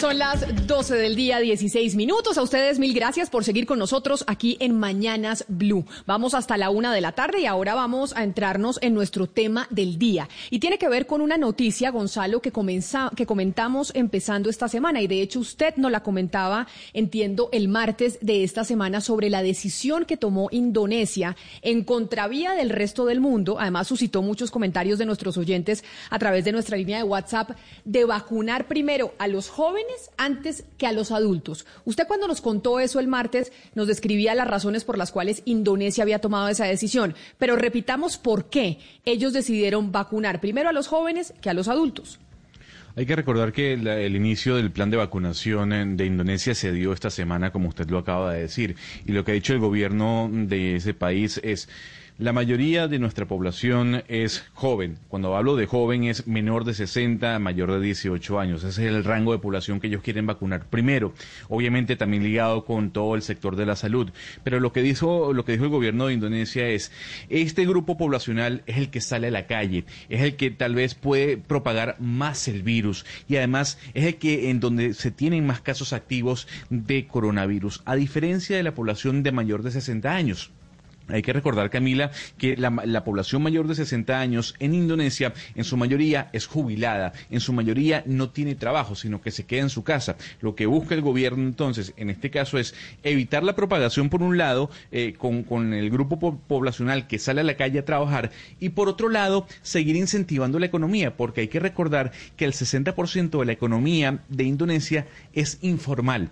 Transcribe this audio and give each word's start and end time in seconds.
Son 0.00 0.16
las 0.16 0.66
12 0.66 0.94
del 0.94 1.14
día, 1.14 1.40
16 1.40 1.94
minutos. 1.94 2.38
A 2.38 2.42
ustedes 2.42 2.78
mil 2.78 2.94
gracias 2.94 3.28
por 3.28 3.44
seguir 3.44 3.66
con 3.66 3.78
nosotros 3.78 4.24
aquí 4.26 4.56
en 4.58 4.78
Mañanas 4.78 5.44
Blue. 5.46 5.84
Vamos 6.06 6.32
hasta 6.32 6.56
la 6.56 6.70
una 6.70 6.94
de 6.94 7.02
la 7.02 7.12
tarde 7.12 7.40
y 7.40 7.46
ahora 7.46 7.74
vamos 7.74 8.16
a 8.16 8.24
entrarnos 8.24 8.78
en 8.80 8.94
nuestro 8.94 9.26
tema 9.26 9.66
del 9.68 9.98
día. 9.98 10.26
Y 10.48 10.58
tiene 10.58 10.78
que 10.78 10.88
ver 10.88 11.06
con 11.06 11.20
una 11.20 11.36
noticia, 11.36 11.90
Gonzalo, 11.90 12.40
que, 12.40 12.50
comenza, 12.50 13.10
que 13.14 13.26
comentamos 13.26 13.92
empezando 13.94 14.48
esta 14.48 14.68
semana. 14.68 15.02
Y 15.02 15.06
de 15.06 15.20
hecho 15.20 15.38
usted 15.38 15.76
nos 15.76 15.92
la 15.92 16.02
comentaba, 16.02 16.66
entiendo, 16.94 17.50
el 17.52 17.68
martes 17.68 18.18
de 18.22 18.42
esta 18.42 18.64
semana 18.64 19.02
sobre 19.02 19.28
la 19.28 19.42
decisión 19.42 20.06
que 20.06 20.16
tomó 20.16 20.48
Indonesia 20.50 21.36
en 21.60 21.84
contravía 21.84 22.52
del 22.52 22.70
resto 22.70 23.04
del 23.04 23.20
mundo. 23.20 23.58
Además 23.60 23.88
suscitó 23.88 24.22
muchos 24.22 24.50
comentarios 24.50 24.98
de 24.98 25.04
nuestros 25.04 25.36
oyentes 25.36 25.84
a 26.08 26.18
través 26.18 26.46
de 26.46 26.52
nuestra 26.52 26.78
línea 26.78 26.96
de 26.96 27.04
WhatsApp 27.04 27.50
de 27.84 28.06
vacunar 28.06 28.66
primero 28.66 29.12
a 29.18 29.28
los 29.28 29.50
jóvenes 29.50 29.89
antes 30.16 30.64
que 30.78 30.86
a 30.86 30.92
los 30.92 31.10
adultos. 31.10 31.66
Usted 31.84 32.06
cuando 32.06 32.28
nos 32.28 32.40
contó 32.40 32.80
eso 32.80 33.00
el 33.00 33.08
martes 33.08 33.52
nos 33.74 33.86
describía 33.86 34.34
las 34.34 34.48
razones 34.48 34.84
por 34.84 34.98
las 34.98 35.12
cuales 35.12 35.42
Indonesia 35.44 36.02
había 36.02 36.20
tomado 36.20 36.48
esa 36.48 36.64
decisión, 36.64 37.14
pero 37.38 37.56
repitamos 37.56 38.18
por 38.18 38.50
qué 38.50 38.78
ellos 39.04 39.32
decidieron 39.32 39.92
vacunar 39.92 40.40
primero 40.40 40.68
a 40.68 40.72
los 40.72 40.88
jóvenes 40.88 41.34
que 41.40 41.50
a 41.50 41.54
los 41.54 41.68
adultos. 41.68 42.18
Hay 42.96 43.06
que 43.06 43.14
recordar 43.14 43.52
que 43.52 43.74
el 43.74 44.16
inicio 44.16 44.56
del 44.56 44.72
plan 44.72 44.90
de 44.90 44.96
vacunación 44.96 45.96
de 45.96 46.04
Indonesia 46.04 46.54
se 46.54 46.72
dio 46.72 46.92
esta 46.92 47.10
semana, 47.10 47.52
como 47.52 47.68
usted 47.68 47.88
lo 47.88 47.98
acaba 47.98 48.34
de 48.34 48.42
decir, 48.42 48.76
y 49.06 49.12
lo 49.12 49.24
que 49.24 49.30
ha 49.30 49.34
dicho 49.34 49.52
el 49.52 49.60
gobierno 49.60 50.28
de 50.32 50.76
ese 50.76 50.92
país 50.92 51.40
es 51.44 51.68
la 52.20 52.34
mayoría 52.34 52.86
de 52.86 52.98
nuestra 52.98 53.24
población 53.24 54.02
es 54.06 54.44
joven. 54.52 54.98
Cuando 55.08 55.34
hablo 55.34 55.56
de 55.56 55.64
joven 55.64 56.04
es 56.04 56.26
menor 56.26 56.64
de 56.64 56.74
60, 56.74 57.38
mayor 57.38 57.72
de 57.72 57.80
18 57.80 58.38
años. 58.38 58.62
Ese 58.62 58.86
es 58.86 58.92
el 58.92 59.04
rango 59.04 59.32
de 59.32 59.38
población 59.38 59.80
que 59.80 59.86
ellos 59.86 60.02
quieren 60.02 60.26
vacunar 60.26 60.66
primero. 60.66 61.14
Obviamente 61.48 61.96
también 61.96 62.22
ligado 62.22 62.66
con 62.66 62.90
todo 62.90 63.14
el 63.14 63.22
sector 63.22 63.56
de 63.56 63.64
la 63.64 63.74
salud. 63.74 64.10
Pero 64.44 64.60
lo 64.60 64.70
que 64.70 64.82
dijo, 64.82 65.32
lo 65.32 65.46
que 65.46 65.52
dijo 65.52 65.64
el 65.64 65.70
gobierno 65.70 66.08
de 66.08 66.12
Indonesia 66.12 66.68
es, 66.68 66.92
este 67.30 67.64
grupo 67.64 67.96
poblacional 67.96 68.64
es 68.66 68.76
el 68.76 68.90
que 68.90 69.00
sale 69.00 69.28
a 69.28 69.30
la 69.30 69.46
calle, 69.46 69.86
es 70.10 70.20
el 70.20 70.36
que 70.36 70.50
tal 70.50 70.74
vez 70.74 70.94
puede 70.94 71.38
propagar 71.38 71.96
más 72.00 72.48
el 72.48 72.62
virus 72.62 73.06
y 73.28 73.36
además 73.36 73.78
es 73.94 74.04
el 74.04 74.16
que 74.16 74.50
en 74.50 74.60
donde 74.60 74.92
se 74.92 75.10
tienen 75.10 75.46
más 75.46 75.62
casos 75.62 75.94
activos 75.94 76.46
de 76.68 77.06
coronavirus, 77.06 77.80
a 77.86 77.96
diferencia 77.96 78.58
de 78.58 78.62
la 78.62 78.74
población 78.74 79.22
de 79.22 79.32
mayor 79.32 79.62
de 79.62 79.70
60 79.70 80.14
años. 80.14 80.50
Hay 81.12 81.22
que 81.22 81.32
recordar, 81.32 81.70
Camila, 81.70 82.10
que 82.38 82.56
la, 82.56 83.04
población 83.04 83.42
mayor 83.42 83.66
de 83.66 83.74
60 83.74 84.20
años 84.20 84.54
en 84.58 84.74
Indonesia 84.74 85.32
en 85.54 85.64
su 85.64 85.76
mayoría 85.76 86.28
es 86.32 86.46
jubilada, 86.46 87.12
en 87.30 87.40
su 87.40 87.52
mayoría 87.52 88.02
no 88.06 88.30
tiene 88.30 88.54
trabajo, 88.54 88.94
sino 88.94 89.20
que 89.20 89.30
se 89.30 89.46
queda 89.46 89.62
en 89.62 89.70
su 89.70 89.84
casa. 89.84 90.16
Lo 90.40 90.54
que 90.54 90.66
busca 90.66 90.94
el 90.94 91.00
gobierno 91.00 91.42
entonces, 91.44 91.94
en 91.96 92.10
este 92.10 92.30
caso, 92.30 92.58
es 92.58 92.74
evitar 93.02 93.42
la 93.42 93.56
propagación 93.56 94.10
por 94.10 94.22
un 94.22 94.36
lado 94.36 94.70
eh, 94.92 95.14
con, 95.16 95.42
con, 95.42 95.72
el 95.72 95.90
grupo 95.90 96.38
poblacional 96.46 97.06
que 97.06 97.18
sale 97.18 97.40
a 97.40 97.44
la 97.44 97.56
calle 97.56 97.78
a 97.78 97.84
trabajar 97.84 98.30
y 98.58 98.70
por 98.70 98.88
otro 98.88 99.08
lado 99.08 99.46
seguir 99.62 99.96
incentivando 99.96 100.58
la 100.58 100.66
economía, 100.66 101.16
porque 101.16 101.42
hay 101.42 101.48
que 101.48 101.60
recordar 101.60 102.12
que 102.36 102.44
el 102.44 102.52
60% 102.52 103.38
de 103.38 103.44
la 103.44 103.52
economía 103.52 104.24
de 104.28 104.44
Indonesia 104.44 105.06
es 105.32 105.58
informal 105.62 106.30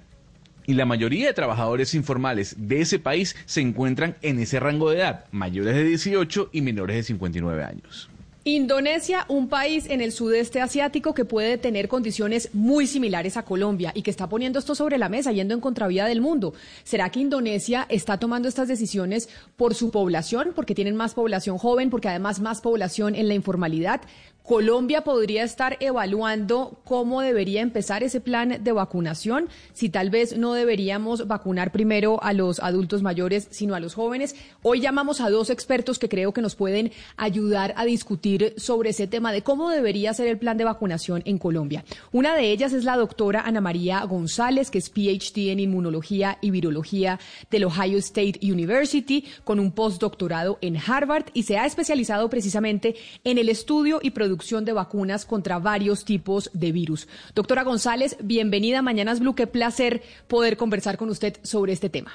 y 0.69 0.75
la 0.75 0.85
mayoría 0.85 1.27
de 1.27 1.33
trabajadores 1.33 1.95
informales 1.95 2.55
de 2.59 2.83
ese 2.83 2.99
país 2.99 3.35
se 3.47 3.63
encuentran 3.63 4.17
en 4.21 4.39
ese 4.39 4.61
rango 4.61 4.91
de 4.91 4.99
edad, 4.99 5.25
mayores 5.33 5.75
de 5.75 5.83
18 5.83 6.51
y 6.53 6.61
menores 6.61 6.95
de 6.97 7.03
59 7.05 7.65
años. 7.65 8.11
Indonesia, 8.45 9.25
un 9.29 9.49
país 9.49 9.87
en 9.89 10.03
el 10.03 10.13
sudeste 10.13 10.61
asiático 10.61 11.15
que 11.15 11.25
puede 11.25 11.57
tener 11.57 11.89
condiciones 11.89 12.51
muy 12.53 12.87
similares 12.87 13.39
a 13.39 13.45
Colombia 13.45 13.93
y 13.95 14.03
que 14.03 14.11
está 14.11 14.29
poniendo 14.29 14.59
esto 14.59 14.75
sobre 14.75 14.99
la 14.99 15.09
mesa, 15.09 15.33
yendo 15.33 15.55
en 15.55 15.61
contravía 15.61 16.05
del 16.05 16.21
mundo. 16.21 16.53
¿Será 16.85 17.11
que 17.11 17.21
Indonesia 17.21 17.87
está 17.89 18.19
tomando 18.19 18.47
estas 18.47 18.69
decisiones 18.69 19.31
por 19.57 19.75
su 19.75 19.91
población, 19.91 20.53
porque 20.55 20.75
tienen 20.75 20.97
más 20.97 21.15
población 21.15 21.57
joven, 21.57 21.89
porque 21.89 22.09
además 22.09 22.41
más 22.41 22.61
población 22.61 23.15
en 23.15 23.29
la 23.29 23.35
informalidad? 23.35 24.03
Colombia 24.49 25.05
podría 25.05 25.45
estar 25.45 25.77
evaluando 25.79 26.81
cómo 26.85 27.21
debería 27.21 27.61
empezar 27.61 28.03
ese 28.03 28.23
plan 28.23 28.65
de 28.65 28.73
vacunación, 28.73 29.51
si 29.75 29.91
tal 29.91 30.09
vez 30.09 30.39
no 30.39 30.55
deberíamos 30.55 31.29
vacunar 31.29 31.71
primero 31.71 32.19
a 32.23 32.33
los 32.33 32.59
adultos 32.59 33.03
mayores, 33.03 33.49
sino 33.51 33.75
a 33.75 33.81
los 33.81 33.93
jóvenes. 33.93 34.37
Hoy 34.63 34.81
llamamos 34.81 35.21
a 35.21 35.29
dos 35.29 35.51
expertos 35.51 35.99
que 35.99 36.09
creo 36.09 36.33
que 36.33 36.41
nos 36.41 36.55
pueden 36.55 36.93
ayudar 37.19 37.75
a 37.77 37.85
discutir 37.85 38.55
sobre 38.57 38.89
ese 38.89 39.07
tema 39.07 39.33
de 39.33 39.43
cómo 39.43 39.69
debería 39.69 40.15
ser 40.15 40.29
el 40.29 40.39
plan 40.39 40.57
de 40.57 40.65
vacunación 40.65 41.21
en 41.27 41.37
Colombia. 41.37 41.85
Una 42.11 42.35
de 42.35 42.51
ellas 42.51 42.73
es 42.73 42.85
la 42.85 42.97
doctora 42.97 43.43
Ana 43.43 43.61
María 43.61 44.03
González, 44.05 44.71
que 44.71 44.79
es 44.79 44.89
PhD 44.89 45.51
en 45.51 45.61
inmunología 45.61 46.39
y 46.41 46.53
virología 46.53 47.21
del 47.51 47.65
Ohio 47.65 47.99
State 47.99 48.41
University, 48.43 49.27
con 49.45 49.61
un 49.61 49.73
postdoctorado 49.73 50.57
en 50.63 50.79
Harvard 50.79 51.27
y 51.35 51.43
se 51.43 51.59
ha 51.59 51.67
especializado 51.67 52.31
precisamente 52.31 52.97
en 53.25 53.37
el 53.37 53.51
estudio 53.51 54.01
y 54.03 54.13
producción 54.13 54.38
de 54.39 54.73
vacunas 54.73 55.27
contra 55.27 55.59
varios 55.59 56.05
tipos 56.05 56.51
de 56.55 56.73
virus. 56.73 57.09
Doctora 57.35 57.65
González, 57.65 58.17
bienvenida 58.23 58.79
a 58.79 58.83
Mañanas 58.83 59.21
Blue. 59.21 59.35
Qué 59.35 59.47
placer 59.47 60.03
poder 60.29 60.57
conversar 60.57 60.97
con 60.97 61.11
usted 61.11 61.37
sobre 61.43 61.73
este 61.73 61.91
tema. 61.91 62.13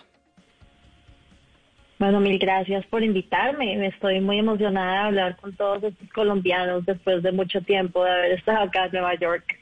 Bueno, 1.99 2.19
mil 2.21 2.39
gracias 2.39 2.85
por 2.87 3.03
invitarme. 3.03 3.85
Estoy 3.87 4.21
muy 4.21 4.39
emocionada 4.39 4.93
de 4.93 5.07
hablar 5.07 5.35
con 5.37 5.55
todos 5.55 5.83
estos 5.83 6.09
colombianos 6.11 6.85
después 6.85 7.21
de 7.21 7.31
mucho 7.31 7.61
tiempo 7.61 8.03
de 8.03 8.11
haber 8.11 8.31
estado 8.31 8.63
acá 8.63 8.85
en 8.85 8.91
Nueva 8.93 9.15
York. 9.15 9.59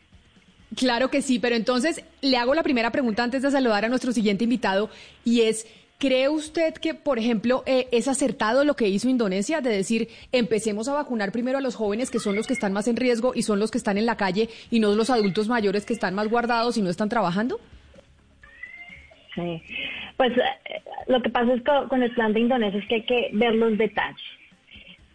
Claro 0.76 1.10
que 1.10 1.22
sí, 1.22 1.38
pero 1.40 1.56
entonces 1.56 2.06
le 2.22 2.38
hago 2.38 2.54
la 2.54 2.64
primera 2.64 2.92
pregunta 2.92 3.24
antes 3.24 3.42
de 3.42 3.52
saludar 3.52 3.84
a 3.84 3.90
nuestro 3.90 4.14
siguiente 4.14 4.46
invitado 4.46 4.90
y 5.26 5.42
es, 5.42 5.68
¿Cree 6.02 6.30
usted 6.30 6.74
que, 6.74 6.96
por 6.96 7.20
ejemplo, 7.20 7.62
eh, 7.68 7.88
es 7.92 8.08
acertado 8.08 8.66
lo 8.66 8.76
que 8.76 8.90
hizo 8.90 9.08
Indonesia 9.08 9.62
de 9.62 9.70
decir, 9.70 10.08
empecemos 10.32 10.88
a 10.88 10.94
vacunar 10.94 11.32
primero 11.32 11.60
a 11.60 11.62
los 11.62 11.76
jóvenes 11.76 12.10
que 12.10 12.18
son 12.18 12.36
los 12.36 12.48
que 12.48 12.54
están 12.54 12.74
más 12.74 12.88
en 12.88 12.98
riesgo 12.98 13.34
y 13.36 13.44
son 13.44 13.60
los 13.60 13.70
que 13.70 13.78
están 13.78 14.00
en 14.00 14.08
la 14.08 14.18
calle 14.18 14.50
y 14.72 14.80
no 14.80 14.96
los 14.96 15.12
adultos 15.12 15.48
mayores 15.48 15.86
que 15.86 15.94
están 15.94 16.16
más 16.16 16.28
guardados 16.28 16.76
y 16.76 16.82
no 16.82 16.90
están 16.90 17.08
trabajando? 17.08 17.60
Sí, 19.36 19.62
pues 20.18 20.36
eh, 20.36 20.82
lo 21.06 21.22
que 21.22 21.30
pasa 21.30 21.54
es 21.54 21.62
que 21.62 21.72
con 21.88 22.02
el 22.02 22.12
plan 22.16 22.34
de 22.34 22.40
Indonesia 22.40 22.80
es 22.80 22.88
que 22.88 22.96
hay 22.96 23.04
que 23.04 23.30
ver 23.34 23.54
los 23.54 23.78
detalles. 23.78 24.26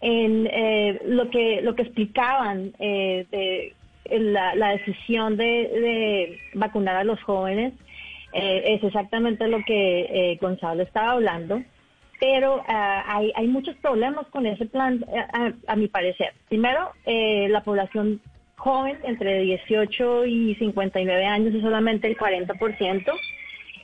En 0.02 0.46
eh, 0.46 1.00
lo 1.04 1.28
que 1.30 1.62
lo 1.62 1.74
que 1.74 1.82
explicaban 1.82 2.70
de 2.78 3.74
la, 4.08 4.68
decisión 4.68 5.36
de 5.36 6.38
vacunar 6.54 6.94
a 6.94 7.02
los 7.02 7.20
jóvenes 7.24 7.72
eh, 8.38 8.74
es 8.74 8.84
exactamente 8.84 9.48
lo 9.48 9.64
que 9.64 10.00
eh, 10.00 10.38
Gonzalo 10.38 10.82
estaba 10.82 11.12
hablando, 11.12 11.62
pero 12.20 12.62
ah, 12.68 13.02
hay, 13.06 13.32
hay, 13.34 13.46
muchos 13.48 13.74
problemas 13.76 14.26
con 14.26 14.44
ese 14.44 14.66
plan, 14.66 15.02
eh, 15.10 15.54
a, 15.66 15.74
mi 15.74 15.88
parecer. 15.88 16.34
Primero, 16.50 16.92
la 17.06 17.62
población 17.62 18.20
joven 18.56 18.98
entre 19.04 19.40
18 19.40 20.26
y 20.26 20.54
59 20.56 21.24
años 21.24 21.54
es 21.54 21.62
solamente 21.62 22.08
el 22.08 22.18
40%. 22.18 23.10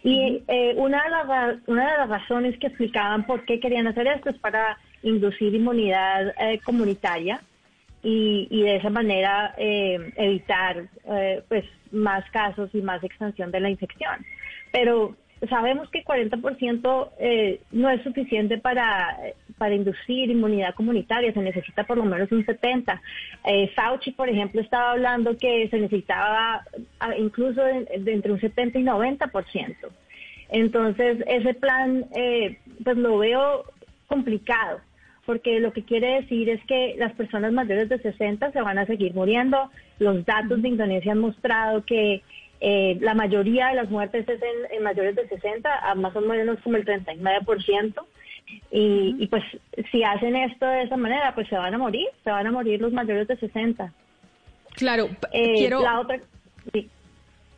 Y 0.04 0.42
una, 0.76 1.02
de 1.04 1.10
las, 1.10 1.58
una 1.66 1.92
de 1.92 1.98
las 1.98 2.08
razones 2.10 2.58
que 2.58 2.66
explicaban 2.66 3.24
por 3.24 3.46
qué 3.46 3.58
querían 3.58 3.86
hacer 3.86 4.06
esto 4.06 4.30
es 4.30 4.38
para 4.38 4.76
inducir 5.02 5.54
inmunidad 5.54 6.34
comunitaria 6.64 7.40
y, 8.02 8.48
y, 8.50 8.62
de 8.62 8.76
esa 8.76 8.90
manera 8.90 9.54
evitar 9.56 10.88
pues 11.48 11.64
más 11.92 12.28
casos 12.30 12.68
y 12.74 12.82
más 12.82 13.02
extensión 13.02 13.50
de 13.50 13.60
la 13.60 13.70
infección. 13.70 14.26
Pero 14.72 15.14
sabemos 15.48 15.88
que 15.90 16.04
40% 16.04 17.10
eh, 17.18 17.60
no 17.72 17.90
es 17.90 18.02
suficiente 18.02 18.58
para, 18.58 19.16
para 19.58 19.74
inducir 19.74 20.30
inmunidad 20.30 20.74
comunitaria, 20.74 21.32
se 21.32 21.40
necesita 21.40 21.84
por 21.84 21.98
lo 21.98 22.04
menos 22.04 22.30
un 22.32 22.44
70%. 22.44 23.00
Eh, 23.44 23.70
Fauci, 23.74 24.12
por 24.12 24.28
ejemplo, 24.28 24.60
estaba 24.60 24.92
hablando 24.92 25.36
que 25.36 25.68
se 25.68 25.78
necesitaba 25.78 26.64
ah, 27.00 27.16
incluso 27.16 27.62
de, 27.62 27.86
entre 28.06 28.32
un 28.32 28.40
70 28.40 28.78
y 28.78 28.84
90%. 28.84 29.76
Entonces, 30.50 31.24
ese 31.26 31.54
plan, 31.54 32.04
eh, 32.14 32.58
pues 32.84 32.96
lo 32.96 33.18
veo 33.18 33.64
complicado, 34.06 34.80
porque 35.24 35.60
lo 35.60 35.72
que 35.72 35.84
quiere 35.84 36.20
decir 36.20 36.50
es 36.50 36.62
que 36.66 36.94
las 36.98 37.12
personas 37.14 37.52
mayores 37.52 37.88
de 37.88 37.98
60 37.98 38.52
se 38.52 38.60
van 38.60 38.78
a 38.78 38.86
seguir 38.86 39.14
muriendo. 39.14 39.70
Los 39.98 40.24
datos 40.26 40.60
de 40.60 40.68
Indonesia 40.68 41.12
han 41.12 41.20
mostrado 41.20 41.84
que 41.84 42.22
eh, 42.64 42.96
la 43.00 43.14
mayoría 43.14 43.68
de 43.68 43.74
las 43.74 43.90
muertes 43.90 44.28
es 44.28 44.40
en, 44.70 44.84
mayores 44.84 45.16
de 45.16 45.26
60, 45.26 45.94
más 45.96 46.14
o 46.14 46.20
menos 46.20 46.60
como 46.60 46.76
el 46.76 46.84
39%. 46.84 47.94
Y, 48.70 49.16
y 49.18 49.26
pues 49.26 49.42
si 49.90 50.04
hacen 50.04 50.36
esto 50.36 50.66
de 50.66 50.82
esa 50.82 50.96
manera, 50.96 51.34
pues 51.34 51.48
se 51.48 51.56
van 51.56 51.74
a 51.74 51.78
morir, 51.78 52.06
se 52.22 52.30
van 52.30 52.46
a 52.46 52.52
morir 52.52 52.80
los 52.80 52.92
mayores 52.92 53.26
de 53.26 53.36
60. 53.36 53.92
Claro, 54.76 55.08
eh, 55.32 55.54
quiero... 55.56 55.82
La 55.82 55.98
otra, 55.98 56.20
sí. 56.72 56.88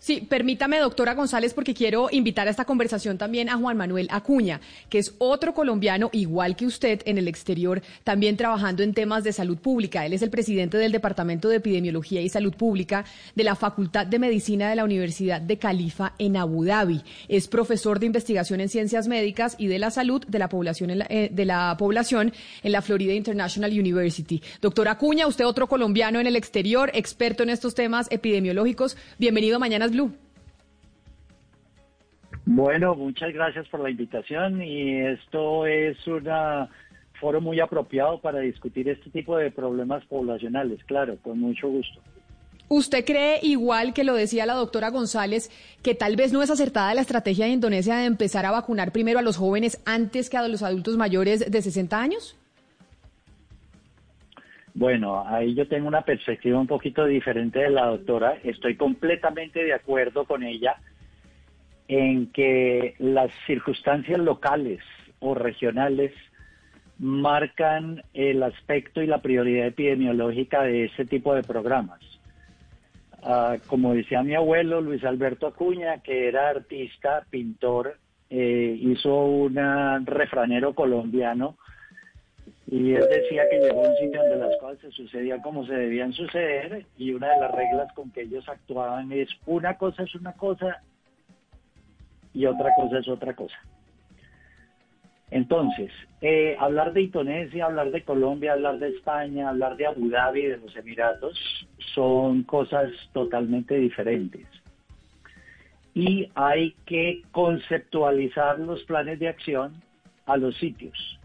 Sí, 0.05 0.21
permítame, 0.21 0.81
doctora 0.81 1.15
González, 1.15 1.55
porque 1.55 1.73
quiero 1.73 2.09
invitar 2.13 2.47
a 2.47 2.51
esta 2.51 2.67
conversación 2.67 3.17
también 3.17 3.49
a 3.49 3.57
Juan 3.57 3.79
Manuel 3.79 4.09
Acuña, 4.11 4.61
que 4.91 4.99
es 4.99 5.15
otro 5.17 5.55
colombiano, 5.55 6.11
igual 6.13 6.57
que 6.57 6.67
usted, 6.67 7.01
en 7.07 7.17
el 7.17 7.27
exterior, 7.27 7.81
también 8.03 8.37
trabajando 8.37 8.83
en 8.83 8.93
temas 8.93 9.25
de 9.25 9.33
salud 9.33 9.57
pública. 9.57 10.05
Él 10.05 10.13
es 10.13 10.21
el 10.21 10.29
presidente 10.29 10.77
del 10.77 10.93
Departamento 10.93 11.49
de 11.49 11.57
Epidemiología 11.57 12.21
y 12.21 12.29
Salud 12.29 12.53
Pública 12.53 13.07
de 13.35 13.45
la 13.45 13.55
Facultad 13.55 14.07
de 14.07 14.19
Medicina 14.19 14.69
de 14.69 14.77
la 14.77 14.85
Universidad 14.85 15.41
de 15.41 15.57
Califa 15.57 16.13
en 16.19 16.37
Abu 16.37 16.67
Dhabi. 16.67 17.01
Es 17.29 17.49
profesor 17.49 17.99
de 17.99 18.05
investigación 18.05 18.61
en 18.61 18.69
ciencias 18.69 19.09
médicas 19.09 19.57
y 19.57 19.69
de 19.69 19.79
la 19.79 19.91
salud 19.91 20.23
de 20.27 20.39
la 20.39 20.51
población 20.51 20.91
en 20.91 20.99
la, 20.99 21.07
eh, 21.09 21.31
de 21.33 21.47
la 21.47 21.77
población 21.79 22.35
Florida 22.83 23.15
International 23.15 23.73
University. 23.73 24.43
Doctora 24.61 24.91
Acuña, 24.91 25.27
usted 25.27 25.47
otro 25.47 25.67
colombiano 25.67 26.21
en 26.21 26.27
el 26.27 26.37
exterior, 26.37 26.91
experto 26.93 27.43
en 27.43 27.49
estos 27.49 27.75
temas 27.75 28.07
epidemiológicos. 28.11 28.99
Bienvenido 29.19 29.57
a 29.57 29.61
Mañanas 29.61 29.94
bueno, 32.47 32.95
muchas 32.95 33.33
gracias 33.33 33.67
por 33.69 33.81
la 33.81 33.91
invitación 33.91 34.63
y 34.63 35.01
esto 35.01 35.67
es 35.67 35.97
un 36.07 36.29
foro 37.19 37.41
muy 37.41 37.59
apropiado 37.61 38.21
para 38.21 38.41
discutir 38.41 38.89
este 38.89 39.09
tipo 39.11 39.37
de 39.37 39.51
problemas 39.51 40.05
poblacionales, 40.07 40.85
claro, 40.85 41.17
con 41.23 41.41
mucho 41.41 41.69
gusto. 41.69 42.01
¿Usted 42.69 43.05
cree, 43.05 43.39
igual 43.43 43.95
que 43.95 44.05
lo 44.05 44.15
decía 44.15 44.47
la 44.47 44.55
doctora 44.55 44.91
González, 44.91 45.51
que 45.83 45.95
tal 45.95 46.17
vez 46.17 46.33
no 46.33 46.43
es 46.43 46.51
acertada 46.51 46.95
la 46.95 47.03
estrategia 47.03 47.47
de 47.47 47.53
Indonesia 47.53 47.97
de 47.97 48.07
empezar 48.07 48.47
a 48.47 48.51
vacunar 48.51 48.93
primero 48.93 49.19
a 49.19 49.23
los 49.23 49.37
jóvenes 49.37 49.81
antes 49.85 50.29
que 50.29 50.37
a 50.37 50.49
los 50.49 50.63
adultos 50.63 50.97
mayores 50.97 51.51
de 51.51 51.63
60 51.63 51.99
años? 51.99 52.37
Bueno, 54.75 55.25
ahí 55.25 55.55
yo 55.55 55.69
tengo 55.69 55.87
una 55.87 56.03
perspectiva 56.03 56.59
un 56.59 56.67
poquito 56.67 57.07
diferente 57.07 57.61
de 57.61 57.71
la 57.71 57.87
doctora. 57.87 58.39
Estoy 58.43 58.77
completamente 58.77 59.63
de 59.63 59.73
acuerdo 59.73 60.25
con 60.25 60.43
ella 60.43 60.77
en 61.87 62.33
que 62.33 62.95
las 62.99 63.31
circunstancias 63.47 64.19
locales 64.19 64.81
o 65.21 65.35
regionales 65.35 66.13
marcan 66.99 68.03
el 68.15 68.43
aspecto 68.43 69.01
y 69.01 69.07
la 69.07 69.23
prioridad 69.23 69.69
epidemiológica 69.69 70.63
de 70.63 70.87
ese 70.87 71.05
tipo 71.05 71.35
de 71.35 71.45
programas. 71.45 72.01
Ah, 73.23 73.57
como 73.69 73.95
decía 73.95 74.23
mi 74.25 74.35
abuelo 74.35 74.81
Luis 74.81 75.05
Alberto 75.05 75.47
Acuña, 75.47 75.99
que 76.03 76.27
era 76.27 76.51
artista, 76.51 77.25
pintor, 77.31 77.97
eh, 78.29 78.77
hizo 78.81 79.25
un 79.25 79.57
refranero 80.05 80.75
colombiano 80.75 81.57
y 82.67 82.95
él 82.95 83.05
decía 83.11 83.45
que 83.51 83.61
llegó 83.61 83.85
a 83.85 83.89
un 83.91 83.97
sitio 83.97 84.23
donde 84.23 84.37
las 84.37 84.57
cosas 84.59 84.79
se 84.81 84.91
sucedían 84.93 85.43
como 85.43 85.67
se 85.67 85.75
debían 85.75 86.13
suceder 86.13 86.87
y 86.97 87.13
una 87.13 87.33
de 87.35 87.41
las 87.41 87.53
reglas 87.53 87.93
con 87.93 88.11
que 88.11 88.23
ellos 88.23 88.49
actuaban 88.49 89.13
es 89.13 89.29
una 89.47 89.77
cosa 89.77 90.03
es 90.03 90.15
una 90.15 90.33
cosa 90.33 90.83
y 92.35 92.47
otra 92.47 92.71
cosa 92.77 92.99
es 92.99 93.09
otra 93.09 93.35
cosa. 93.35 93.57
Entonces, 95.31 95.91
eh, 96.21 96.57
hablar 96.61 96.93
de 96.93 97.03
Indonesia, 97.03 97.65
hablar 97.65 97.91
de 97.91 98.05
Colombia, 98.05 98.53
hablar 98.53 98.79
de 98.79 98.91
España, 98.91 99.49
hablar 99.49 99.77
de 99.77 99.87
Abu 99.87 100.11
Dhabi, 100.11 100.43
de 100.43 100.59
los 100.59 100.77
Emiratos, 100.77 101.67
son 101.95 102.43
cosas 102.43 102.91
totalmente 103.13 103.77
diferentes. 103.77 104.47
Y 105.95 106.29
hay 106.35 106.73
que 106.87 107.23
conceptualizar 107.31 108.59
los 108.59 108.83
planes 108.85 109.19
de 109.19 109.29
acción 109.29 109.81
a 110.27 110.37
los 110.37 110.57
sitios. 110.59 111.19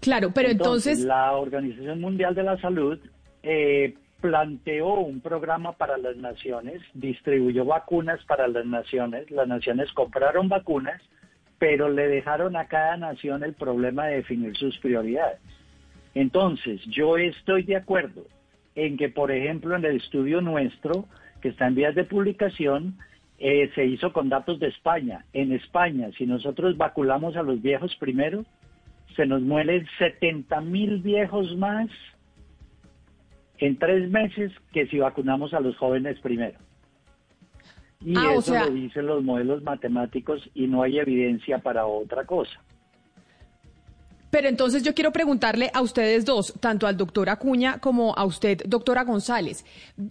Claro, 0.00 0.30
pero 0.34 0.48
entonces... 0.48 1.00
La 1.00 1.32
Organización 1.32 2.00
Mundial 2.00 2.34
de 2.34 2.42
la 2.42 2.58
Salud 2.60 2.98
eh, 3.42 3.94
planteó 4.20 4.94
un 4.94 5.20
programa 5.20 5.72
para 5.72 5.96
las 5.98 6.16
naciones, 6.16 6.82
distribuyó 6.94 7.64
vacunas 7.64 8.22
para 8.24 8.48
las 8.48 8.66
naciones, 8.66 9.30
las 9.30 9.46
naciones 9.46 9.92
compraron 9.92 10.48
vacunas, 10.48 11.00
pero 11.58 11.88
le 11.88 12.08
dejaron 12.08 12.56
a 12.56 12.66
cada 12.66 12.96
nación 12.96 13.42
el 13.42 13.54
problema 13.54 14.06
de 14.06 14.16
definir 14.16 14.56
sus 14.56 14.78
prioridades. 14.78 15.40
Entonces, 16.14 16.80
yo 16.86 17.16
estoy 17.16 17.64
de 17.64 17.76
acuerdo 17.76 18.24
en 18.74 18.96
que, 18.96 19.08
por 19.08 19.30
ejemplo, 19.30 19.76
en 19.76 19.84
el 19.84 19.96
estudio 19.96 20.40
nuestro, 20.40 21.06
que 21.40 21.48
está 21.48 21.66
en 21.66 21.74
vías 21.74 21.94
de 21.94 22.04
publicación, 22.04 22.98
eh, 23.38 23.70
se 23.74 23.84
hizo 23.84 24.12
con 24.12 24.28
datos 24.28 24.58
de 24.58 24.68
España. 24.68 25.24
En 25.32 25.52
España, 25.52 26.10
si 26.16 26.26
nosotros 26.26 26.76
vacunamos 26.76 27.36
a 27.36 27.42
los 27.42 27.62
viejos 27.62 27.94
primero, 27.96 28.44
se 29.16 29.26
nos 29.26 29.42
mueren 29.42 29.86
70 29.98 30.60
mil 30.60 30.98
viejos 31.02 31.56
más 31.56 31.88
en 33.58 33.76
tres 33.78 34.08
meses 34.10 34.52
que 34.72 34.86
si 34.86 34.98
vacunamos 34.98 35.52
a 35.54 35.60
los 35.60 35.76
jóvenes 35.76 36.18
primero. 36.20 36.58
Y 38.00 38.16
Ah, 38.16 38.28
o 38.30 38.38
eso 38.38 38.52
sea- 38.52 38.66
lo 38.66 38.70
dicen 38.72 39.06
los 39.06 39.24
modelos 39.24 39.62
matemáticos 39.64 40.48
y 40.54 40.68
no 40.68 40.82
hay 40.82 40.98
evidencia 40.98 41.58
para 41.58 41.86
otra 41.86 42.24
cosa. 42.24 42.60
Pero 44.30 44.48
entonces 44.48 44.82
yo 44.82 44.94
quiero 44.94 45.10
preguntarle 45.10 45.70
a 45.72 45.80
ustedes 45.80 46.24
dos, 46.24 46.52
tanto 46.60 46.86
al 46.86 46.96
doctor 46.96 47.30
Acuña 47.30 47.78
como 47.78 48.14
a 48.16 48.24
usted, 48.26 48.62
doctora 48.66 49.04
González, 49.04 49.64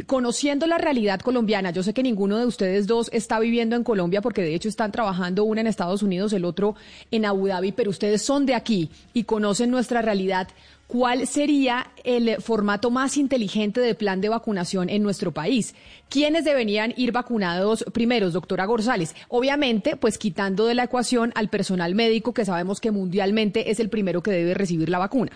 conociendo 0.08 0.66
la 0.66 0.80
realidad 0.80 1.20
colombiana, 1.20 1.70
yo 1.72 1.84
sé 1.84 1.94
que 1.94 2.02
ninguno 2.02 2.38
de 2.38 2.46
ustedes 2.46 2.88
dos 2.88 3.10
está 3.14 3.40
viviendo 3.40 3.76
en 3.76 3.84
Colombia 3.84 4.22
porque 4.22 4.42
de 4.42 4.56
hecho 4.56 4.70
están 4.70 4.92
trabajando 4.92 5.44
una 5.44 5.62
en 5.62 5.68
Estados 5.68 6.02
Unidos, 6.02 6.34
el 6.34 6.46
otro 6.46 6.76
en 7.12 7.26
Abu 7.26 7.48
Dhabi, 7.48 7.72
pero 7.72 7.92
ustedes 7.92 8.24
son 8.24 8.46
de 8.48 8.56
aquí 8.56 8.90
y 9.14 9.26
conocen 9.26 9.70
nuestra 9.70 10.02
realidad. 10.02 10.48
¿Cuál 10.88 11.28
sería 11.28 11.88
el 12.06 12.42
formato 12.42 12.90
más 12.90 13.18
inteligente 13.18 13.82
de 13.82 13.94
plan 13.94 14.22
de 14.22 14.30
vacunación 14.30 14.90
en 14.90 15.04
nuestro 15.04 15.34
país? 15.34 15.76
¿Quiénes 16.10 16.46
deberían 16.46 16.94
ir 16.96 17.12
vacunados 17.12 17.84
primeros, 17.94 18.32
doctora 18.32 18.64
González? 18.64 19.14
Obviamente, 19.28 19.98
pues 19.98 20.18
quitando 20.18 20.66
de 20.66 20.76
la 20.76 20.86
ecuación 20.86 21.34
al 21.36 21.50
personal 21.50 21.94
médico 21.94 22.34
que 22.34 22.46
sabemos 22.46 22.80
que 22.80 22.92
mundialmente 22.92 23.70
es 23.70 23.82
el 23.82 23.90
primero 23.90 24.24
que 24.24 24.32
debe 24.32 24.54
recibir 24.54 24.88
la 24.88 25.00
vacuna. 25.00 25.34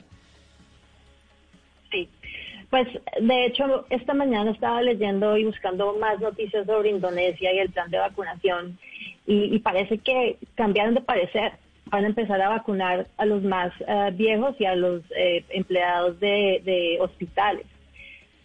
Sí, 1.92 2.08
pues 2.70 2.88
de 3.20 3.46
hecho 3.48 3.86
esta 3.90 4.14
mañana 4.14 4.52
estaba 4.52 4.82
leyendo 4.82 5.36
y 5.36 5.44
buscando 5.44 5.98
más 5.98 6.18
noticias 6.22 6.66
sobre 6.66 6.92
Indonesia 6.92 7.54
y 7.54 7.60
el 7.60 7.72
plan 7.72 7.92
de 7.92 7.98
vacunación 7.98 8.80
y, 9.28 9.54
y 9.54 9.60
parece 9.60 9.98
que 9.98 10.38
cambiaron 10.56 10.94
de 10.94 11.02
parecer. 11.02 11.52
Van 11.92 12.04
a 12.06 12.08
empezar 12.08 12.42
a 12.42 12.50
vacunar 12.50 13.08
a 13.18 13.26
los 13.26 13.44
más 13.44 13.72
eh, 13.86 14.12
viejos 14.14 14.56
y 14.60 14.66
a 14.66 14.76
los 14.76 15.02
eh, 15.16 15.44
empleados 15.50 16.20
de, 16.20 16.62
de 16.64 16.98
hospitales. 17.02 17.66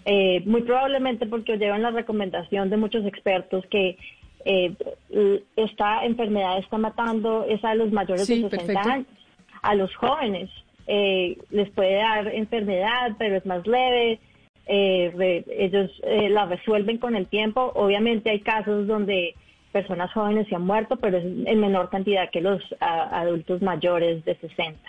Eh, 0.05 0.41
muy 0.45 0.63
probablemente 0.63 1.27
porque 1.27 1.57
llevan 1.57 1.83
la 1.83 1.91
recomendación 1.91 2.71
de 2.71 2.77
muchos 2.77 3.05
expertos 3.07 3.65
que 3.67 3.97
eh, 4.45 4.73
esta 5.57 6.05
enfermedad 6.05 6.59
está 6.59 6.79
matando 6.79 7.45
es 7.49 7.65
a 7.65 7.75
los 7.75 7.91
mayores 7.93 8.27
Sí, 8.27 8.43
de 8.43 8.51
60 8.51 8.67
perfecto. 8.73 8.89
años. 8.91 9.07
A 9.63 9.75
los 9.75 9.95
jóvenes 9.97 10.51
eh, 10.87 11.37
les 11.51 11.69
puede 11.71 11.95
dar 11.97 12.29
enfermedad, 12.29 13.13
pero 13.19 13.37
es 13.37 13.47
más 13.47 13.67
leve. 13.67 14.21
eh, 14.69 15.13
re- 15.17 15.45
ellos 15.59 15.91
eh, 16.05 16.29
la 16.29 16.47
resuelven 16.47 16.99
con 16.99 17.15
el 17.17 17.27
tiempo. 17.27 17.73
Obviamente 17.77 18.31
hay 18.31 18.41
casos 18.41 18.87
donde 18.89 19.35
personas 19.77 20.11
jóvenes 20.15 20.49
se 20.49 20.55
han 20.55 20.63
muerto, 20.63 20.97
pero 20.97 21.19
es 21.19 21.25
en 21.25 21.61
menor 21.61 21.91
cantidad 21.91 22.31
que 22.31 22.41
los 22.41 22.63
adultos 22.81 23.61
mayores 23.61 24.25
de 24.25 24.35
60. 24.37 24.81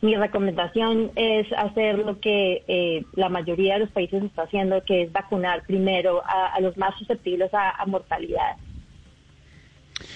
Mi 0.00 0.16
recomendación 0.16 1.10
es 1.16 1.46
hacer 1.52 1.98
lo 1.98 2.18
que 2.18 2.64
eh, 2.66 3.04
la 3.14 3.28
mayoría 3.28 3.74
de 3.74 3.80
los 3.80 3.90
países 3.90 4.22
está 4.22 4.44
haciendo, 4.44 4.82
que 4.84 5.02
es 5.02 5.12
vacunar 5.12 5.64
primero 5.66 6.22
a, 6.24 6.58
los 6.60 6.78
más 6.78 6.96
susceptibles 6.98 7.52
a 7.52 7.84
mortalidad. 7.86 8.56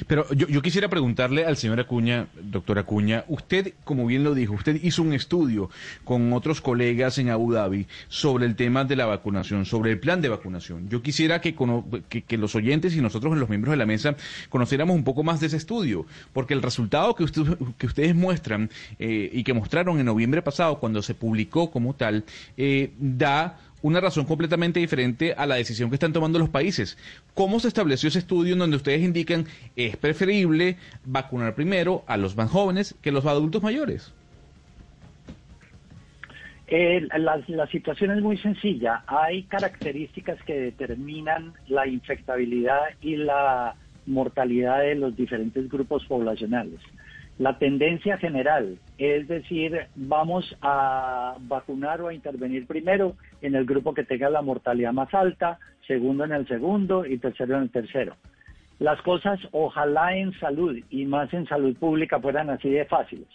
Pero 0.06 0.32
yo, 0.32 0.46
yo, 0.48 0.62
quisiera 0.62 0.88
preguntarle 0.88 1.44
al 1.44 1.56
señor 1.56 1.80
Acuña, 1.80 2.28
doctor 2.40 2.78
Acuña, 2.78 3.24
usted, 3.28 3.74
como 3.84 4.06
bien 4.06 4.24
lo 4.24 4.34
dijo, 4.34 4.54
usted 4.54 4.82
hizo 4.82 5.02
un 5.02 5.12
estudio 5.12 5.70
con 6.04 6.32
otros 6.32 6.60
colegas 6.60 7.18
en 7.18 7.30
Abu 7.30 7.52
Dhabi 7.52 7.86
sobre 8.08 8.46
el 8.46 8.56
tema 8.56 8.84
de 8.84 8.96
la 8.96 9.06
vacunación, 9.06 9.64
sobre 9.66 9.92
el 9.92 10.00
plan 10.00 10.20
de 10.20 10.28
vacunación. 10.28 10.88
Yo 10.88 11.02
quisiera 11.02 11.40
que, 11.40 11.54
que, 12.08 12.38
los 12.38 12.54
oyentes 12.54 12.94
y 12.96 13.00
nosotros, 13.00 13.36
los 13.36 13.48
miembros 13.48 13.72
de 13.72 13.76
la 13.76 13.86
mesa, 13.86 14.16
conociéramos 14.48 14.96
un 14.96 15.04
poco 15.04 15.22
más 15.22 15.40
de 15.40 15.46
ese 15.46 15.56
estudio, 15.56 16.06
porque 16.32 16.54
el 16.54 16.62
resultado 16.62 17.14
que, 17.14 17.24
usted, 17.24 17.42
que 17.78 17.86
ustedes 17.86 18.14
muestran 18.14 18.70
eh, 18.98 19.30
y 19.32 19.44
que 19.44 19.54
mostraron 19.54 19.98
en 19.98 20.06
noviembre 20.06 20.42
pasado, 20.42 20.78
cuando 20.78 21.02
se 21.02 21.14
publicó 21.14 21.70
como 21.70 21.94
tal, 21.94 22.24
eh, 22.56 22.92
da 22.98 23.58
una 23.84 24.00
razón 24.00 24.24
completamente 24.24 24.80
diferente 24.80 25.34
a 25.36 25.44
la 25.44 25.56
decisión 25.56 25.90
que 25.90 25.96
están 25.96 26.14
tomando 26.14 26.38
los 26.38 26.48
países. 26.48 26.96
¿Cómo 27.34 27.60
se 27.60 27.68
estableció 27.68 28.08
ese 28.08 28.20
estudio 28.20 28.54
en 28.54 28.60
donde 28.60 28.78
ustedes 28.78 29.02
indican 29.02 29.44
es 29.76 29.98
preferible 29.98 30.78
vacunar 31.04 31.54
primero 31.54 32.02
a 32.06 32.16
los 32.16 32.34
más 32.34 32.50
jóvenes 32.50 32.96
que 33.02 33.10
a 33.10 33.12
los 33.12 33.26
adultos 33.26 33.62
mayores? 33.62 34.14
Eh, 36.66 37.06
la, 37.18 37.66
situación 37.66 38.12
es 38.12 38.22
muy 38.22 38.38
sencilla. 38.38 39.02
Hay 39.06 39.42
características 39.42 40.42
que 40.44 40.58
determinan 40.58 41.52
la 41.68 41.86
infectabilidad 41.86 42.80
y 43.02 43.16
la 43.16 43.74
mortalidad 44.06 44.80
de 44.80 44.94
los 44.94 45.14
diferentes 45.14 45.68
grupos 45.68 46.06
poblacionales. 46.06 46.80
La 47.38 47.58
tendencia 47.58 48.16
general 48.16 48.78
es 48.98 49.26
decir, 49.26 49.86
vamos 49.96 50.56
a 50.62 51.36
vacunar 51.40 52.00
o 52.00 52.08
a 52.08 52.14
intervenir 52.14 52.66
primero 52.66 53.16
en 53.42 53.54
el 53.54 53.64
grupo 53.64 53.92
que 53.92 54.04
tenga 54.04 54.30
la 54.30 54.42
mortalidad 54.42 54.92
más 54.92 55.12
alta, 55.12 55.58
segundo 55.86 56.24
en 56.24 56.32
el 56.32 56.46
segundo 56.46 57.04
y 57.04 57.18
tercero 57.18 57.56
en 57.56 57.62
el 57.62 57.70
tercero. 57.70 58.14
Las 58.78 59.00
cosas 59.02 59.40
ojalá 59.52 60.16
en 60.16 60.32
salud 60.38 60.78
y 60.90 61.04
más 61.06 61.32
en 61.32 61.46
salud 61.46 61.76
pública 61.76 62.20
fueran 62.20 62.50
así 62.50 62.70
de 62.70 62.84
fáciles. 62.84 63.28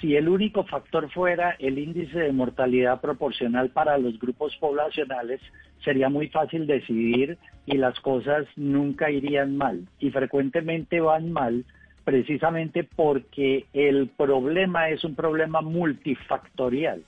Si 0.00 0.16
el 0.16 0.28
único 0.28 0.64
factor 0.64 1.10
fuera 1.10 1.56
el 1.58 1.78
índice 1.78 2.18
de 2.18 2.32
mortalidad 2.32 3.02
proporcional 3.02 3.70
para 3.70 3.98
los 3.98 4.18
grupos 4.18 4.56
poblacionales, 4.56 5.40
sería 5.84 6.08
muy 6.08 6.28
fácil 6.28 6.66
decidir 6.66 7.36
y 7.66 7.76
las 7.76 8.00
cosas 8.00 8.46
nunca 8.56 9.10
irían 9.10 9.58
mal. 9.58 9.86
Y 9.98 10.10
frecuentemente 10.10 11.00
van 11.00 11.32
mal 11.32 11.66
precisamente 12.10 12.82
porque 12.82 13.66
el 13.72 14.08
problema 14.08 14.88
es 14.88 15.04
un 15.04 15.14
problema 15.14 15.60
multifactorial. 15.60 17.04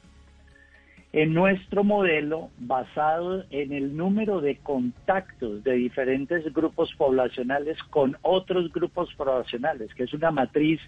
En 1.12 1.34
nuestro 1.34 1.82
modelo, 1.82 2.50
basado 2.60 3.42
en 3.50 3.72
el 3.72 3.96
número 3.96 4.40
de 4.40 4.58
contactos 4.58 5.64
de 5.64 5.72
diferentes 5.72 6.44
grupos 6.54 6.94
poblacionales 6.94 7.82
con 7.90 8.16
otros 8.22 8.72
grupos 8.72 9.12
poblacionales, 9.14 9.92
que 9.94 10.04
es 10.04 10.14
una 10.14 10.30
matriz, 10.30 10.80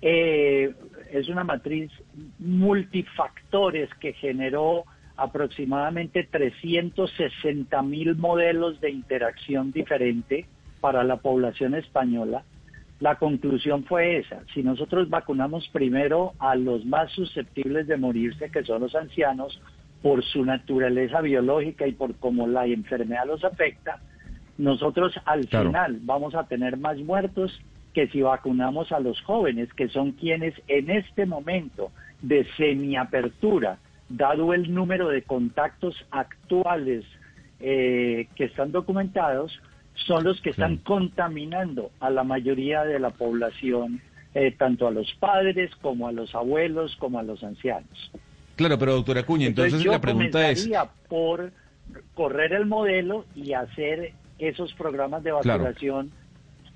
eh, 0.00 0.72
es 1.12 1.28
una 1.28 1.44
matriz 1.44 1.90
multifactores 2.38 3.90
que 4.00 4.14
generó 4.14 4.84
aproximadamente 5.18 6.26
360 6.30 7.82
mil 7.82 8.16
modelos 8.16 8.80
de 8.80 8.90
interacción 8.90 9.70
diferente 9.70 10.46
para 10.80 11.04
la 11.04 11.16
población 11.16 11.74
española 11.74 12.42
la 13.00 13.16
conclusión 13.16 13.84
fue 13.84 14.18
esa. 14.18 14.42
Si 14.54 14.62
nosotros 14.62 15.08
vacunamos 15.08 15.68
primero 15.68 16.34
a 16.38 16.54
los 16.54 16.84
más 16.84 17.10
susceptibles 17.12 17.86
de 17.86 17.96
morirse, 17.96 18.50
que 18.50 18.62
son 18.62 18.82
los 18.82 18.94
ancianos, 18.94 19.60
por 20.02 20.24
su 20.24 20.44
naturaleza 20.44 21.20
biológica 21.20 21.86
y 21.86 21.92
por 21.92 22.14
cómo 22.16 22.46
la 22.46 22.66
enfermedad 22.66 23.26
los 23.26 23.44
afecta, 23.44 24.00
nosotros 24.56 25.14
al 25.24 25.46
final 25.48 25.98
vamos 26.02 26.34
a 26.34 26.44
tener 26.44 26.76
más 26.76 26.98
muertos 26.98 27.58
que 27.94 28.08
si 28.08 28.22
vacunamos 28.22 28.92
a 28.92 29.00
los 29.00 29.20
jóvenes, 29.22 29.72
que 29.74 29.88
son 29.88 30.12
quienes 30.12 30.54
en 30.68 30.90
este 30.90 31.26
momento 31.26 31.90
de 32.22 32.46
semiapertura, 32.56 33.78
dado 34.08 34.52
el 34.52 34.72
número 34.72 35.08
de 35.08 35.22
contactos 35.22 35.96
actuales 36.10 37.04
eh, 37.60 38.28
que 38.36 38.44
están 38.44 38.72
documentados, 38.72 39.58
son 39.94 40.24
los 40.24 40.40
que 40.40 40.50
están 40.50 40.78
contaminando 40.78 41.90
a 42.00 42.10
la 42.10 42.24
mayoría 42.24 42.84
de 42.84 42.98
la 42.98 43.10
población, 43.10 44.00
eh, 44.34 44.54
tanto 44.56 44.86
a 44.86 44.90
los 44.90 45.12
padres 45.20 45.70
como 45.80 46.08
a 46.08 46.12
los 46.12 46.34
abuelos 46.34 46.96
como 46.96 47.18
a 47.18 47.22
los 47.22 47.42
ancianos. 47.42 48.10
Claro, 48.56 48.78
pero 48.78 48.94
doctora 48.94 49.22
Cuña, 49.24 49.46
entonces, 49.46 49.84
la 49.84 50.00
pregunta 50.00 50.50
es... 50.50 50.68
por 51.08 51.52
correr 52.14 52.52
el 52.52 52.66
modelo 52.66 53.24
y 53.34 53.52
hacer 53.52 54.12
esos 54.38 54.72
programas 54.74 55.22
de 55.22 55.32
vacunación 55.32 56.12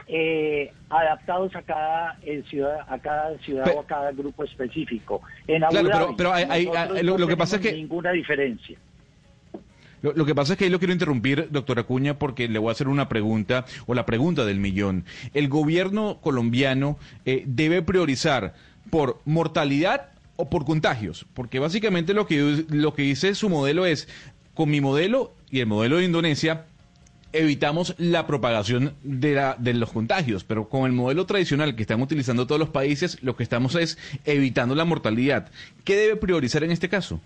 eh, 0.07 0.71
adaptados 0.91 1.55
a 1.57 1.63
cada 1.63 2.19
eh, 2.23 2.43
ciudad, 2.49 2.81
a 2.89 2.99
cada 2.99 3.39
ciudad 3.39 3.67
o 3.75 3.81
a 3.81 3.87
cada 3.87 4.13
grupo 4.13 4.45
específico. 4.45 5.23
En 5.47 5.65
Abu 5.65 5.77
claro, 5.77 6.15
pero, 6.17 6.33
hay, 6.33 6.69
lo, 7.03 7.27
que 7.27 7.37
pasa 7.37 7.57
es 7.57 7.63
que 7.63 7.73
ninguna 7.73 8.13
diferencia. 8.13 8.79
Lo, 10.15 10.27
que 10.27 10.35
pasa 10.35 10.53
es 10.53 10.59
que 10.59 10.67
ahí 10.67 10.71
lo 10.71 10.79
quiero 10.79 10.93
interrumpir, 10.93 11.49
doctora 11.51 11.81
Acuña, 11.81 12.19
porque 12.19 12.47
le 12.47 12.59
voy 12.59 12.69
a 12.69 12.73
hacer 12.73 12.89
una 12.89 13.09
pregunta, 13.09 13.65
o 13.87 13.95
la 13.95 14.05
pregunta 14.05 14.45
del 14.45 14.61
millón. 14.61 15.07
El 15.33 15.49
gobierno 15.49 16.19
colombiano 16.21 16.99
eh, 17.25 17.43
debe 17.47 17.81
priorizar 17.81 18.55
por 18.91 19.23
mortalidad 19.25 20.11
o 20.37 20.51
por 20.51 20.67
contagios, 20.67 21.25
porque 21.33 21.59
básicamente 21.59 22.13
lo 22.13 22.27
que, 22.27 22.67
lo 22.69 22.93
que 22.93 23.03
dice 23.03 23.35
su 23.35 23.49
modelo 23.49 23.87
es, 23.87 24.07
con 24.53 24.69
mi 24.69 24.83
modelo 24.83 25.33
y 25.51 25.61
el 25.61 25.67
modelo 25.67 25.97
de 25.97 26.05
Indonesia, 26.05 26.67
evitamos 27.33 27.95
la 27.97 28.27
propagación 28.27 28.93
de, 29.05 29.33
la, 29.33 29.57
de, 29.59 29.73
los 29.73 29.91
contagios, 29.91 30.45
pero 30.45 30.69
con 30.69 30.85
el 30.85 30.93
modelo 30.93 31.25
tradicional 31.25 31.77
que 31.77 31.83
están 31.83 32.03
utilizando 32.03 32.47
todos 32.47 32.59
los 32.59 32.69
países, 32.69 33.19
lo 33.23 33.37
que 33.37 33.43
estamos 33.43 33.75
es 33.75 33.97
evitando 34.27 34.75
la 34.75 34.85
mortalidad. 34.85 35.51
¿Qué 35.83 35.97
debe 35.97 36.17
priorizar 36.17 36.63
en 36.63 36.73
este 36.73 36.91
caso? 36.91 37.21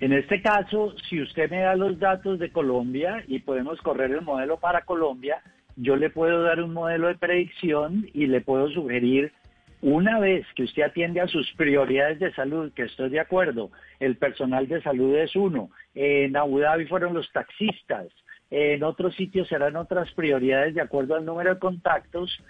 En 0.00 0.12
este 0.12 0.40
caso, 0.40 0.94
si 1.08 1.20
usted 1.20 1.50
me 1.50 1.60
da 1.60 1.74
los 1.74 1.98
datos 1.98 2.38
de 2.38 2.52
Colombia 2.52 3.24
y 3.26 3.40
podemos 3.40 3.80
correr 3.80 4.12
el 4.12 4.22
modelo 4.22 4.58
para 4.58 4.82
Colombia, 4.82 5.42
yo 5.74 5.96
le 5.96 6.10
puedo 6.10 6.42
dar 6.42 6.62
un 6.62 6.72
modelo 6.72 7.08
de 7.08 7.16
predicción 7.16 8.08
y 8.14 8.26
le 8.26 8.40
puedo 8.40 8.68
sugerir, 8.70 9.32
una 9.80 10.20
vez 10.20 10.46
que 10.54 10.64
usted 10.64 10.82
atiende 10.82 11.20
a 11.20 11.26
sus 11.26 11.52
prioridades 11.56 12.20
de 12.20 12.32
salud, 12.32 12.72
que 12.74 12.82
estoy 12.82 13.10
de 13.10 13.20
acuerdo, 13.20 13.70
el 13.98 14.16
personal 14.16 14.68
de 14.68 14.82
salud 14.82 15.16
es 15.16 15.34
uno, 15.34 15.70
en 15.94 16.36
Abu 16.36 16.60
Dhabi 16.60 16.86
fueron 16.86 17.14
los 17.14 17.30
taxistas, 17.32 18.06
en 18.50 18.82
otros 18.82 19.14
sitios 19.16 19.48
serán 19.48 19.76
otras 19.76 20.10
prioridades 20.12 20.74
de 20.74 20.80
acuerdo 20.80 21.16
al 21.16 21.24
número 21.24 21.54
de 21.54 21.60
contactos, 21.60 22.40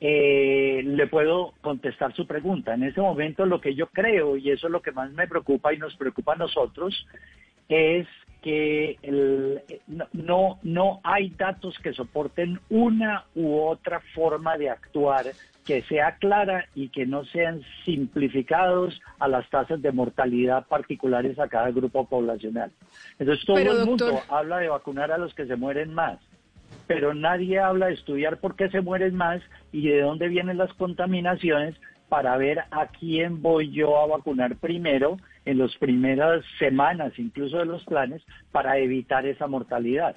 eh, 0.00 0.82
le 0.84 1.06
puedo 1.06 1.54
contestar 1.60 2.14
su 2.14 2.26
pregunta. 2.26 2.74
En 2.74 2.82
ese 2.82 3.00
momento 3.00 3.46
lo 3.46 3.60
que 3.60 3.74
yo 3.74 3.86
creo, 3.88 4.36
y 4.36 4.50
eso 4.50 4.66
es 4.66 4.72
lo 4.72 4.82
que 4.82 4.92
más 4.92 5.10
me 5.12 5.26
preocupa 5.26 5.72
y 5.72 5.78
nos 5.78 5.96
preocupa 5.96 6.34
a 6.34 6.36
nosotros, 6.36 7.06
es 7.68 8.06
que 8.42 8.98
no, 10.12 10.58
no 10.62 11.00
hay 11.02 11.30
datos 11.30 11.76
que 11.80 11.92
soporten 11.92 12.60
una 12.70 13.24
u 13.34 13.58
otra 13.58 14.00
forma 14.14 14.56
de 14.56 14.70
actuar 14.70 15.24
que 15.64 15.82
sea 15.82 16.14
clara 16.16 16.68
y 16.76 16.90
que 16.90 17.06
no 17.06 17.24
sean 17.24 17.62
simplificados 17.84 19.00
a 19.18 19.26
las 19.26 19.50
tasas 19.50 19.82
de 19.82 19.90
mortalidad 19.90 20.64
particulares 20.68 21.40
a 21.40 21.48
cada 21.48 21.72
grupo 21.72 22.06
poblacional. 22.06 22.70
Entonces 23.18 23.44
todo 23.44 23.58
el 23.58 23.84
mundo 23.84 24.20
habla 24.28 24.58
de 24.58 24.68
vacunar 24.68 25.10
a 25.10 25.18
los 25.18 25.34
que 25.34 25.46
se 25.46 25.56
mueren 25.56 25.92
más 25.92 26.20
pero 26.86 27.14
nadie 27.14 27.58
habla 27.58 27.86
de 27.86 27.94
estudiar 27.94 28.38
por 28.38 28.56
qué 28.56 28.68
se 28.70 28.80
mueren 28.80 29.14
más 29.14 29.42
y 29.72 29.88
de 29.88 30.00
dónde 30.00 30.28
vienen 30.28 30.58
las 30.58 30.72
contaminaciones 30.74 31.74
para 32.08 32.36
ver 32.36 32.60
a 32.70 32.86
quién 32.98 33.42
voy 33.42 33.72
yo 33.72 33.98
a 33.98 34.06
vacunar 34.06 34.56
primero 34.56 35.16
en 35.44 35.58
las 35.58 35.76
primeras 35.76 36.44
semanas, 36.58 37.12
incluso 37.18 37.58
de 37.58 37.66
los 37.66 37.84
planes, 37.84 38.22
para 38.52 38.78
evitar 38.78 39.26
esa 39.26 39.46
mortalidad. 39.46 40.14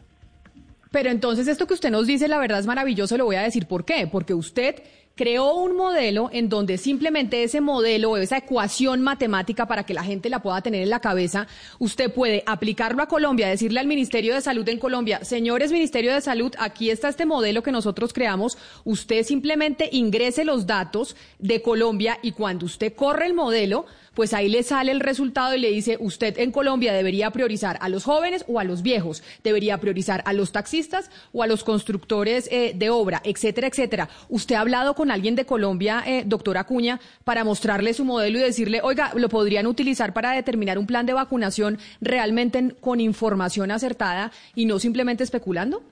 Pero 0.91 1.09
entonces 1.09 1.47
esto 1.47 1.67
que 1.67 1.75
usted 1.75 1.91
nos 1.91 2.07
dice, 2.07 2.27
la 2.27 2.39
verdad 2.39 2.59
es 2.59 2.65
maravilloso, 2.65 3.15
le 3.15 3.23
voy 3.23 3.35
a 3.35 3.43
decir 3.43 3.67
por 3.67 3.85
qué. 3.85 4.07
Porque 4.11 4.33
usted 4.33 4.75
creó 5.19 5.53
un 5.55 5.75
modelo 5.75 6.29
en 6.31 6.47
donde 6.47 6.77
simplemente 6.77 7.43
ese 7.43 7.59
modelo 7.59 8.15
esa 8.15 8.37
ecuación 8.37 9.01
matemática 9.01 9.65
para 9.67 9.83
que 9.83 9.93
la 9.93 10.05
gente 10.05 10.29
la 10.29 10.41
pueda 10.41 10.61
tener 10.61 10.81
en 10.81 10.89
la 10.89 11.01
cabeza, 11.01 11.45
usted 11.77 12.09
puede 12.09 12.41
aplicarlo 12.45 13.03
a 13.03 13.07
Colombia, 13.09 13.49
decirle 13.49 13.81
al 13.81 13.87
Ministerio 13.87 14.33
de 14.33 14.39
Salud 14.39 14.65
en 14.69 14.79
Colombia, 14.79 15.25
señores 15.25 15.73
Ministerio 15.73 16.13
de 16.13 16.21
Salud, 16.21 16.53
aquí 16.57 16.89
está 16.89 17.09
este 17.09 17.25
modelo 17.25 17.63
que 17.63 17.73
nosotros 17.73 18.13
creamos, 18.13 18.57
usted 18.85 19.25
simplemente 19.25 19.89
ingrese 19.91 20.45
los 20.45 20.65
datos 20.65 21.17
de 21.37 21.61
Colombia 21.61 22.17
y 22.21 22.31
cuando 22.31 22.65
usted 22.65 22.93
corre 22.95 23.25
el 23.25 23.33
modelo, 23.33 23.87
pues 24.13 24.33
ahí 24.33 24.49
le 24.49 24.63
sale 24.63 24.91
el 24.91 24.99
resultado 24.99 25.55
y 25.55 25.59
le 25.59 25.71
dice, 25.71 25.97
usted 25.99 26.37
en 26.39 26.51
Colombia 26.51 26.93
debería 26.93 27.31
priorizar 27.31 27.77
a 27.81 27.89
los 27.89 28.03
jóvenes 28.03 28.45
o 28.47 28.59
a 28.59 28.63
los 28.63 28.81
viejos, 28.81 29.23
debería 29.43 29.77
priorizar 29.77 30.23
a 30.25 30.33
los 30.33 30.51
taxistas 30.51 31.09
o 31.33 31.43
a 31.43 31.47
los 31.47 31.63
constructores 31.63 32.47
eh, 32.51 32.73
de 32.75 32.89
obra, 32.89 33.21
etcétera, 33.23 33.67
etcétera. 33.67 34.09
¿Usted 34.29 34.55
ha 34.55 34.61
hablado 34.61 34.95
con 34.95 35.11
alguien 35.11 35.35
de 35.35 35.45
Colombia, 35.45 36.03
eh, 36.05 36.23
doctora 36.25 36.61
Acuña, 36.61 36.99
para 37.23 37.43
mostrarle 37.43 37.93
su 37.93 38.05
modelo 38.05 38.39
y 38.39 38.41
decirle, 38.41 38.81
oiga, 38.83 39.11
lo 39.15 39.29
podrían 39.29 39.67
utilizar 39.67 40.13
para 40.13 40.31
determinar 40.31 40.77
un 40.77 40.87
plan 40.87 41.05
de 41.05 41.13
vacunación 41.13 41.77
realmente 42.01 42.75
con 42.79 42.99
información 42.99 43.71
acertada 43.71 44.31
y 44.55 44.65
no 44.65 44.79
simplemente 44.79 45.23
especulando? 45.23 45.83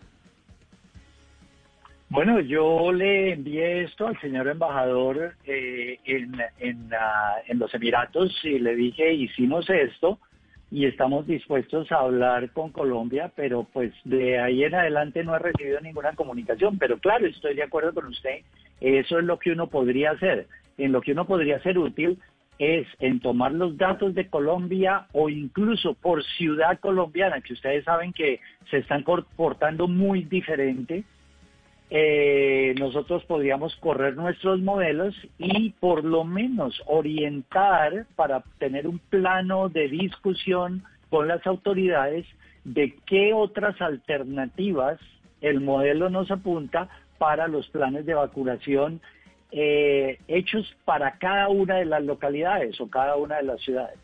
Bueno, 2.09 2.39
yo 2.39 2.93
le 2.93 3.33
envié 3.33 3.83
esto 3.83 4.07
al 4.07 4.19
señor 4.21 4.47
embajador 4.47 5.35
eh, 5.43 5.99
en, 6.05 6.35
en, 6.57 6.89
ah, 6.97 7.35
en 7.47 7.59
los 7.59 7.73
Emiratos 7.73 8.33
y 8.45 8.59
le 8.59 8.75
dije, 8.75 9.13
hicimos 9.13 9.69
esto 9.69 10.17
y 10.71 10.85
estamos 10.85 11.27
dispuestos 11.27 11.91
a 11.91 11.99
hablar 11.99 12.51
con 12.51 12.71
Colombia, 12.71 13.29
pero 13.35 13.67
pues 13.73 13.91
de 14.05 14.39
ahí 14.39 14.63
en 14.63 14.75
adelante 14.75 15.21
no 15.25 15.35
he 15.35 15.39
recibido 15.39 15.81
ninguna 15.81 16.13
comunicación. 16.13 16.77
Pero 16.77 16.97
claro, 16.97 17.25
estoy 17.25 17.55
de 17.55 17.63
acuerdo 17.63 17.93
con 17.93 18.05
usted, 18.05 18.39
eso 18.79 19.19
es 19.19 19.25
lo 19.25 19.37
que 19.37 19.51
uno 19.51 19.67
podría 19.67 20.11
hacer. 20.11 20.47
En 20.77 20.93
lo 20.93 21.01
que 21.01 21.11
uno 21.11 21.25
podría 21.25 21.61
ser 21.61 21.77
útil 21.77 22.19
es 22.57 22.87
en 22.99 23.19
tomar 23.19 23.51
los 23.51 23.75
datos 23.77 24.15
de 24.15 24.29
Colombia 24.29 25.07
o 25.11 25.27
incluso 25.27 25.93
por 25.93 26.23
ciudad 26.23 26.79
colombiana, 26.79 27.41
que 27.41 27.51
ustedes 27.51 27.83
saben 27.83 28.13
que 28.13 28.39
se 28.71 28.77
están 28.77 29.03
comportando 29.03 29.89
muy 29.89 30.23
diferente 30.23 31.03
eh, 31.89 32.75
nosotros 32.77 33.23
podríamos 33.25 33.75
correr 33.77 34.15
nuestros 34.15 34.59
modelos 34.59 35.15
y 35.37 35.69
por 35.79 36.03
lo 36.03 36.25
menos 36.25 36.81
orientar 36.85 38.05
para 38.15 38.43
tener 38.59 38.87
un 38.87 38.99
plano 38.99 39.69
de 39.69 39.87
discusión 39.87 40.83
con 41.09 41.27
las 41.27 41.45
autoridades 41.47 42.25
de 42.65 42.93
qué 43.05 43.33
otras 43.33 43.81
alternativas 43.81 44.99
el 45.39 45.61
modelo 45.61 46.09
nos 46.09 46.29
apunta 46.29 46.89
para 47.17 47.47
los 47.47 47.69
planes 47.69 48.05
de 48.05 48.13
vacunación 48.13 48.99
eh, 49.51 50.19
hechos 50.27 50.75
para 50.83 51.17
cada 51.17 51.47
una 51.47 51.75
de 51.77 51.85
las 51.85 52.03
localidades 52.03 52.79
o 52.81 52.89
cada 52.89 53.15
una 53.15 53.37
de 53.37 53.43
las 53.43 53.61
ciudades. 53.61 53.97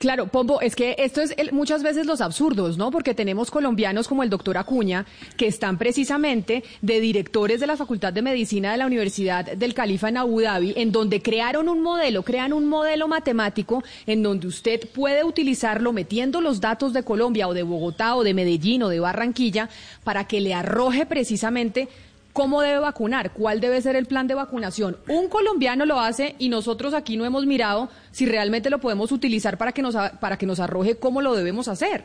Claro, 0.00 0.28
Pombo, 0.28 0.62
es 0.62 0.76
que 0.76 0.96
esto 0.96 1.20
es 1.20 1.34
muchas 1.52 1.82
veces 1.82 2.06
los 2.06 2.22
absurdos, 2.22 2.78
¿no? 2.78 2.90
Porque 2.90 3.12
tenemos 3.12 3.50
colombianos 3.50 4.08
como 4.08 4.22
el 4.22 4.30
doctor 4.30 4.56
Acuña, 4.56 5.04
que 5.36 5.46
están 5.46 5.76
precisamente 5.76 6.64
de 6.80 7.00
directores 7.00 7.60
de 7.60 7.66
la 7.66 7.76
Facultad 7.76 8.10
de 8.10 8.22
Medicina 8.22 8.72
de 8.72 8.78
la 8.78 8.86
Universidad 8.86 9.44
del 9.44 9.74
Califa 9.74 10.08
en 10.08 10.16
Abu 10.16 10.40
Dhabi, 10.40 10.72
en 10.74 10.90
donde 10.90 11.20
crearon 11.20 11.68
un 11.68 11.82
modelo, 11.82 12.22
crean 12.22 12.54
un 12.54 12.66
modelo 12.66 13.08
matemático 13.08 13.84
en 14.06 14.22
donde 14.22 14.46
usted 14.46 14.88
puede 14.88 15.22
utilizarlo 15.22 15.92
metiendo 15.92 16.40
los 16.40 16.62
datos 16.62 16.94
de 16.94 17.02
Colombia 17.02 17.46
o 17.46 17.52
de 17.52 17.62
Bogotá 17.62 18.16
o 18.16 18.24
de 18.24 18.32
Medellín 18.32 18.82
o 18.82 18.88
de 18.88 19.00
Barranquilla 19.00 19.68
para 20.02 20.26
que 20.26 20.40
le 20.40 20.54
arroje 20.54 21.04
precisamente 21.04 21.90
cómo 22.32 22.62
debe 22.62 22.78
vacunar, 22.78 23.32
cuál 23.32 23.60
debe 23.60 23.80
ser 23.82 23.96
el 23.96 24.06
plan 24.06 24.26
de 24.26 24.34
vacunación. 24.34 24.96
Un 25.08 25.28
colombiano 25.28 25.86
lo 25.86 26.00
hace 26.00 26.34
y 26.38 26.48
nosotros 26.48 26.94
aquí 26.94 27.16
no 27.16 27.24
hemos 27.24 27.46
mirado 27.46 27.88
si 28.12 28.26
realmente 28.26 28.70
lo 28.70 28.78
podemos 28.78 29.12
utilizar 29.12 29.58
para 29.58 29.72
que 29.72 29.82
nos, 29.82 29.94
para 30.20 30.38
que 30.38 30.46
nos 30.46 30.60
arroje 30.60 30.96
cómo 30.96 31.22
lo 31.22 31.34
debemos 31.34 31.68
hacer. 31.68 32.04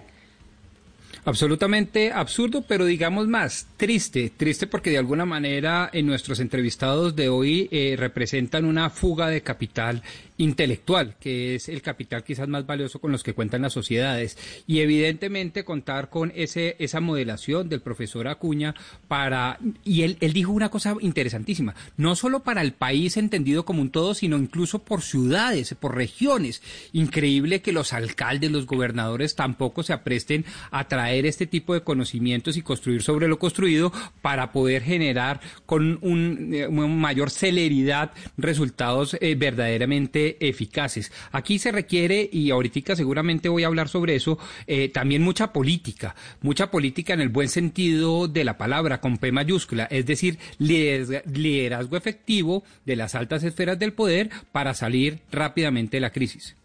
Absolutamente 1.27 2.11
absurdo, 2.11 2.61
pero 2.61 2.85
digamos 2.85 3.27
más, 3.27 3.65
triste, 3.77 4.31
triste 4.37 4.67
porque 4.67 4.91
de 4.91 4.99
alguna 4.99 5.25
manera 5.25 5.89
en 5.91 6.05
nuestros 6.05 6.39
entrevistados 6.39 7.15
de 7.15 7.29
hoy 7.29 7.67
eh, 7.71 7.95
representan 7.97 8.63
una 8.63 8.91
fuga 8.91 9.27
de 9.29 9.41
capital 9.41 10.03
intelectual, 10.37 11.15
que 11.19 11.55
es 11.55 11.69
el 11.69 11.81
capital 11.81 12.23
quizás 12.23 12.47
más 12.47 12.65
valioso 12.65 12.99
con 12.99 13.11
los 13.11 13.23
que 13.23 13.33
cuentan 13.33 13.61
las 13.61 13.73
sociedades. 13.73 14.37
Y 14.67 14.79
evidentemente 14.79 15.63
contar 15.63 16.09
con 16.09 16.31
ese, 16.35 16.75
esa 16.79 16.99
modelación 16.99 17.69
del 17.69 17.81
profesor 17.81 18.27
Acuña 18.27 18.75
para, 19.07 19.59
y 19.83 20.03
él, 20.03 20.17
él 20.19 20.33
dijo 20.33 20.51
una 20.51 20.69
cosa 20.69 20.95
interesantísima, 20.99 21.75
no 21.97 22.15
solo 22.15 22.41
para 22.43 22.61
el 22.61 22.73
país 22.73 23.17
entendido 23.17 23.65
como 23.65 23.81
un 23.81 23.89
todo, 23.89 24.13
sino 24.13 24.37
incluso 24.37 24.79
por 24.79 25.01
ciudades, 25.01 25.75
por 25.79 25.95
regiones. 25.95 26.61
Increíble 26.93 27.61
que 27.61 27.71
los 27.71 27.93
alcaldes, 27.93 28.51
los 28.51 28.65
gobernadores 28.65 29.35
tampoco 29.35 29.83
se 29.83 29.93
apresten 29.93 30.45
a 30.71 30.87
traer 30.87 31.25
este 31.25 31.47
tipo 31.47 31.73
de 31.73 31.81
conocimientos 31.81 32.57
y 32.57 32.61
construir 32.61 33.03
sobre 33.03 33.27
lo 33.27 33.39
construido 33.39 33.91
para 34.21 34.51
poder 34.51 34.83
generar 34.83 35.39
con 35.65 35.99
un, 36.01 36.53
eh, 36.53 36.67
mayor 36.67 37.29
celeridad 37.29 38.11
resultados 38.37 39.17
eh, 39.21 39.35
verdaderamente 39.35 40.24
eficaces. 40.39 41.11
Aquí 41.31 41.59
se 41.59 41.71
requiere, 41.71 42.29
y 42.31 42.51
ahorita 42.51 42.95
seguramente 42.95 43.49
voy 43.49 43.63
a 43.63 43.67
hablar 43.67 43.89
sobre 43.89 44.15
eso, 44.15 44.37
eh, 44.67 44.89
también 44.89 45.21
mucha 45.21 45.53
política, 45.53 46.15
mucha 46.41 46.71
política 46.71 47.13
en 47.13 47.21
el 47.21 47.29
buen 47.29 47.49
sentido 47.49 48.27
de 48.27 48.43
la 48.43 48.57
palabra, 48.57 48.99
con 48.99 49.17
P 49.17 49.31
mayúscula, 49.31 49.85
es 49.85 50.05
decir, 50.05 50.37
liderazgo 50.59 51.97
efectivo 51.97 52.63
de 52.85 52.95
las 52.95 53.15
altas 53.15 53.43
esferas 53.43 53.79
del 53.79 53.93
poder 53.93 54.29
para 54.51 54.73
salir 54.73 55.19
rápidamente 55.31 55.97
de 55.97 56.01
la 56.01 56.11
crisis. 56.11 56.55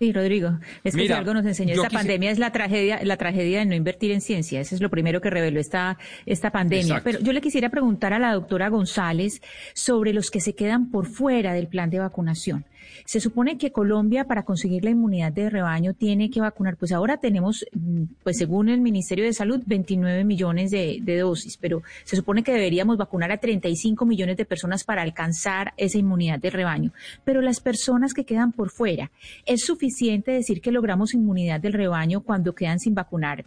Sí, 0.00 0.14
Rodrigo, 0.14 0.58
es 0.82 0.96
que 0.96 1.06
si 1.06 1.12
algo 1.12 1.34
nos 1.34 1.44
enseñó 1.44 1.74
esta 1.74 1.90
pandemia 1.90 2.30
es 2.30 2.38
la 2.38 2.52
tragedia, 2.52 3.00
la 3.04 3.18
tragedia 3.18 3.58
de 3.58 3.66
no 3.66 3.74
invertir 3.74 4.12
en 4.12 4.22
ciencia. 4.22 4.58
Eso 4.58 4.74
es 4.74 4.80
lo 4.80 4.88
primero 4.88 5.20
que 5.20 5.28
reveló 5.28 5.60
esta, 5.60 5.98
esta 6.24 6.50
pandemia. 6.50 7.02
Pero 7.04 7.20
yo 7.20 7.34
le 7.34 7.42
quisiera 7.42 7.68
preguntar 7.68 8.14
a 8.14 8.18
la 8.18 8.32
doctora 8.32 8.70
González 8.70 9.42
sobre 9.74 10.14
los 10.14 10.30
que 10.30 10.40
se 10.40 10.54
quedan 10.54 10.90
por 10.90 11.04
fuera 11.04 11.52
del 11.52 11.68
plan 11.68 11.90
de 11.90 11.98
vacunación. 11.98 12.64
Se 13.04 13.20
supone 13.20 13.58
que 13.58 13.72
Colombia, 13.72 14.24
para 14.24 14.44
conseguir 14.44 14.84
la 14.84 14.90
inmunidad 14.90 15.32
de 15.32 15.50
rebaño, 15.50 15.94
tiene 15.94 16.30
que 16.30 16.40
vacunar. 16.40 16.76
Pues 16.76 16.92
ahora 16.92 17.18
tenemos, 17.18 17.64
mm, 17.72 18.02
pues 18.22 18.38
según 18.38 18.68
el 18.68 18.80
Ministerio 18.80 19.24
de 19.24 19.32
Salud, 19.32 19.62
29 19.66 20.24
millones 20.24 20.70
de, 20.70 20.98
de 21.02 21.18
dosis, 21.18 21.56
pero 21.56 21.82
se 22.04 22.16
supone 22.16 22.42
que 22.42 22.52
deberíamos 22.52 22.96
vacunar 22.96 23.32
a 23.32 23.38
35 23.38 24.06
millones 24.06 24.36
de 24.36 24.44
personas 24.44 24.84
para 24.84 25.02
alcanzar 25.02 25.72
esa 25.76 25.98
inmunidad 25.98 26.38
de 26.38 26.50
rebaño. 26.50 26.92
Pero 27.24 27.40
las 27.40 27.60
personas 27.60 28.14
que 28.14 28.24
quedan 28.24 28.52
por 28.52 28.70
fuera, 28.70 29.10
¿es 29.46 29.64
suficiente 29.64 30.32
decir 30.32 30.60
que 30.60 30.72
logramos 30.72 31.14
inmunidad 31.14 31.60
del 31.60 31.72
rebaño 31.72 32.20
cuando 32.22 32.54
quedan 32.54 32.78
sin 32.78 32.94
vacunar? 32.94 33.44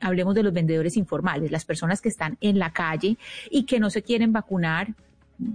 hablemos 0.00 0.34
de 0.34 0.42
los 0.42 0.52
vendedores 0.52 0.96
informales, 0.96 1.50
las 1.50 1.64
personas 1.64 2.00
que 2.00 2.08
están 2.08 2.36
en 2.40 2.58
la 2.58 2.72
calle 2.72 3.16
y 3.50 3.64
que 3.64 3.80
no 3.80 3.90
se 3.90 4.02
quieren 4.02 4.32
vacunar 4.32 4.94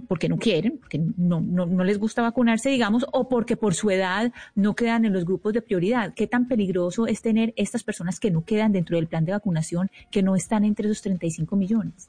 porque 0.08 0.28
no 0.28 0.36
quieren, 0.36 0.78
porque 0.78 0.98
no, 1.16 1.40
no, 1.40 1.66
no, 1.66 1.84
les 1.84 1.98
gusta 1.98 2.22
vacunarse, 2.22 2.70
digamos, 2.70 3.06
o 3.12 3.28
porque 3.28 3.56
por 3.56 3.74
su 3.74 3.90
edad 3.90 4.32
no 4.54 4.74
quedan 4.74 5.04
en 5.04 5.12
los 5.12 5.24
grupos 5.24 5.52
de 5.52 5.62
prioridad. 5.62 6.14
¿Qué 6.14 6.26
tan 6.26 6.48
peligroso 6.48 7.06
es 7.06 7.22
tener 7.22 7.52
estas 7.56 7.84
personas 7.84 8.20
que 8.20 8.30
no 8.30 8.44
quedan 8.44 8.72
dentro 8.72 8.96
del 8.96 9.06
plan 9.06 9.24
de 9.24 9.32
vacunación, 9.32 9.90
que 10.10 10.22
no 10.22 10.36
están 10.36 10.64
entre 10.64 10.86
esos 10.86 11.02
35 11.02 11.56
millones? 11.56 12.08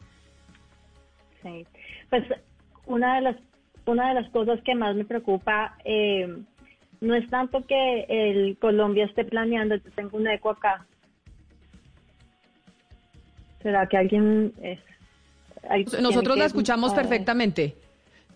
Sí, 1.42 1.66
pues 2.10 2.24
una 2.86 3.16
de 3.16 3.22
las, 3.22 3.36
una 3.86 4.10
de 4.10 4.22
las 4.22 4.30
cosas 4.32 4.60
que 4.64 4.76
más 4.76 4.96
me 4.96 5.06
preocupa 5.06 5.78
eh, 5.86 6.28
no 7.02 7.16
es 7.16 7.30
tanto 7.30 7.66
que 7.66 8.06
el 8.10 8.58
Colombia 8.58 9.06
esté 9.06 9.24
planeando, 9.24 9.76
yo 9.76 9.92
tengo 9.96 10.18
un 10.18 10.28
eco 10.28 10.50
acá. 10.50 10.86
¿Será 13.62 13.88
que 13.88 13.98
alguien... 13.98 14.54
Es, 14.62 14.80
nosotros 16.02 16.38
la 16.38 16.46
escuchamos 16.46 16.94
perfectamente. 16.94 17.76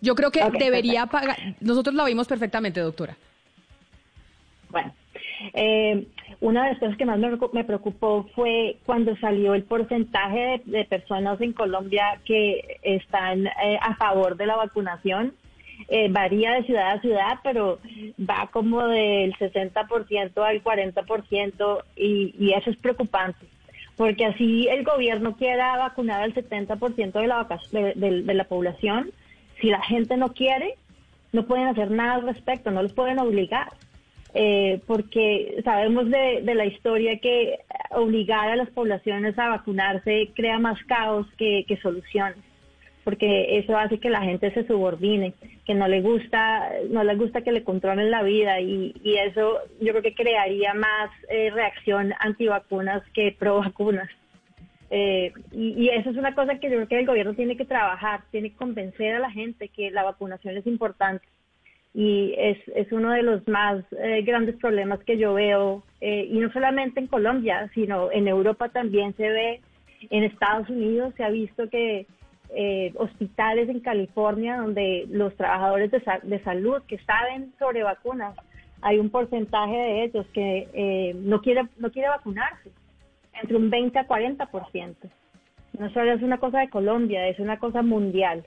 Yo 0.00 0.14
creo 0.14 0.30
que 0.30 0.42
debería 0.58 1.06
pagar. 1.06 1.36
Nosotros 1.60 1.94
la 1.94 2.04
oímos 2.04 2.28
perfectamente, 2.28 2.80
doctora. 2.80 3.16
Bueno, 4.70 4.92
eh, 5.52 6.06
una 6.40 6.64
de 6.64 6.70
las 6.70 6.78
cosas 6.78 6.96
que 6.96 7.06
más 7.06 7.18
me, 7.18 7.64
preocupó 7.64 8.28
fue 8.34 8.76
cuando 8.84 9.16
salió 9.16 9.54
el 9.54 9.62
porcentaje 9.62 10.60
de, 10.64 10.84
personas 10.84 11.40
en 11.40 11.52
Colombia 11.52 12.20
que 12.24 12.78
están 12.82 13.46
eh, 13.46 13.78
a 13.80 13.94
favor 13.96 14.36
de 14.36 14.46
la 14.46 14.56
vacunación. 14.56 15.32
Eh, 15.88 16.08
varía 16.08 16.52
de 16.52 16.64
ciudad 16.64 16.92
a 16.92 17.00
ciudad, 17.00 17.38
pero 17.42 17.78
va 18.18 18.48
como 18.52 18.86
del 18.86 19.34
60% 19.34 20.42
al 20.42 20.62
40% 20.62 21.82
y, 21.96 22.34
y 22.38 22.52
eso 22.52 22.70
es 22.70 22.76
preocupante 22.76 23.46
porque 23.96 24.26
así 24.26 24.68
el 24.68 24.84
gobierno 24.84 25.36
quiera 25.36 25.76
vacunar 25.76 26.22
al 26.22 26.34
70% 26.34 27.12
de 27.12 27.26
la, 27.26 27.46
de, 27.72 28.34
la 28.34 28.44
población, 28.44 29.10
si 29.60 29.68
la 29.68 29.82
gente 29.82 30.16
no 30.16 30.32
quiere, 30.32 30.74
no 31.32 31.46
pueden 31.46 31.66
hacer 31.68 31.90
nada 31.90 32.14
al 32.14 32.22
respecto, 32.22 32.70
no 32.70 32.82
los 32.82 32.92
pueden 32.92 33.18
obligar. 33.18 33.72
Eh, 34.36 34.80
porque 34.88 35.60
sabemos 35.62 36.10
de, 36.10 36.42
la 36.42 36.66
historia 36.66 37.18
que 37.20 37.60
obligar 37.92 38.50
a 38.50 38.56
las 38.56 38.68
poblaciones 38.70 39.38
a 39.38 39.50
vacunarse 39.50 40.30
crea 40.34 40.58
más 40.58 40.82
caos 40.84 41.26
que 41.36 41.78
soluciones 41.80 42.38
porque 43.04 43.58
eso 43.58 43.76
hace 43.76 43.98
que 43.98 44.08
la 44.08 44.22
gente 44.22 44.50
se 44.52 44.66
subordine, 44.66 45.34
que 45.66 45.74
no 45.74 45.86
le 45.86 46.00
gusta, 46.00 46.70
no 46.90 47.04
le 47.04 47.14
gusta 47.14 47.42
que 47.42 47.52
le 47.52 47.62
controlen 47.62 48.10
la 48.10 48.22
vida 48.22 48.60
y, 48.60 48.94
y 49.04 49.16
eso 49.18 49.58
yo 49.80 49.92
creo 49.92 50.02
que 50.02 50.14
crearía 50.14 50.72
más 50.72 51.10
eh, 51.28 51.50
reacción 51.50 52.14
antivacunas 52.18 53.02
que 53.12 53.36
pro 53.38 53.58
vacunas. 53.58 54.08
Eh, 54.90 55.32
y, 55.52 55.88
eso 55.88 56.10
es 56.10 56.16
una 56.16 56.34
cosa 56.34 56.58
que 56.58 56.70
yo 56.70 56.76
creo 56.76 56.88
que 56.88 56.98
el 57.00 57.06
gobierno 57.06 57.34
tiene 57.34 57.56
que 57.56 57.64
trabajar, 57.64 58.22
tiene 58.30 58.50
que 58.50 58.56
convencer 58.56 59.14
a 59.14 59.18
la 59.18 59.30
gente 59.30 59.68
que 59.68 59.90
la 59.90 60.02
vacunación 60.02 60.56
es 60.56 60.66
importante. 60.66 61.26
Y 61.92 62.34
es, 62.36 62.58
es 62.74 62.90
uno 62.90 63.12
de 63.12 63.22
los 63.22 63.46
más 63.46 63.84
eh, 63.92 64.22
grandes 64.22 64.56
problemas 64.56 64.98
que 65.04 65.16
yo 65.16 65.34
veo, 65.34 65.84
y 66.00 66.38
no 66.38 66.52
solamente 66.52 67.00
en 67.00 67.06
Colombia, 67.06 67.70
sino 67.72 68.12
en 68.12 68.28
Europa 68.28 68.68
también 68.68 69.14
se 69.16 69.28
ve, 69.28 69.60
en 70.10 70.24
Estados 70.24 70.68
Unidos 70.68 71.14
se 71.16 71.24
ha 71.24 71.30
visto 71.30 71.68
que 71.70 72.06
eh, 72.56 72.92
hospitales 72.96 73.68
en 73.68 73.80
California 73.80 74.58
donde 74.58 75.06
los 75.10 75.34
trabajadores 75.36 75.90
de, 75.90 76.42
salud 76.44 76.82
que 76.86 76.98
saben 76.98 77.52
sobre 77.58 77.82
vacunas, 77.82 78.34
hay 78.80 78.98
un 78.98 79.10
porcentaje 79.10 79.76
de 79.76 80.04
ellos 80.04 80.26
que 80.32 80.68
eh, 80.72 81.14
no 81.16 81.40
quiere 81.40 81.66
no 81.78 81.90
quiere 81.90 82.08
vacunarse, 82.08 82.70
entre 83.40 83.56
un 83.56 83.70
20 83.70 83.98
a 83.98 84.06
40%. 84.06 84.94
No 85.78 85.92
solo 85.92 86.12
es 86.12 86.22
una 86.22 86.38
cosa 86.38 86.60
de 86.60 86.70
Colombia, 86.70 87.26
es 87.28 87.38
una 87.38 87.58
cosa 87.58 87.82
mundial. 87.82 88.44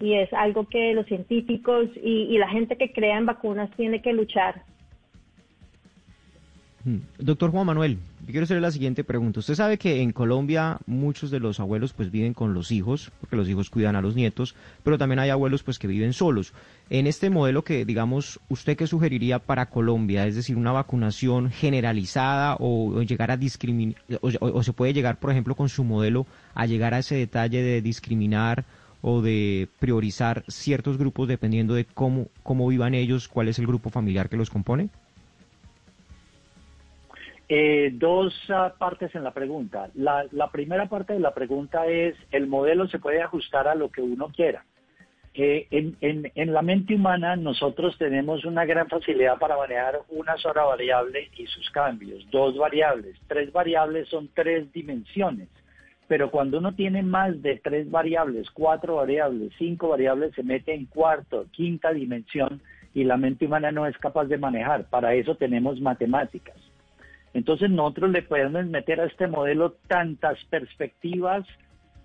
Y 0.00 0.14
es 0.14 0.32
algo 0.32 0.66
que 0.68 0.94
los 0.94 1.06
científicos 1.06 1.88
y, 1.96 2.36
la 2.38 2.48
gente 2.48 2.76
que 2.76 2.92
crea 2.92 3.18
en 3.18 3.26
vacunas 3.26 3.70
tiene 3.76 4.00
que 4.02 4.12
luchar. 4.12 4.62
Mm. 6.84 6.96
Doctor 7.18 7.50
Juan 7.50 7.66
Manuel, 7.66 7.98
quiero 8.26 8.44
hacerle 8.44 8.60
la 8.60 8.70
siguiente 8.70 9.04
pregunta. 9.04 9.40
Usted 9.40 9.54
sabe 9.54 9.78
que 9.78 10.02
en 10.02 10.12
Colombia 10.12 10.78
muchos 10.86 11.30
de 11.30 11.40
los 11.40 11.58
abuelos 11.58 11.94
pues 11.94 12.10
viven 12.10 12.34
con 12.34 12.52
los 12.52 12.70
hijos, 12.70 13.10
porque 13.20 13.36
los 13.36 13.48
hijos 13.48 13.70
cuidan 13.70 13.96
a 13.96 14.02
los 14.02 14.14
nietos, 14.14 14.54
pero 14.82 14.98
también 14.98 15.18
hay 15.18 15.30
abuelos 15.30 15.62
pues 15.62 15.78
que 15.78 15.86
viven 15.86 16.12
solos. 16.12 16.52
En 16.90 17.06
este 17.06 17.30
modelo 17.30 17.64
que 17.64 17.86
digamos, 17.86 18.38
¿usted 18.50 18.76
qué 18.76 18.86
sugeriría 18.86 19.38
para 19.38 19.70
Colombia? 19.70 20.26
Es 20.26 20.34
decir, 20.34 20.56
una 20.56 20.72
vacunación 20.72 21.50
generalizada 21.50 22.56
o, 22.60 23.00
llegar 23.02 23.30
a 23.30 23.38
discriminar, 23.38 23.96
o, 24.20 24.62
se 24.62 24.72
puede 24.74 24.92
llegar, 24.92 25.18
por 25.18 25.30
ejemplo, 25.30 25.54
con 25.54 25.70
su 25.70 25.84
modelo 25.84 26.26
a 26.54 26.66
llegar 26.66 26.92
a 26.92 26.98
ese 26.98 27.14
detalle 27.14 27.62
de 27.62 27.80
discriminar 27.80 28.66
o 29.00 29.22
de 29.22 29.68
priorizar 29.78 30.44
ciertos 30.48 30.98
grupos 30.98 31.28
dependiendo 31.28 31.74
de 31.74 31.86
cómo, 31.86 32.28
cómo 32.42 32.68
vivan 32.68 32.94
ellos, 32.94 33.28
cuál 33.28 33.48
es 33.48 33.58
el 33.58 33.66
grupo 33.66 33.88
familiar 33.88 34.28
que 34.28 34.36
los 34.36 34.50
compone? 34.50 34.90
Eh, 37.48 37.90
dos 37.92 38.34
ah, 38.48 38.74
partes 38.78 39.14
en 39.14 39.24
la 39.24 39.32
pregunta. 39.32 39.90
La, 39.94 40.26
primera 40.50 40.88
parte 40.88 41.12
de 41.12 41.20
la 41.20 41.34
pregunta 41.34 41.86
es, 41.86 42.14
el 42.30 42.46
modelo 42.46 42.88
se 42.88 42.98
puede 42.98 43.22
ajustar 43.22 43.68
a 43.68 43.74
lo 43.74 43.90
que 43.90 44.00
uno 44.00 44.28
quiera. 44.34 44.64
Eh, 45.34 45.66
en, 46.00 46.52
la 46.52 46.62
mente 46.62 46.94
humana 46.94 47.34
nosotros 47.34 47.98
tenemos 47.98 48.44
una 48.44 48.64
gran 48.64 48.88
facilidad 48.88 49.36
para 49.38 49.56
manejar 49.56 50.00
una 50.08 50.36
sola 50.36 50.62
variable 50.62 51.28
y 51.36 51.46
sus 51.48 51.68
cambios, 51.70 52.24
dos 52.30 52.56
variables, 52.56 53.16
tres 53.26 53.52
variables 53.52 54.08
son 54.08 54.30
tres 54.32 54.72
dimensiones, 54.72 55.48
pero 56.06 56.30
cuando 56.30 56.58
uno 56.58 56.72
tiene 56.76 57.02
más 57.02 57.42
de 57.42 57.56
tres 57.56 57.90
variables, 57.90 58.48
cuatro 58.52 58.94
variables, 58.94 59.52
cinco 59.58 59.88
variables, 59.88 60.32
se 60.36 60.44
mete 60.44 60.72
en 60.72 60.86
cuarto, 60.86 61.46
quinta 61.50 61.92
dimensión 61.92 62.62
y 62.94 63.02
la 63.02 63.16
mente 63.16 63.46
humana 63.46 63.72
no 63.72 63.88
es 63.88 63.98
capaz 63.98 64.26
de 64.26 64.38
manejar. 64.38 64.84
Para 64.84 65.14
eso 65.14 65.34
tenemos 65.34 65.80
matemáticas. 65.80 66.54
Entonces 67.34 67.68
nosotros 67.68 68.12
le 68.12 68.22
podemos 68.22 68.64
meter 68.66 69.00
a 69.00 69.06
este 69.06 69.26
modelo 69.26 69.72
tantas 69.88 70.42
perspectivas 70.46 71.44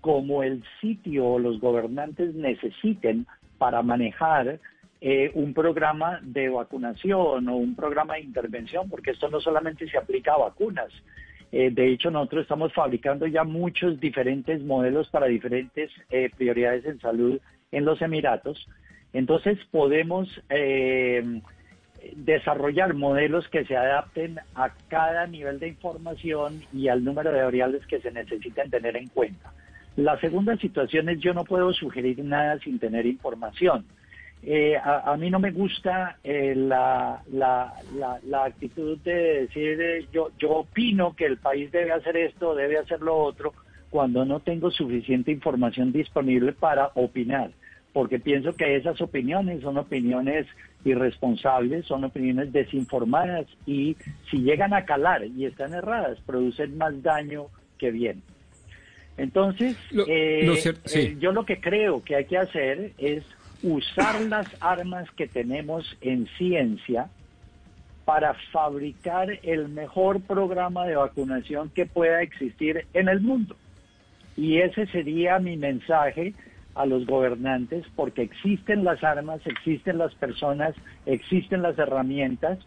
como 0.00 0.42
el 0.42 0.64
sitio 0.80 1.26
o 1.26 1.38
los 1.38 1.60
gobernantes 1.60 2.34
necesiten 2.34 3.26
para 3.56 3.82
manejar 3.82 4.58
eh, 5.00 5.30
un 5.34 5.54
programa 5.54 6.18
de 6.22 6.48
vacunación 6.48 7.48
o 7.48 7.56
un 7.56 7.76
programa 7.76 8.14
de 8.14 8.22
intervención, 8.22 8.90
porque 8.90 9.12
esto 9.12 9.30
no 9.30 9.40
solamente 9.40 9.88
se 9.88 9.98
aplica 9.98 10.34
a 10.34 10.38
vacunas. 10.38 10.90
Eh, 11.52 11.70
de 11.70 11.92
hecho, 11.92 12.10
nosotros 12.10 12.42
estamos 12.42 12.72
fabricando 12.72 13.26
ya 13.26 13.44
muchos 13.44 14.00
diferentes 14.00 14.60
modelos 14.62 15.08
para 15.10 15.26
diferentes 15.26 15.90
eh, 16.10 16.30
prioridades 16.36 16.84
en 16.86 17.00
salud 17.00 17.40
en 17.70 17.84
los 17.84 18.02
Emiratos. 18.02 18.66
Entonces 19.12 19.58
podemos 19.70 20.28
desarrollar 22.16 22.94
modelos 22.94 23.48
que 23.48 23.64
se 23.64 23.76
adapten 23.76 24.38
a 24.54 24.70
cada 24.88 25.26
nivel 25.26 25.58
de 25.58 25.68
información 25.68 26.62
y 26.72 26.88
al 26.88 27.04
número 27.04 27.32
de 27.32 27.42
variables 27.42 27.86
que 27.86 28.00
se 28.00 28.10
necesiten 28.10 28.70
tener 28.70 28.96
en 28.96 29.08
cuenta. 29.08 29.52
La 29.96 30.18
segunda 30.20 30.56
situación 30.56 31.08
es 31.08 31.20
yo 31.20 31.34
no 31.34 31.44
puedo 31.44 31.72
sugerir 31.72 32.22
nada 32.24 32.58
sin 32.58 32.78
tener 32.78 33.06
información. 33.06 33.84
Eh, 34.42 34.74
a, 34.82 35.14
mí 35.18 35.28
no 35.28 35.38
me 35.38 35.50
gusta 35.50 36.16
eh, 36.24 36.54
la, 36.56 37.22
la, 37.30 37.74
la, 38.24 38.44
actitud 38.44 38.96
de 39.00 39.42
decir 39.42 39.78
eh, 39.78 40.06
yo, 40.10 40.30
yo 40.38 40.50
opino 40.50 41.14
que 41.14 41.26
el 41.26 41.36
país 41.36 41.70
debe 41.70 41.92
hacer 41.92 42.16
esto, 42.16 42.54
debe 42.54 42.78
hacer 42.78 43.02
lo 43.02 43.18
otro, 43.18 43.52
cuando 43.90 44.24
no 44.24 44.40
tengo 44.40 44.70
suficiente 44.70 45.30
información 45.30 45.92
disponible 45.92 46.52
para 46.52 46.90
opinar 46.94 47.50
porque 47.92 48.18
pienso 48.18 48.54
que 48.54 48.76
esas 48.76 49.00
opiniones 49.00 49.62
son 49.62 49.78
opiniones 49.78 50.46
irresponsables, 50.84 51.86
son 51.86 52.04
opiniones 52.04 52.52
desinformadas 52.52 53.46
y 53.66 53.96
si 54.30 54.38
llegan 54.38 54.72
a 54.72 54.84
calar 54.84 55.24
y 55.24 55.44
están 55.44 55.74
erradas, 55.74 56.18
producen 56.24 56.78
más 56.78 57.02
daño 57.02 57.46
que 57.78 57.90
bien. 57.90 58.22
Entonces, 59.16 59.76
eh, 60.06 60.72
eh, 60.94 61.16
yo 61.18 61.32
lo 61.32 61.44
que 61.44 61.60
creo 61.60 62.02
que 62.02 62.16
hay 62.16 62.24
que 62.24 62.38
hacer 62.38 62.92
es 62.96 63.24
usar 63.62 64.20
las 64.22 64.46
armas 64.60 65.10
que 65.10 65.26
tenemos 65.26 65.96
en 66.00 66.26
ciencia 66.38 67.10
para 68.04 68.34
fabricar 68.50 69.28
el 69.42 69.68
mejor 69.68 70.22
programa 70.22 70.86
de 70.86 70.96
vacunación 70.96 71.70
que 71.70 71.86
pueda 71.86 72.22
existir 72.22 72.86
en 72.94 73.08
el 73.08 73.20
mundo. 73.20 73.56
Y 74.36 74.58
ese 74.58 74.86
sería 74.86 75.38
mi 75.38 75.56
mensaje 75.56 76.32
a 76.74 76.86
los 76.86 77.06
gobernantes 77.06 77.84
porque 77.96 78.22
existen 78.22 78.84
las 78.84 79.02
armas, 79.02 79.40
existen 79.46 79.98
las 79.98 80.14
personas, 80.14 80.74
existen 81.06 81.62
las 81.62 81.78
herramientas, 81.78 82.58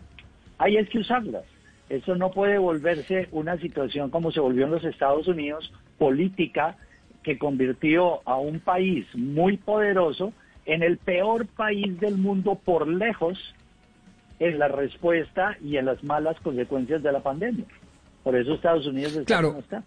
hay 0.58 0.78
es 0.78 0.90
que 0.90 1.00
usarlas. 1.00 1.44
Eso 1.90 2.16
no 2.16 2.32
puede 2.32 2.58
volverse 2.58 3.28
una 3.32 3.58
situación 3.58 4.10
como 4.10 4.32
se 4.32 4.40
volvió 4.40 4.66
en 4.66 4.72
los 4.72 4.84
Estados 4.84 5.28
Unidos, 5.28 5.72
política, 5.98 6.78
que 7.24 7.38
convirtió 7.38 8.28
a 8.28 8.38
un 8.38 8.60
país 8.60 9.06
muy 9.16 9.58
poderoso 9.58 10.34
en 10.66 10.84
el 10.84 10.98
peor 10.98 11.48
país 11.48 12.00
del 12.00 12.18
mundo 12.18 12.56
por 12.56 12.88
lejos 12.88 13.38
en 14.40 14.60
la 14.60 14.68
respuesta 14.68 15.58
y 15.62 15.78
en 15.78 15.86
las 15.86 16.04
malas 16.04 16.40
consecuencias 16.42 17.04
de 17.04 17.12
la 17.12 17.22
pandemia. 17.22 17.66
Por 18.24 18.36
eso 18.36 18.54
Estados 18.54 18.86
Unidos 18.88 19.16
está 19.16 19.42
como 19.42 19.60
está. 19.60 19.84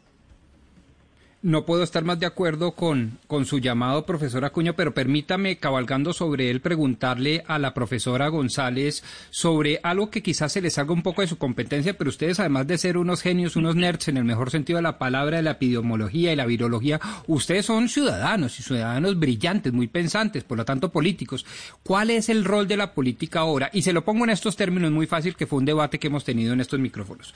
No 1.47 1.65
puedo 1.65 1.85
estar 1.85 2.03
más 2.03 2.19
de 2.19 2.27
acuerdo 2.27 2.73
con, 2.73 3.21
con 3.29 3.47
su 3.47 3.61
llamado, 3.61 4.05
profesor 4.05 4.45
Acuña, 4.45 4.73
pero 4.73 4.95
permítame, 4.95 5.59
cabalgando 5.59 6.13
sobre 6.13 6.51
él, 6.51 6.61
preguntarle 6.61 7.45
a 7.47 7.61
la 7.61 7.73
profesora 7.73 8.27
González 8.27 9.05
sobre 9.31 9.79
algo 9.85 10.11
que 10.11 10.25
quizás 10.25 10.51
se 10.51 10.61
les 10.61 10.77
haga 10.77 10.93
un 10.93 11.05
poco 11.05 11.23
de 11.23 11.29
su 11.29 11.39
competencia, 11.39 11.97
pero 11.97 12.11
ustedes, 12.11 12.41
además 12.41 12.67
de 12.67 12.79
ser 12.79 12.99
unos 12.99 13.23
genios, 13.23 13.55
unos 13.55 13.77
nerds 13.77 14.09
en 14.09 14.17
el 14.17 14.25
mejor 14.25 14.51
sentido 14.51 14.79
de 14.79 14.83
la 14.83 14.99
palabra, 14.99 15.37
de 15.37 15.45
la 15.45 15.53
epidemiología 15.53 16.33
y 16.33 16.37
la 16.37 16.47
virología, 16.47 17.01
ustedes 17.29 17.65
son 17.65 17.89
ciudadanos 17.89 18.59
y 18.59 18.65
ciudadanos 18.65 19.17
brillantes, 19.17 19.73
muy 19.73 19.87
pensantes, 19.87 20.43
por 20.43 20.59
lo 20.59 20.65
tanto 20.65 20.91
políticos. 20.91 21.47
¿Cuál 21.85 22.11
es 22.11 22.29
el 22.29 22.45
rol 22.45 22.67
de 22.67 22.77
la 22.77 22.93
política 22.93 23.39
ahora? 23.39 23.71
Y 23.73 23.83
se 23.83 23.93
lo 23.93 24.05
pongo 24.05 24.25
en 24.25 24.31
estos 24.31 24.57
términos 24.57 24.91
muy 24.91 25.07
fácil, 25.07 25.37
que 25.37 25.47
fue 25.47 25.61
un 25.61 25.65
debate 25.65 26.01
que 26.01 26.09
hemos 26.09 26.25
tenido 26.25 26.53
en 26.55 26.61
estos 26.61 26.81
micrófonos. 26.81 27.33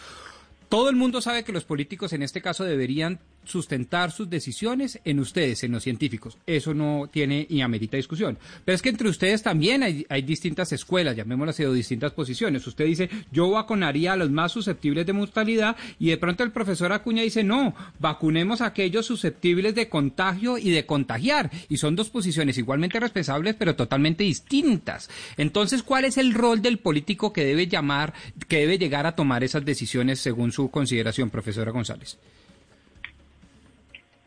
Todo 0.70 0.88
el 0.88 0.94
mundo 0.94 1.20
sabe 1.20 1.42
que 1.42 1.50
los 1.50 1.64
políticos 1.64 2.12
en 2.12 2.22
este 2.22 2.40
caso 2.40 2.62
deberían 2.62 3.18
sustentar 3.44 4.12
sus 4.12 4.28
decisiones 4.28 5.00
en 5.04 5.18
ustedes, 5.20 5.64
en 5.64 5.72
los 5.72 5.82
científicos. 5.82 6.38
Eso 6.46 6.74
no 6.74 7.08
tiene 7.10 7.46
y 7.48 7.60
amerita 7.60 7.96
discusión. 7.96 8.38
Pero 8.64 8.74
es 8.74 8.82
que 8.82 8.90
entre 8.90 9.08
ustedes 9.08 9.42
también 9.42 9.82
hay, 9.82 10.22
distintas 10.22 10.72
escuelas, 10.72 11.16
llamémoslas 11.16 11.60
o 11.60 11.72
distintas 11.72 12.12
posiciones. 12.12 12.66
Usted 12.66 12.84
dice, 12.84 13.10
yo 13.32 13.50
vacunaría 13.50 14.12
a 14.12 14.16
los 14.16 14.30
más 14.30 14.52
susceptibles 14.52 15.06
de 15.06 15.12
mortalidad 15.12 15.76
y 15.98 16.10
de 16.10 16.18
pronto 16.18 16.44
el 16.44 16.52
profesor 16.52 16.92
Acuña 16.92 17.22
dice, 17.22 17.42
no, 17.42 17.74
vacunemos 17.98 18.60
a 18.60 18.66
aquellos 18.66 19.06
susceptibles 19.06 19.74
de 19.74 19.88
contagio 19.88 20.58
y 20.58 20.70
de 20.70 20.86
contagiar. 20.86 21.50
Y 21.68 21.78
son 21.78 21.96
dos 21.96 22.10
posiciones 22.10 22.58
igualmente 22.58 23.00
responsables, 23.00 23.56
pero 23.56 23.76
totalmente 23.76 24.24
distintas. 24.24 25.10
Entonces, 25.36 25.82
¿cuál 25.82 26.04
es 26.04 26.18
el 26.18 26.34
rol 26.34 26.62
del 26.62 26.78
político 26.78 27.32
que 27.32 27.44
debe 27.44 27.66
llamar, 27.66 28.14
que 28.48 28.58
debe 28.58 28.78
llegar 28.78 29.06
a 29.06 29.16
tomar 29.16 29.44
esas 29.44 29.64
decisiones 29.64 30.20
según 30.20 30.52
su 30.52 30.70
consideración, 30.70 31.30
profesora 31.30 31.72
González? 31.72 32.18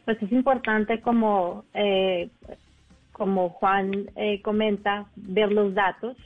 Pues 0.06 0.22
es 0.22 0.32
importante 0.32 1.02
como, 1.02 1.66
eh, 1.74 2.30
como 3.12 3.50
Juan 3.50 4.10
eh, 4.16 4.42
comenta, 4.42 5.06
ver 5.16 5.52
los 5.52 5.74
datos. 5.74 6.18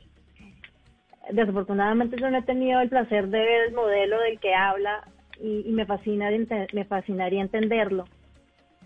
Desafortunadamente 1.32 2.18
yo 2.20 2.30
no 2.30 2.38
he 2.38 2.44
tenido 2.44 2.80
el 2.80 2.90
placer 2.90 3.28
de 3.28 3.40
ver 3.40 3.68
el 3.68 3.74
modelo 3.74 4.20
del 4.22 4.40
que 4.40 4.56
habla 4.56 5.08
y, 5.40 5.70
me, 5.72 5.86
fascina, 5.86 6.30
me 6.74 6.86
fascinaría 6.86 7.42
entenderlo. 7.42 8.06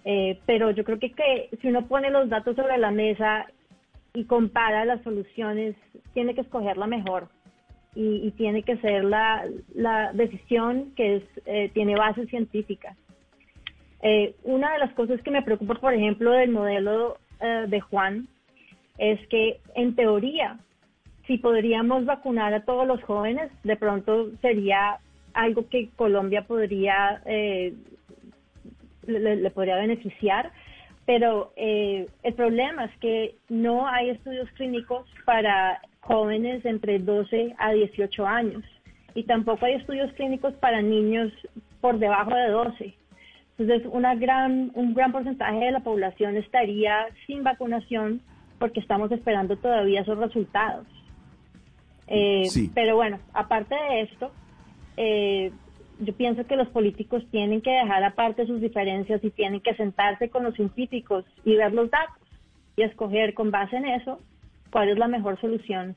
Eh, 0.03 0.39
pero 0.45 0.71
yo 0.71 0.83
creo 0.83 0.99
que, 0.99 1.11
que 1.11 1.49
si 1.61 1.67
uno 1.67 1.85
pone 1.85 2.09
los 2.09 2.27
datos 2.27 2.55
sobre 2.55 2.77
la 2.77 2.91
mesa 2.91 3.45
y 4.13 4.25
compara 4.25 4.83
las 4.83 5.01
soluciones, 5.03 5.75
tiene 6.13 6.33
que 6.33 6.41
escoger 6.41 6.77
la 6.77 6.87
mejor. 6.87 7.29
Y, 7.93 8.31
tiene 8.31 8.63
que 8.63 8.77
ser 8.77 9.03
la, 9.03 9.45
la 9.75 10.13
decisión 10.13 10.93
que 10.95 11.17
es, 11.17 11.73
tiene 11.73 11.95
base 11.95 12.25
científica. 12.27 12.95
Eh, 14.01 14.35
una 14.43 14.73
de 14.73 14.79
las 14.79 14.93
cosas 14.93 15.21
que 15.21 15.31
me 15.31 15.43
preocupa, 15.43 15.75
por 15.75 15.93
ejemplo, 15.93 16.31
del 16.31 16.51
modelo 16.51 17.17
eh, 17.39 17.65
de 17.67 17.79
Juan, 17.79 18.27
es 18.97 19.19
que 19.27 19.59
en 19.75 19.95
teoría, 19.95 20.57
si 21.27 21.37
podríamos 21.37 22.05
vacunar 22.05 22.53
a 22.53 22.65
todos 22.65 22.87
los 22.87 23.01
jóvenes, 23.03 23.51
de 23.63 23.75
pronto 23.75 24.29
sería 24.41 24.97
algo 25.33 25.67
que 25.69 25.89
Colombia 25.95 26.43
podría, 26.43 27.21
eh, 27.25 27.73
le, 29.05 29.49
podría 29.51 29.77
beneficiar, 29.77 30.51
pero 31.05 31.51
el 31.55 32.33
problema 32.35 32.85
es 32.85 32.97
que 32.99 33.35
no 33.49 33.87
hay 33.87 34.11
estudios 34.11 34.49
clínicos 34.51 35.07
para 35.25 35.81
jóvenes 36.01 36.63
entre 36.65 36.99
12 36.99 37.55
a 37.57 37.71
18 37.71 38.25
años 38.25 38.63
y 39.15 39.23
tampoco 39.23 39.65
hay 39.65 39.73
estudios 39.73 40.11
clínicos 40.13 40.53
para 40.55 40.81
niños 40.81 41.31
por 41.81 41.97
debajo 41.97 42.33
de 42.33 42.49
12. 42.49 42.93
Entonces, 43.61 43.87
una 43.93 44.15
gran, 44.15 44.71
un 44.73 44.95
gran 44.95 45.11
porcentaje 45.11 45.65
de 45.65 45.71
la 45.71 45.81
población 45.81 46.35
estaría 46.35 47.05
sin 47.27 47.43
vacunación 47.43 48.21
porque 48.57 48.79
estamos 48.79 49.11
esperando 49.11 49.55
todavía 49.55 50.01
esos 50.01 50.17
resultados. 50.17 50.87
Eh, 52.07 52.47
pero 52.73 52.95
bueno, 52.95 53.19
aparte 53.33 53.75
de 53.75 54.01
esto, 54.01 54.31
eh, 54.97 55.51
yo 55.99 56.13
pienso 56.15 56.47
que 56.47 56.55
los 56.55 56.69
políticos 56.69 57.23
tienen 57.29 57.61
que 57.61 57.69
dejar 57.69 58.03
aparte 58.03 58.47
sus 58.47 58.59
diferencias 58.61 59.23
y 59.23 59.29
tienen 59.29 59.61
que 59.61 59.75
sentarse 59.75 60.29
con 60.29 60.43
los 60.43 60.55
científicos 60.55 61.23
y 61.45 61.55
ver 61.55 61.71
los 61.71 61.91
datos 61.91 62.17
y 62.75 62.81
escoger 62.81 63.35
con 63.35 63.51
base 63.51 63.75
en 63.75 63.85
eso 63.85 64.19
cuál 64.71 64.89
es 64.89 64.97
la 64.97 65.07
mejor 65.07 65.39
solución. 65.39 65.95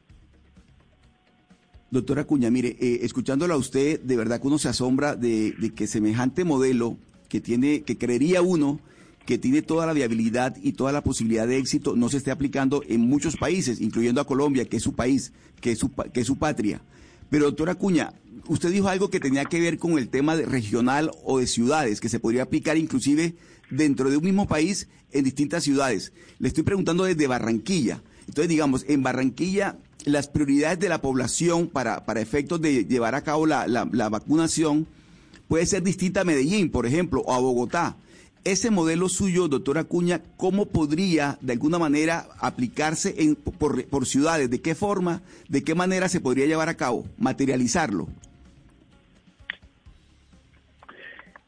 Doctora 1.91 2.25
Cuña, 2.25 2.51
mire, 2.51 2.77
eh, 2.79 2.99
escuchándolo 3.03 3.55
a 3.55 3.57
usted, 3.57 4.01
de 4.01 4.17
verdad 4.19 4.39
que 4.39 4.49
uno 4.49 4.59
se 4.59 4.69
asombra 4.69 5.17
de, 5.17 5.53
de 5.53 5.75
que 5.75 5.87
semejante 5.87 6.45
modelo 6.45 6.99
que 7.29 7.41
tiene, 7.41 7.83
que 7.83 7.97
creería 7.97 8.43
uno 8.43 8.81
que 9.27 9.39
tiene 9.39 9.63
toda 9.63 9.87
la 9.87 9.93
viabilidad 9.93 10.57
y 10.63 10.73
toda 10.73 10.93
la 10.93 11.03
posibilidad 11.03 11.47
de 11.47 11.57
éxito, 11.57 11.97
no 11.97 12.09
se 12.09 12.19
esté 12.19 12.31
aplicando 12.31 12.83
en 12.87 13.01
muchos 13.01 13.37
países, 13.37 13.81
incluyendo 13.81 14.21
a 14.21 14.27
Colombia, 14.27 14.67
que 14.67 14.77
es 14.77 14.83
su 14.83 14.95
país, 14.95 15.33
que 15.61 15.73
es 15.73 15.79
su, 15.79 15.91
que 16.13 16.21
es 16.21 16.27
su 16.27 16.37
patria. 16.37 16.83
Pero 17.31 17.47
doctora 17.47 17.75
Cuña, 17.75 18.13
usted 18.49 18.71
dijo 18.71 18.89
algo 18.89 19.09
que 19.09 19.21
tenía 19.21 19.47
que 19.47 19.61
ver 19.61 19.79
con 19.79 19.99
el 19.99 20.09
tema 20.09 20.37
regional 20.37 21.11
o 21.25 21.39
de 21.39 21.47
ciudades, 21.47 22.01
que 22.01 22.11
se 22.11 22.21
podría 22.21 22.43
aplicar 22.43 22.77
inclusive 22.77 23.35
dentro 23.71 24.11
de 24.11 24.19
un 24.19 24.25
mismo 24.25 24.47
país 24.47 24.89
en 25.11 25.25
distintas 25.25 25.65
ciudades. 25.65 26.13
Le 26.39 26.49
estoy 26.49 26.65
preguntando 26.65 27.05
desde 27.05 27.27
Barranquilla. 27.27 28.03
Entonces, 28.27 28.49
digamos, 28.49 28.85
en 28.89 29.03
Barranquilla, 29.03 29.79
las 30.05 30.29
prioridades 30.29 30.79
de 30.81 30.89
la 30.91 31.01
población 31.01 31.69
para, 31.69 32.05
para 32.05 32.21
efectos 32.21 32.61
de 32.61 32.85
llevar 32.85 33.15
a 33.15 33.23
cabo 33.23 33.47
la, 33.47 33.67
la, 33.67 33.89
la 33.91 34.11
vacunación 34.11 34.87
puede 35.49 35.67
ser 35.67 35.83
distinta 35.83 36.23
a 36.23 36.25
Medellín, 36.25 36.71
por 36.71 36.87
ejemplo, 36.87 37.21
o 37.21 37.33
a 37.33 37.39
Bogotá. 37.39 37.97
Ese 38.45 38.71
modelo 38.71 39.09
suyo, 39.09 39.49
doctora 39.49 39.83
Acuña, 39.83 40.21
¿cómo 40.37 40.67
podría 40.67 41.39
de 41.41 41.55
alguna 41.55 41.79
manera 41.79 42.27
aplicarse 42.41 43.15
en, 43.23 43.37
por, 43.37 43.87
por, 43.89 44.05
ciudades? 44.05 44.51
¿De 44.51 44.61
qué 44.61 44.75
forma, 44.75 45.23
de 45.49 45.65
qué 45.65 45.75
manera 45.75 46.09
se 46.09 46.21
podría 46.21 46.45
llevar 46.45 46.69
a 46.69 46.77
cabo, 46.77 47.07
materializarlo? 47.17 48.07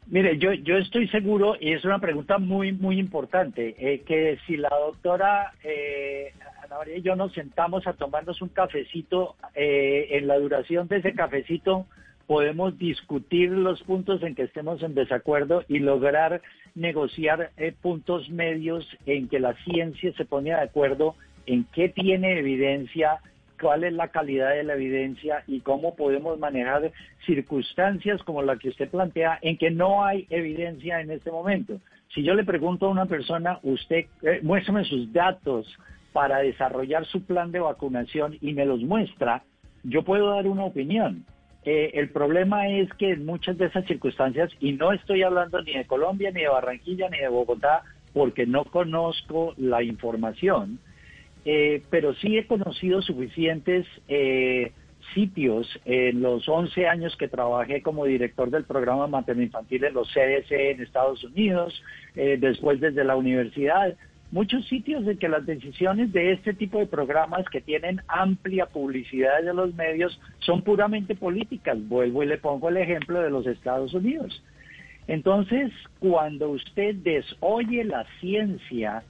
Mire, 0.07 0.39
yo, 0.39 0.55
yo 0.55 0.79
estoy 0.79 1.07
seguro, 1.09 1.57
y 1.61 1.73
es 1.73 1.85
una 1.85 1.99
pregunta 1.99 2.39
muy, 2.39 2.73
muy 2.73 2.99
importante, 2.99 3.75
eh, 3.79 4.01
que 4.07 4.39
si 4.47 4.57
la 4.57 4.71
doctora 4.71 5.53
eh, 5.65 6.33
Ana 6.65 6.79
María 6.79 6.97
y 6.97 7.03
yo 7.03 7.15
nos 7.15 7.35
sentamos 7.35 7.87
a 7.87 7.93
tomarnos 7.93 8.41
un 8.41 8.49
cafecito, 8.49 9.37
eh, 9.55 10.09
en 10.13 10.29
la 10.29 10.39
duración 10.39 10.89
de 10.89 10.99
ese 10.99 11.13
cafecito 11.13 11.87
podemos 12.27 12.77
discutir 12.79 13.51
los 13.51 13.83
puntos 13.83 14.23
en 14.23 14.35
que 14.35 14.43
estemos 14.43 14.83
en 14.83 14.95
desacuerdo 14.95 15.65
y 15.69 15.79
lograr 15.79 16.43
negociar 16.75 17.53
eh, 17.57 17.73
puntos 17.81 18.29
medios 18.31 18.87
en 19.07 19.29
que 19.29 19.41
la 19.41 19.55
ciencia 19.65 20.13
se 20.17 20.25
pone 20.25 20.51
de 20.51 20.61
acuerdo 20.61 21.15
en 21.47 21.65
qué 21.73 21.89
tiene 21.89 22.39
evidencia, 22.39 23.21
cuál 23.61 23.85
es 23.85 23.93
la 23.93 24.09
calidad 24.09 24.51
de 24.51 24.65
la 24.65 24.75
evidencia 24.75 25.45
y 25.47 25.61
cómo 25.61 25.95
podemos 25.95 26.39
manejar 26.39 26.93
circunstancias 27.25 28.23
como 28.25 28.43
la 28.43 28.57
que 28.57 28.69
usted 28.69 28.91
plantea 28.91 29.39
en 29.43 29.57
que 29.57 29.71
no 29.71 30.05
hay 30.05 30.27
evidencia 30.29 31.01
en 31.01 31.13
este 31.13 31.31
momento. 31.31 31.81
Si 32.15 32.23
yo 32.23 32.35
le 32.35 32.45
pregunto 32.45 32.87
a 32.87 32.91
una 32.91 33.07
persona, 33.07 33.59
usted 33.63 34.07
eh, 34.23 34.41
muéstrame 34.43 34.85
sus 34.85 35.13
datos 35.13 35.67
para 36.13 36.39
desarrollar 36.39 37.05
su 37.07 37.25
plan 37.25 37.53
de 37.53 37.61
vacunación 37.61 38.37
y 38.41 38.53
me 38.53 38.67
los 38.67 38.81
muestra, 38.81 39.45
yo 39.85 40.03
puedo 40.03 40.31
dar 40.31 40.47
una 40.47 40.65
opinión 40.65 41.25
eh, 41.67 41.99
el 41.99 42.11
problema 42.11 42.69
es 42.69 42.89
que 42.95 43.11
en 43.11 43.27
muchas 43.27 43.59
de 43.59 43.67
esas 43.67 43.85
circunstancias, 43.87 44.53
y 44.61 44.75
no 44.75 44.93
estoy 44.93 45.25
hablando 45.25 45.61
ni 45.63 45.73
de 45.73 45.85
Colombia, 45.85 46.31
ni 46.31 46.43
de 46.43 46.49
Barranquilla, 46.49 47.11
ni 47.11 47.19
de 47.19 47.29
Bogotá, 47.29 47.83
porque 48.13 48.47
no 48.47 48.65
conozco 48.65 49.53
la 49.57 49.83
información, 49.83 50.79
eh, 51.45 51.83
pero 51.91 52.15
sí 52.15 52.39
he 52.39 52.47
conocido 52.47 53.03
suficientes 53.03 53.85
eh, 54.07 54.71
sitios 55.13 55.69
en 55.85 56.23
los 56.23 56.49
11 56.49 56.87
años 56.87 57.17
que 57.17 57.27
trabajé 57.27 57.83
como 57.83 58.05
director 58.05 58.49
del 58.49 58.63
programa 58.63 59.09
materno 59.09 59.43
infantil 59.43 59.85
en 59.85 59.95
los 59.95 60.09
CDC 60.13 60.53
en 60.53 60.83
Estados 60.83 61.25
Unidos, 61.25 61.83
después 62.15 62.81
desde 62.81 63.05
la 63.05 63.15
universidad, 63.15 63.97
muchos 64.31 64.67
sitios 64.67 65.07
en 65.07 65.19
que 65.19 65.29
las 65.29 65.47
decisiones 65.47 66.13
de 66.13 66.33
este 66.33 66.55
tipo 66.55 66.79
de 66.79 66.87
programas 66.87 67.45
que 67.51 67.61
tienen 67.61 68.01
amplia 68.09 68.67
publicidad 68.67 69.43
de 69.43 69.55
los 69.55 69.75
medios 69.75 70.21
son 70.41 70.63
puramente 70.63 71.15
políticas. 71.15 71.77
Vuelvo 71.89 72.23
y 72.23 72.27
le 72.27 72.39
pongo 72.39 72.69
el 72.69 72.77
ejemplo 72.79 73.21
de 73.21 73.31
los 73.31 73.47
Estados 73.47 73.95
Unidos. 73.95 74.43
Entonces, 75.09 75.71
cuando 76.01 76.51
usted 76.51 76.97
desoye 76.97 77.85
la 77.85 78.05
ciencia 78.21 79.05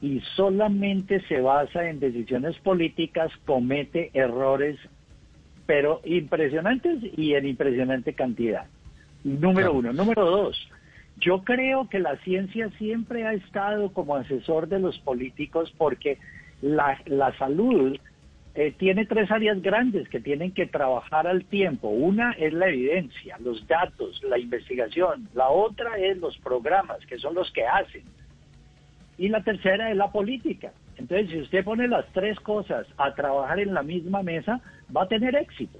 y 0.00 0.20
solamente 0.34 1.20
se 1.28 1.40
basa 1.40 1.88
en 1.88 2.00
decisiones 2.00 2.58
políticas, 2.58 3.30
comete 3.44 4.10
errores, 4.14 4.78
pero 5.66 6.00
impresionantes 6.04 6.98
y 7.16 7.34
en 7.34 7.46
impresionante 7.46 8.14
cantidad. 8.14 8.66
Número 9.22 9.74
uno. 9.74 9.92
Número 9.92 10.24
dos, 10.24 10.68
yo 11.22 11.44
creo 11.44 11.88
que 11.88 12.00
la 12.00 12.16
ciencia 12.18 12.68
siempre 12.78 13.26
ha 13.26 13.32
estado 13.32 13.92
como 13.92 14.16
asesor 14.16 14.68
de 14.68 14.80
los 14.80 14.98
políticos 14.98 15.72
porque 15.78 16.18
la, 16.60 16.98
salud 17.38 17.96
eh, 18.54 18.74
tiene 18.76 19.06
tres 19.06 19.30
áreas 19.30 19.62
grandes 19.62 20.08
que 20.08 20.20
tienen 20.20 20.52
que 20.52 20.66
trabajar 20.66 21.28
al 21.28 21.44
tiempo. 21.44 21.88
Una 21.88 22.32
es 22.32 22.52
la 22.52 22.68
evidencia, 22.68 23.38
los 23.38 23.66
datos, 23.68 24.20
la 24.24 24.38
investigación. 24.38 25.28
La 25.34 25.48
otra 25.48 25.96
es 25.96 26.18
los 26.18 26.36
programas, 26.38 26.98
que 27.06 27.18
son 27.18 27.34
los 27.34 27.50
que 27.52 27.66
hacen. 27.66 28.02
Y 29.16 29.28
la 29.28 29.44
tercera 29.44 29.90
es 29.90 29.96
la 29.96 30.10
política. 30.10 30.72
Entonces, 30.96 31.30
si 31.30 31.38
usted 31.38 31.64
pone 31.64 31.86
las 31.86 32.06
tres 32.12 32.38
cosas 32.40 32.86
a 32.96 33.14
trabajar 33.14 33.60
en 33.60 33.74
la 33.74 33.84
misma 33.84 34.22
mesa, 34.22 34.60
va 34.94 35.04
a 35.04 35.08
tener 35.08 35.36
éxito. 35.36 35.78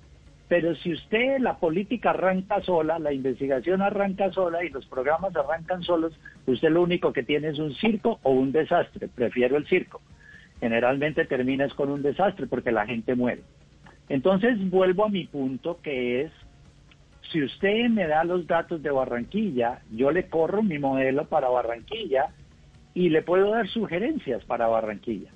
Pero 0.53 0.75
si 0.75 0.93
usted 0.93 1.39
la 1.39 1.57
política 1.57 2.11
arranca 2.11 2.61
sola, 2.61 2.99
la 2.99 3.11
investigación 3.11 3.81
arranca 3.81 4.31
sola 4.33 4.63
y 4.63 4.69
los 4.69 4.85
programas 4.85 5.35
arrancan 5.35 5.83
solos, 5.83 6.13
usted 6.45 6.69
lo 6.69 6.83
único 6.83 7.11
que 7.11 7.23
tiene 7.23 7.49
es 7.49 7.59
un 7.59 7.75
circo 7.77 8.21
o 8.23 8.33
un 8.33 8.53
desastre. 8.53 9.09
Prefiero 9.09 9.57
el 9.57 9.67
circo. 9.67 10.03
Generalmente 10.61 11.25
terminas 11.25 11.73
con 11.73 11.89
un 11.89 12.03
desastre 12.03 12.49
porque 12.49 12.71
la 12.71 12.85
gente 12.85 13.15
muere. 13.15 13.41
Entonces 14.11 14.59
vuelvo 14.69 15.07
a 15.07 15.09
mi 15.09 15.25
punto 15.25 15.81
que 15.83 16.21
es, 16.21 16.33
si 17.33 17.43
usted 17.43 17.89
me 17.89 18.07
da 18.07 18.23
los 18.23 18.47
datos 18.47 18.83
de 18.83 18.91
Barranquilla, 18.91 19.81
yo 19.91 20.11
le 20.11 20.29
corro 20.29 20.63
mi 20.63 20.79
modelo 20.79 21.25
para 21.29 21.49
Barranquilla 21.49 22.27
y 22.93 23.09
le 23.09 23.23
puedo 23.23 23.53
dar 23.53 23.69
sugerencias 23.69 24.45
para 24.45 24.67
Barranquilla. 24.67 25.31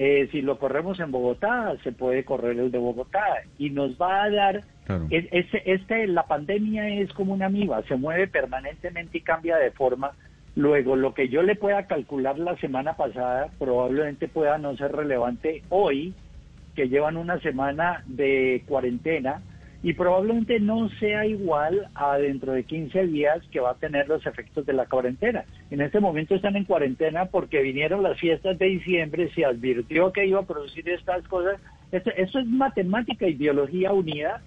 Eh, 0.00 0.28
si 0.30 0.42
lo 0.42 0.60
corremos 0.60 1.00
en 1.00 1.10
Bogotá, 1.10 1.74
se 1.82 1.90
puede 1.90 2.24
correr 2.24 2.56
el 2.56 2.70
de 2.70 2.78
Bogotá 2.78 3.42
y 3.58 3.70
nos 3.70 4.00
va 4.00 4.22
a 4.22 4.30
dar, 4.30 4.62
este, 5.10 6.06
la 6.06 6.22
pandemia 6.22 6.88
es 6.88 7.12
como 7.14 7.32
una 7.32 7.46
amiba, 7.46 7.82
se 7.82 7.96
mueve 7.96 8.28
permanentemente 8.28 9.18
y 9.18 9.22
cambia 9.22 9.56
de 9.56 9.72
forma. 9.72 10.12
Luego, 10.54 10.94
lo 10.94 11.14
que 11.14 11.28
yo 11.28 11.42
le 11.42 11.56
pueda 11.56 11.88
calcular 11.88 12.38
la 12.38 12.56
semana 12.58 12.92
pasada 12.92 13.48
probablemente 13.58 14.28
pueda 14.28 14.56
no 14.56 14.76
ser 14.76 14.92
relevante 14.92 15.64
hoy, 15.68 16.14
que 16.76 16.88
llevan 16.88 17.16
una 17.16 17.40
semana 17.40 18.04
de 18.06 18.62
cuarentena, 18.68 19.42
y 19.82 19.92
probablemente 19.92 20.58
no 20.58 20.88
sea 20.98 21.24
igual 21.24 21.88
a 21.94 22.18
dentro 22.18 22.52
de 22.52 22.64
15 22.64 23.06
días 23.06 23.38
que 23.52 23.60
va 23.60 23.70
a 23.70 23.74
tener 23.74 24.08
los 24.08 24.26
efectos 24.26 24.66
de 24.66 24.72
la 24.72 24.86
cuarentena. 24.86 25.44
En 25.70 25.80
este 25.80 26.00
momento 26.00 26.34
están 26.34 26.56
en 26.56 26.64
cuarentena 26.64 27.26
porque 27.26 27.62
vinieron 27.62 28.02
las 28.02 28.18
fiestas 28.18 28.58
de 28.58 28.66
diciembre, 28.66 29.30
se 29.34 29.44
advirtió 29.44 30.12
que 30.12 30.26
iba 30.26 30.40
a 30.40 30.46
producir 30.46 30.88
estas 30.88 31.26
cosas. 31.28 31.60
Esto, 31.92 32.10
es 32.10 32.46
matemática 32.46 33.28
y 33.28 33.34
biología 33.34 33.92
unida 33.92 34.42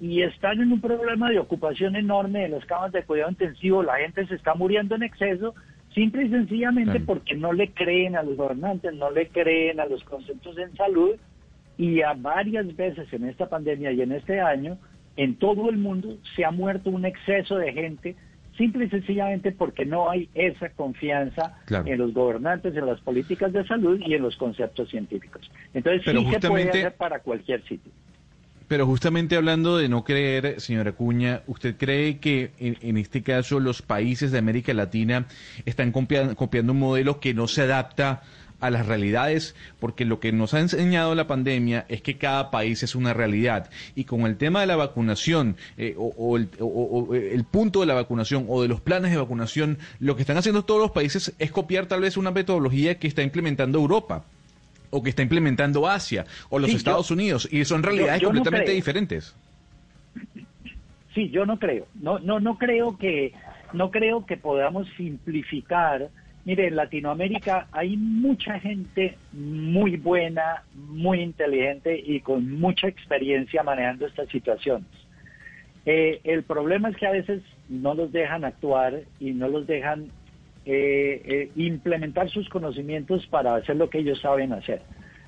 y 0.00 0.22
están 0.22 0.60
en 0.60 0.72
un 0.72 0.80
problema 0.80 1.30
de 1.30 1.40
ocupación 1.40 1.96
enorme 1.96 2.42
de 2.42 2.48
las 2.50 2.64
camas 2.66 2.92
de 2.92 3.02
cuidado 3.02 3.30
intensivo, 3.30 3.82
la 3.82 3.96
gente 3.96 4.24
se 4.28 4.36
está 4.36 4.54
muriendo 4.54 4.94
en 4.94 5.02
exceso, 5.02 5.56
simple 5.92 6.26
y 6.26 6.30
sencillamente 6.30 7.00
porque 7.00 7.34
no 7.34 7.52
le 7.52 7.72
creen 7.72 8.14
a 8.14 8.22
los 8.22 8.36
gobernantes, 8.36 8.94
no 8.94 9.10
le 9.10 9.26
creen 9.28 9.80
a 9.80 9.86
los 9.86 10.04
conceptos 10.04 10.56
en 10.58 10.76
salud 10.76 11.16
y 11.78 12.02
a 12.02 12.12
varias 12.12 12.76
veces 12.76 13.10
en 13.12 13.24
esta 13.24 13.48
pandemia 13.48 13.92
y 13.92 14.02
en 14.02 14.12
este 14.12 14.40
año, 14.40 14.76
en 15.16 15.36
todo 15.36 15.70
el 15.70 15.78
mundo 15.78 16.18
se 16.36 16.44
ha 16.44 16.50
muerto 16.50 16.90
un 16.90 17.06
exceso 17.06 17.56
de 17.56 17.72
gente 17.72 18.16
simple 18.58 18.86
y 18.86 18.90
sencillamente 18.90 19.52
porque 19.52 19.86
no 19.86 20.10
hay 20.10 20.28
esa 20.34 20.68
confianza 20.70 21.56
en 21.70 21.96
los 21.96 22.12
gobernantes, 22.12 22.76
en 22.76 22.84
las 22.84 23.00
políticas 23.00 23.52
de 23.52 23.64
salud 23.66 24.00
y 24.04 24.14
en 24.14 24.22
los 24.22 24.36
conceptos 24.36 24.90
científicos. 24.90 25.48
Entonces 25.72 26.02
sí 26.04 26.30
se 26.32 26.48
puede 26.48 26.68
hacer 26.68 26.96
para 26.96 27.20
cualquier 27.20 27.62
sitio. 27.62 27.92
Pero 28.66 28.84
justamente 28.84 29.36
hablando 29.36 29.78
de 29.78 29.88
no 29.88 30.04
creer, 30.04 30.60
señora 30.60 30.92
Cuña, 30.92 31.40
¿usted 31.46 31.76
cree 31.78 32.18
que 32.18 32.50
en, 32.58 32.98
este 32.98 33.22
caso 33.22 33.60
los 33.60 33.80
países 33.80 34.30
de 34.30 34.38
América 34.38 34.74
Latina 34.74 35.26
están 35.64 35.90
copiando 35.90 36.72
un 36.74 36.78
modelo 36.78 37.18
que 37.18 37.32
no 37.32 37.48
se 37.48 37.62
adapta 37.62 38.22
a 38.60 38.70
las 38.70 38.86
realidades, 38.86 39.54
porque 39.80 40.04
lo 40.04 40.20
que 40.20 40.32
nos 40.32 40.54
ha 40.54 40.60
enseñado 40.60 41.14
la 41.14 41.26
pandemia 41.26 41.86
es 41.88 42.02
que 42.02 42.16
cada 42.16 42.50
país 42.50 42.82
es 42.82 42.94
una 42.94 43.14
realidad. 43.14 43.70
Y 43.94 44.04
con 44.04 44.22
el 44.22 44.36
tema 44.36 44.60
de 44.60 44.66
la 44.66 44.76
vacunación 44.76 45.56
eh, 45.76 45.94
o, 45.96 46.36
el, 46.36 46.48
el, 47.32 47.44
punto 47.44 47.80
de 47.80 47.86
la 47.86 47.94
vacunación 47.94 48.46
o 48.48 48.62
de 48.62 48.68
los 48.68 48.80
planes 48.80 49.10
de 49.10 49.16
vacunación, 49.16 49.78
lo 50.00 50.16
que 50.16 50.22
están 50.22 50.36
haciendo 50.36 50.64
todos 50.64 50.80
los 50.80 50.90
países 50.90 51.34
es 51.38 51.52
copiar 51.52 51.86
tal 51.86 52.00
vez 52.00 52.16
una 52.16 52.30
metodología 52.30 52.98
que 52.98 53.06
está 53.06 53.22
implementando 53.22 53.78
Europa 53.78 54.24
o 54.90 55.02
que 55.02 55.10
está 55.10 55.22
implementando 55.22 55.86
Asia 55.86 56.26
o 56.48 56.58
los 56.58 56.70
Estados 56.70 57.10
Unidos 57.10 57.48
y 57.50 57.64
son 57.64 57.82
realidades 57.82 58.22
completamente 58.22 58.72
diferentes. 58.72 59.36
Sí, 61.14 61.30
yo 61.30 61.46
no 61.46 61.58
creo. 61.58 61.86
No, 62.00 62.18
no, 62.18 62.40
no 62.40 62.58
creo 62.58 62.96
que 62.96 63.32
no 63.72 63.90
creo 63.90 64.24
que 64.24 64.36
podamos 64.36 64.86
simplificar. 64.96 66.08
Mire, 66.48 66.68
en 66.68 66.76
Latinoamérica 66.76 67.66
hay 67.72 67.98
mucha 67.98 68.58
gente 68.58 69.18
muy 69.32 69.98
buena, 69.98 70.62
muy 70.74 71.20
inteligente 71.20 72.02
y 72.02 72.20
con 72.20 72.58
mucha 72.58 72.88
experiencia 72.88 73.62
manejando 73.62 74.06
estas 74.06 74.30
situaciones. 74.30 74.88
Eh, 75.84 76.22
el 76.24 76.44
problema 76.44 76.88
es 76.88 76.96
que 76.96 77.06
a 77.06 77.10
veces 77.10 77.42
no 77.68 77.92
los 77.92 78.12
dejan 78.12 78.46
actuar 78.46 79.02
y 79.20 79.32
no 79.32 79.48
los 79.48 79.66
dejan 79.66 80.06
eh, 80.64 81.20
eh, 81.26 81.50
implementar 81.56 82.30
sus 82.30 82.48
conocimientos 82.48 83.26
para 83.26 83.56
hacer 83.56 83.76
lo 83.76 83.90
que 83.90 83.98
ellos 83.98 84.18
saben 84.18 84.54
hacer. 84.54 84.80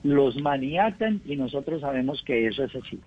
Los 0.03 0.41
maniatan 0.41 1.21
y 1.27 1.37
nosotros 1.37 1.83
sabemos 1.83 2.23
que 2.25 2.47
eso 2.47 2.65
es 2.65 2.75
así. 2.75 2.99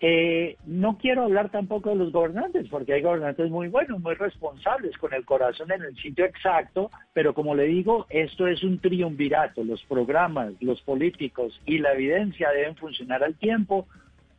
Eh, 0.00 0.56
no 0.66 0.98
quiero 0.98 1.22
hablar 1.22 1.50
tampoco 1.50 1.90
de 1.90 1.96
los 1.96 2.12
gobernantes, 2.12 2.68
porque 2.68 2.92
hay 2.92 3.02
gobernantes 3.02 3.50
muy 3.50 3.68
buenos, 3.68 4.00
muy 4.00 4.14
responsables, 4.14 4.96
con 4.98 5.14
el 5.14 5.24
corazón 5.24 5.72
en 5.72 5.82
el 5.82 5.96
sitio 5.96 6.26
exacto, 6.26 6.90
pero 7.14 7.32
como 7.32 7.54
le 7.54 7.64
digo, 7.64 8.06
esto 8.10 8.46
es 8.46 8.62
un 8.62 8.78
triunvirato. 8.78 9.64
Los 9.64 9.82
programas, 9.84 10.52
los 10.60 10.82
políticos 10.82 11.58
y 11.64 11.78
la 11.78 11.94
evidencia 11.94 12.50
deben 12.50 12.76
funcionar 12.76 13.24
al 13.24 13.36
tiempo 13.36 13.86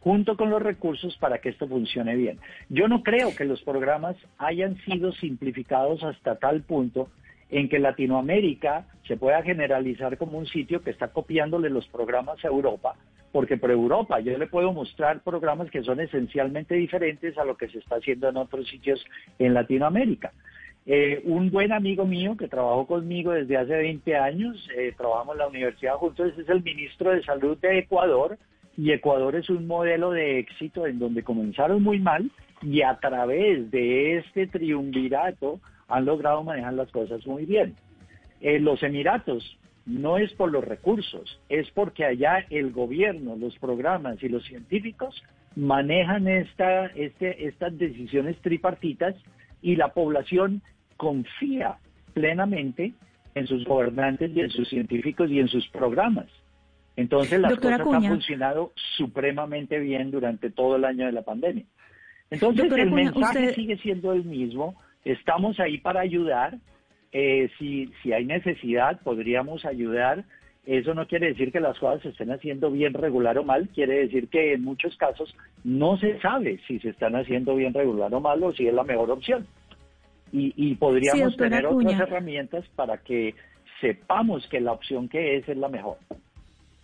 junto 0.02 0.38
con 0.38 0.52
los 0.52 0.62
recursos 0.62 1.18
para 1.18 1.40
que 1.40 1.50
esto 1.50 1.68
funcione 1.68 2.16
bien. 2.16 2.40
Yo 2.70 2.88
no 2.88 3.02
creo 3.02 3.36
que 3.36 3.46
los 3.46 3.62
programas 3.64 4.16
hayan 4.38 4.78
sido 4.86 5.12
simplificados 5.12 6.04
hasta 6.04 6.36
tal 6.36 6.62
punto 6.62 7.10
en 7.50 7.70
que 7.70 7.80
Latinoamérica 7.80 8.86
se 9.08 9.18
pueda 9.18 9.42
generalizar 9.42 10.18
como 10.18 10.38
un 10.38 10.48
sitio 10.48 10.82
que 10.82 10.92
está 10.92 11.10
copiándole 11.10 11.70
los 11.70 11.88
programas 11.88 12.44
a 12.44 12.48
Europa, 12.48 12.96
porque 13.32 13.58
por 13.58 13.72
Europa 13.72 14.20
yo 14.20 14.38
le 14.38 14.48
puedo 14.48 14.74
mostrar 14.74 15.22
programas 15.22 15.72
que 15.72 15.84
son 15.84 16.00
esencialmente 16.00 16.76
diferentes 16.76 17.38
a 17.38 17.46
lo 17.46 17.56
que 17.56 17.70
se 17.70 17.80
está 17.80 17.96
haciendo 17.96 18.30
en 18.30 18.38
otros 18.38 18.68
sitios 18.68 19.04
en 19.40 19.54
Latinoamérica. 19.54 20.34
Eh, 20.86 21.22
un 21.26 21.52
buen 21.52 21.74
amigo 21.74 22.06
mío 22.06 22.38
que 22.38 22.48
trabajó 22.48 22.88
conmigo 22.88 23.32
desde 23.32 23.58
hace 23.58 23.76
20 23.76 24.16
años, 24.16 24.70
eh, 24.76 24.94
trabajamos 24.98 25.36
en 25.36 25.40
la 25.40 25.48
universidad 25.48 25.96
juntos, 25.96 26.34
es 26.38 26.48
el 26.48 26.64
ministro 26.64 27.12
de 27.12 27.24
Salud 27.24 27.58
de 27.58 27.80
Ecuador, 27.80 28.38
y 28.78 28.92
Ecuador 28.92 29.36
es 29.36 29.50
un 29.50 29.68
modelo 29.68 30.12
de 30.12 30.40
éxito 30.40 30.86
en 30.86 31.00
donde 31.00 31.24
comenzaron 31.24 31.82
muy 31.82 32.00
mal 32.00 32.30
y 32.62 32.84
a 32.84 32.98
través 33.00 33.70
de 33.72 34.18
este 34.18 34.48
triunvirato 34.48 35.60
han 35.88 36.06
logrado 36.06 36.44
manejar 36.44 36.74
las 36.74 36.92
cosas 36.92 37.26
muy 37.26 37.46
bien. 37.46 37.76
En 38.42 38.64
los 38.64 38.84
Emiratos 38.84 39.58
no 39.86 40.18
es 40.18 40.34
por 40.34 40.52
los 40.52 40.64
recursos, 40.64 41.40
es 41.50 41.70
porque 41.72 42.06
allá 42.06 42.46
el 42.50 42.72
gobierno, 42.72 43.36
los 43.36 43.58
programas 43.58 44.22
y 44.22 44.30
los 44.30 44.44
científicos 44.46 45.24
manejan 45.56 46.28
esta, 46.28 46.88
este, 46.88 47.48
estas 47.48 47.78
decisiones 47.78 48.38
tripartitas 48.42 49.16
y 49.62 49.76
la 49.76 49.94
población 49.94 50.62
confía 50.98 51.78
plenamente 52.14 52.94
en 53.34 53.48
sus 53.48 53.64
gobernantes 53.66 54.32
y 54.36 54.42
en 54.42 54.50
sus 54.50 54.68
científicos 54.68 55.32
y 55.32 55.40
en 55.40 55.48
sus 55.48 55.68
programas. 55.70 56.28
Entonces 56.96 57.40
las 57.40 57.56
cosas 57.56 57.80
han 57.80 58.04
funcionado 58.04 58.74
supremamente 58.98 59.80
bien 59.80 60.12
durante 60.12 60.50
todo 60.50 60.76
el 60.76 60.86
año 60.86 61.06
de 61.06 61.12
la 61.12 61.22
pandemia. 61.22 61.64
Entonces 62.30 62.72
el 62.72 62.92
mensaje 62.92 63.54
sigue 63.54 63.78
siendo 63.78 64.14
el 64.14 64.26
mismo, 64.26 64.76
estamos 65.12 65.60
ahí 65.60 65.78
para 65.78 66.02
ayudar, 66.02 66.58
eh, 67.12 67.50
si, 67.58 67.92
si 68.02 68.14
hay 68.14 68.26
necesidad 68.26 69.00
podríamos 69.02 69.66
ayudar, 69.66 70.26
eso 70.66 70.94
no 70.94 71.08
quiere 71.08 71.28
decir 71.28 71.52
que 71.52 71.62
las 71.62 71.80
cosas 71.80 72.02
se 72.02 72.10
estén 72.10 72.32
haciendo 72.32 72.70
bien 72.70 72.94
regular 72.94 73.38
o 73.38 73.44
mal, 73.44 73.70
quiere 73.70 74.00
decir 74.00 74.28
que 74.28 74.54
en 74.54 74.64
muchos 74.64 74.98
casos 74.98 75.34
no 75.64 75.98
se 75.98 76.20
sabe 76.20 76.60
si 76.68 76.80
se 76.80 76.90
están 76.90 77.16
haciendo 77.16 77.56
bien 77.56 77.74
regular 77.74 78.14
o 78.14 78.20
mal 78.20 78.44
o 78.44 78.52
si 78.52 78.68
es 78.68 78.74
la 78.74 78.84
mejor 78.84 79.10
opción. 79.12 79.48
Y, 80.34 80.54
y 80.58 80.76
podríamos 80.76 81.38
tener 81.38 81.66
otras 81.66 82.02
herramientas 82.02 82.68
para 82.76 82.98
que 82.98 83.34
sepamos 83.80 84.46
que 84.50 84.60
la 84.60 84.74
opción 84.74 85.08
que 85.08 85.38
es 85.38 85.48
es 85.48 85.56
la 85.56 85.70
mejor. 85.70 85.98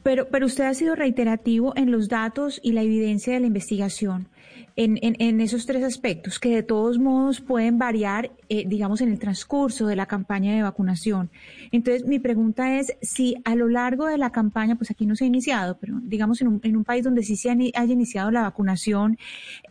Pero, 0.04 0.28
pero 0.30 0.46
usted 0.46 0.66
ha 0.66 0.74
sido 0.74 0.96
reiterativo 0.96 1.74
en 1.76 1.92
los 1.92 2.10
datos 2.10 2.60
y 2.62 2.74
la 2.74 2.82
evidencia 2.82 3.34
de 3.34 3.40
la 3.40 3.48
investigación, 3.48 4.28
en, 4.76 4.98
en, 5.02 5.40
esos 5.40 5.68
tres 5.68 5.84
aspectos, 5.84 6.40
que 6.40 6.56
de 6.56 6.64
todos 6.64 6.98
modos 6.98 7.42
pueden 7.42 7.78
variar, 7.78 8.32
eh, 8.50 8.64
digamos, 8.68 9.02
en 9.02 9.12
el 9.12 9.20
transcurso 9.20 9.86
de 9.86 9.96
la 9.96 10.08
campaña 10.08 10.56
de 10.56 10.64
vacunación. 10.64 11.30
Entonces, 11.72 12.06
mi 12.06 12.18
pregunta 12.18 12.80
es 12.80 12.94
si 13.02 13.36
a 13.46 13.56
lo 13.56 13.70
largo 13.70 14.08
de 14.08 14.18
la 14.18 14.32
campaña, 14.32 14.76
pues 14.76 14.90
aquí 14.90 15.06
no 15.06 15.16
se 15.16 15.26
ha 15.26 15.28
iniciado, 15.28 15.78
pero 15.80 16.00
digamos 16.02 16.42
en 16.42 16.48
un, 16.48 16.62
en 16.64 16.76
un 16.76 16.84
país 16.84 17.04
donde 17.04 17.22
sí 17.22 17.36
se 17.36 17.52
haya 17.52 17.84
iniciado 17.86 18.32
la 18.32 18.42
vacunación, 18.42 19.20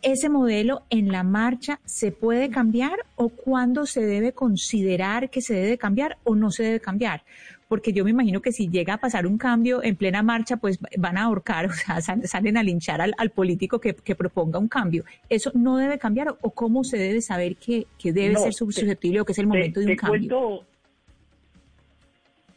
ese 0.01 0.29
modelo 0.29 0.83
en 0.89 1.11
la 1.11 1.23
marcha 1.23 1.81
se 1.83 2.13
puede 2.13 2.49
cambiar 2.49 2.99
o 3.15 3.27
cuándo 3.27 3.85
se 3.85 4.05
debe 4.05 4.31
considerar 4.31 5.29
que 5.29 5.41
se 5.41 5.53
debe 5.53 5.77
cambiar 5.77 6.17
o 6.23 6.35
no 6.35 6.49
se 6.49 6.63
debe 6.63 6.79
cambiar 6.79 7.23
porque 7.67 7.93
yo 7.93 8.03
me 8.03 8.11
imagino 8.11 8.41
que 8.41 8.51
si 8.51 8.69
llega 8.69 8.95
a 8.95 8.97
pasar 8.97 9.25
un 9.25 9.37
cambio 9.37 9.83
en 9.83 9.95
plena 9.95 10.21
marcha, 10.21 10.57
pues 10.57 10.79
van 10.97 11.17
a 11.17 11.23
ahorcar, 11.23 11.65
o 11.67 11.73
sea, 11.73 12.01
salen 12.01 12.57
a 12.57 12.63
linchar 12.63 13.01
al, 13.01 13.29
político 13.31 13.79
que, 13.79 13.93
proponga 14.15 14.59
un 14.59 14.67
cambio. 14.67 15.03
¿Eso 15.29 15.51
no 15.55 15.77
debe 15.77 15.97
cambiar 15.97 16.35
o 16.41 16.51
cómo 16.51 16.83
se 16.83 16.97
debe 16.97 17.21
saber 17.21 17.55
que, 17.55 17.85
debe 18.03 18.35
ser 18.35 18.53
susceptible 18.53 19.21
o 19.21 19.25
que 19.25 19.31
es 19.31 19.39
el 19.39 19.47
momento 19.47 19.79
de 19.79 19.87
un 19.87 19.95
cambio? 19.95 20.65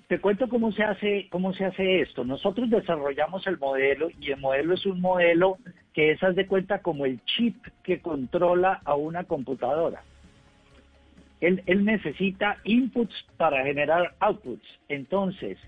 te 0.08 0.20
cuento 0.20 0.48
cómo 0.48 0.70
se 0.72 0.84
hace 0.84 1.28
cómo 1.30 1.52
se 1.52 1.64
hace 1.64 2.00
esto. 2.00 2.24
Nosotros 2.24 2.70
desarrollamos 2.70 3.46
el 3.46 3.58
modelo 3.58 4.08
y 4.20 4.30
el 4.30 4.40
modelo 4.40 4.74
es 4.74 4.86
un 4.86 5.00
modelo 5.00 5.58
que 5.92 6.12
es 6.12 6.22
haz 6.22 6.36
de 6.36 6.46
cuenta 6.46 6.80
como 6.80 7.06
el 7.06 7.24
chip 7.24 7.56
que 7.82 8.00
controla 8.00 8.80
a 8.84 8.94
una 8.94 9.24
computadora. 9.24 10.02
Él, 11.40 11.62
necesita 11.84 12.58
inputs 12.64 13.14
para 13.36 13.64
generar 13.64 14.14
outputs. 14.20 14.66
Entonces, 14.88 15.58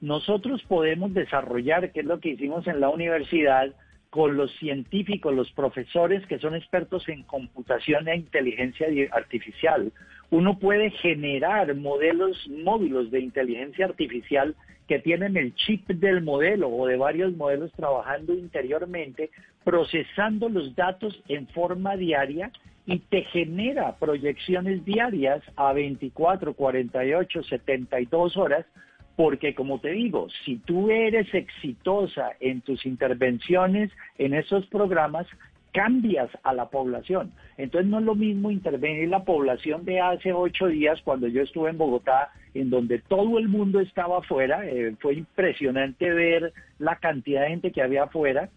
nosotros 0.00 0.62
podemos 0.64 1.12
desarrollar, 1.12 1.92
que 1.92 2.00
es 2.00 2.06
lo 2.06 2.20
que 2.20 2.30
hicimos 2.30 2.66
en 2.66 2.80
la 2.80 2.88
universidad, 2.88 3.74
con 4.08 4.36
los 4.36 4.50
científicos, 4.56 5.34
los 5.34 5.52
profesores 5.52 6.26
que 6.26 6.40
son 6.40 6.56
expertos 6.56 7.08
en 7.08 7.22
computación 7.22 8.08
e 8.08 8.16
inteligencia 8.16 8.88
artificial. 9.12 9.92
Uno 10.30 10.58
puede 10.58 10.90
generar 10.90 11.72
modelos 11.76 12.48
módulos 12.48 13.12
de 13.12 13.20
inteligencia 13.20 13.86
artificial 13.86 14.56
que 14.88 14.98
tienen 14.98 15.36
el 15.36 15.54
chip 15.54 15.86
del 15.86 16.22
modelo 16.22 16.68
o 16.68 16.88
de 16.88 16.96
varios 16.96 17.36
modelos 17.36 17.70
trabajando 17.74 18.34
interiormente, 18.34 19.30
procesando 19.62 20.48
los 20.48 20.74
datos 20.74 21.22
en 21.28 21.46
forma 21.46 21.96
diaria 21.96 22.50
y 22.90 22.98
te 22.98 23.22
genera 23.22 23.94
proyecciones 24.00 24.84
diarias 24.84 25.42
a 25.54 25.72
24, 25.72 26.54
48, 26.54 27.44
72 27.44 28.36
horas, 28.36 28.66
porque 29.14 29.54
como 29.54 29.78
te 29.78 29.90
digo, 29.90 30.26
si 30.44 30.56
tú 30.56 30.90
eres 30.90 31.32
exitosa 31.32 32.32
en 32.40 32.62
tus 32.62 32.84
intervenciones 32.84 33.92
en 34.18 34.34
esos 34.34 34.66
programas, 34.66 35.28
cambias 35.70 36.30
a 36.42 36.52
la 36.52 36.68
población. 36.68 37.30
Entonces 37.58 37.88
no 37.88 38.00
es 38.00 38.04
lo 38.04 38.16
mismo 38.16 38.50
intervenir 38.50 39.08
la 39.08 39.22
población 39.22 39.84
de 39.84 40.00
hace 40.00 40.32
ocho 40.32 40.66
días 40.66 41.00
cuando 41.04 41.28
yo 41.28 41.42
estuve 41.42 41.70
en 41.70 41.78
Bogotá, 41.78 42.32
en 42.54 42.70
donde 42.70 42.98
todo 42.98 43.38
el 43.38 43.46
mundo 43.46 43.78
estaba 43.78 44.18
afuera. 44.18 44.66
Eh, 44.66 44.96
fue 44.98 45.14
impresionante 45.14 46.10
ver 46.10 46.52
la 46.80 46.96
cantidad 46.96 47.42
de 47.42 47.50
gente 47.50 47.70
que 47.70 47.82
había 47.82 48.04
afuera 48.04 48.50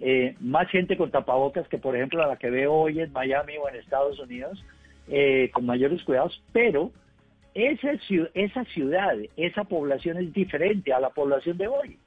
eh, 0.00 0.36
más 0.40 0.68
gente 0.70 0.96
con 0.96 1.10
tapabocas 1.10 1.66
que, 1.68 1.78
por 1.78 1.96
ejemplo, 1.96 2.22
a 2.22 2.28
la 2.28 2.36
que 2.36 2.50
veo 2.50 2.72
hoy 2.72 3.00
en 3.00 3.12
Miami 3.12 3.54
o 3.56 3.68
en 3.68 3.76
Estados 3.76 4.18
Unidos, 4.20 4.64
eh, 5.08 5.50
con 5.52 5.66
mayores 5.66 6.02
cuidados, 6.04 6.42
pero 6.52 6.92
esa, 7.54 7.92
esa 8.34 8.64
ciudad, 8.66 9.16
esa 9.36 9.64
población 9.64 10.18
es 10.18 10.32
diferente 10.32 10.92
a 10.92 11.00
la 11.00 11.10
población 11.10 11.58
de 11.58 11.66
hoy, 11.66 11.98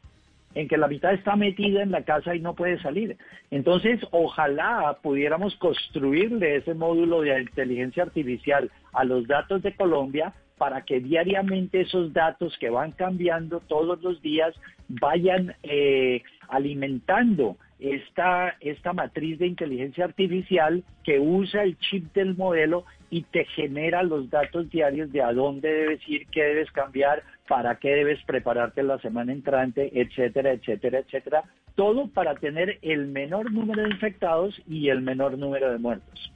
en 0.53 0.67
que 0.67 0.77
la 0.77 0.87
mitad 0.87 1.13
está 1.13 1.35
metida 1.35 1.81
en 1.81 1.91
la 1.91 2.03
casa 2.03 2.35
y 2.35 2.39
no 2.39 2.55
puede 2.55 2.81
salir. 2.81 3.17
Entonces, 3.49 3.99
ojalá 4.11 4.97
pudiéramos 5.01 5.55
construirle 5.55 6.57
ese 6.57 6.73
módulo 6.73 7.21
de 7.21 7.41
inteligencia 7.41 8.03
artificial 8.03 8.71
a 8.93 9.03
los 9.03 9.27
datos 9.27 9.61
de 9.63 9.75
Colombia 9.75 10.33
para 10.57 10.83
que 10.83 10.99
diariamente 10.99 11.81
esos 11.81 12.13
datos 12.13 12.55
que 12.59 12.69
van 12.69 12.91
cambiando 12.91 13.61
todos 13.61 14.01
los 14.03 14.21
días 14.21 14.53
vayan 14.87 15.55
eh, 15.63 16.21
alimentando 16.49 17.57
esta, 17.81 18.55
esta 18.59 18.93
matriz 18.93 19.39
de 19.39 19.47
inteligencia 19.47 20.05
artificial 20.05 20.83
que 21.03 21.19
usa 21.19 21.63
el 21.63 21.77
chip 21.79 22.13
del 22.13 22.37
modelo 22.37 22.85
y 23.09 23.23
te 23.23 23.45
genera 23.45 24.03
los 24.03 24.29
datos 24.29 24.69
diarios 24.69 25.11
de 25.11 25.21
a 25.21 25.33
dónde 25.33 25.69
debes 25.69 26.07
ir, 26.07 26.27
qué 26.27 26.43
debes 26.43 26.71
cambiar, 26.71 27.23
para 27.47 27.75
qué 27.75 27.89
debes 27.89 28.23
prepararte 28.23 28.83
la 28.83 28.99
semana 28.99 29.33
entrante, 29.33 29.91
etcétera, 29.99 30.53
etcétera, 30.53 30.99
etcétera. 30.99 31.43
Todo 31.75 32.07
para 32.07 32.35
tener 32.35 32.77
el 32.81 33.07
menor 33.07 33.51
número 33.51 33.83
de 33.83 33.89
infectados 33.89 34.61
y 34.69 34.89
el 34.89 35.01
menor 35.01 35.37
número 35.37 35.71
de 35.71 35.79
muertos. 35.79 36.31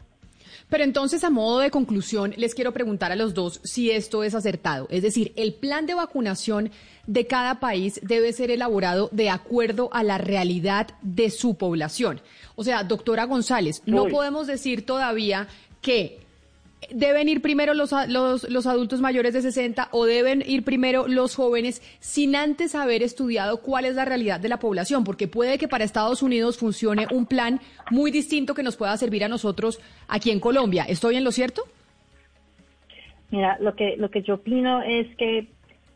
Pero 0.70 0.84
entonces, 0.84 1.24
a 1.24 1.30
modo 1.30 1.60
de 1.60 1.70
conclusión, 1.70 2.34
les 2.38 2.56
quiero 2.56 2.74
preguntar 2.74 3.12
a 3.12 3.16
los 3.16 3.34
dos 3.34 3.62
si 3.64 3.92
esto 3.92 4.24
es 4.24 4.34
acertado. 4.34 4.88
Es 4.90 5.04
decir, 5.04 5.32
el 5.36 5.54
plan 5.54 5.86
de 5.86 5.94
vacunación 5.94 6.72
de 7.06 7.28
cada 7.28 7.60
país 7.60 8.00
debe 8.02 8.34
ser 8.34 8.50
elaborado 8.50 9.10
de 9.12 9.30
acuerdo 9.30 9.90
a 9.94 10.04
la 10.04 10.18
realidad 10.18 10.88
de 11.02 11.30
su 11.30 11.56
población. 11.56 12.22
O 12.56 12.64
sea, 12.64 12.84
doctora 12.84 13.26
González, 13.26 13.84
no 13.86 14.08
podemos 14.08 14.48
decir 14.48 14.86
todavía 14.86 15.48
que 15.82 16.25
deben 16.92 17.30
ir 17.30 17.42
primero 17.42 17.74
los, 17.74 17.92
los, 18.08 18.50
los, 18.50 18.68
adultos 18.68 19.02
mayores 19.02 19.34
de 19.34 19.42
60 19.42 19.90
o 19.92 20.06
deben 20.06 20.44
ir 20.46 20.64
primero 20.64 21.08
los 21.08 21.36
jóvenes 21.36 21.82
sin 22.00 22.36
antes 22.36 22.76
haber 22.76 23.04
estudiado 23.04 23.62
cuál 23.62 23.86
es 23.86 23.96
la 23.96 24.06
realidad 24.06 24.40
de 24.40 24.50
la 24.50 24.58
población, 24.58 25.04
porque 25.04 25.28
puede 25.28 25.58
que 25.58 25.68
para 25.68 25.84
Estados 25.84 26.24
Unidos 26.24 26.58
funcione 26.58 27.08
un 27.12 27.26
plan 27.26 27.60
muy 27.92 28.12
distinto 28.12 28.54
que 28.54 28.64
nos 28.64 28.78
pueda 28.78 28.96
servir 28.98 29.24
a 29.24 29.28
nosotros 29.28 29.80
aquí 30.08 30.32
en 30.32 30.40
Colombia. 30.40 30.86
¿Estoy 30.88 31.16
en 31.16 31.24
lo 31.24 31.32
cierto? 31.32 31.64
Mira, 33.32 33.58
lo 33.60 33.76
que, 33.76 33.98
lo 33.98 34.10
que 34.10 34.22
yo 34.22 34.36
opino 34.36 34.82
es 34.82 35.14
que 35.18 35.48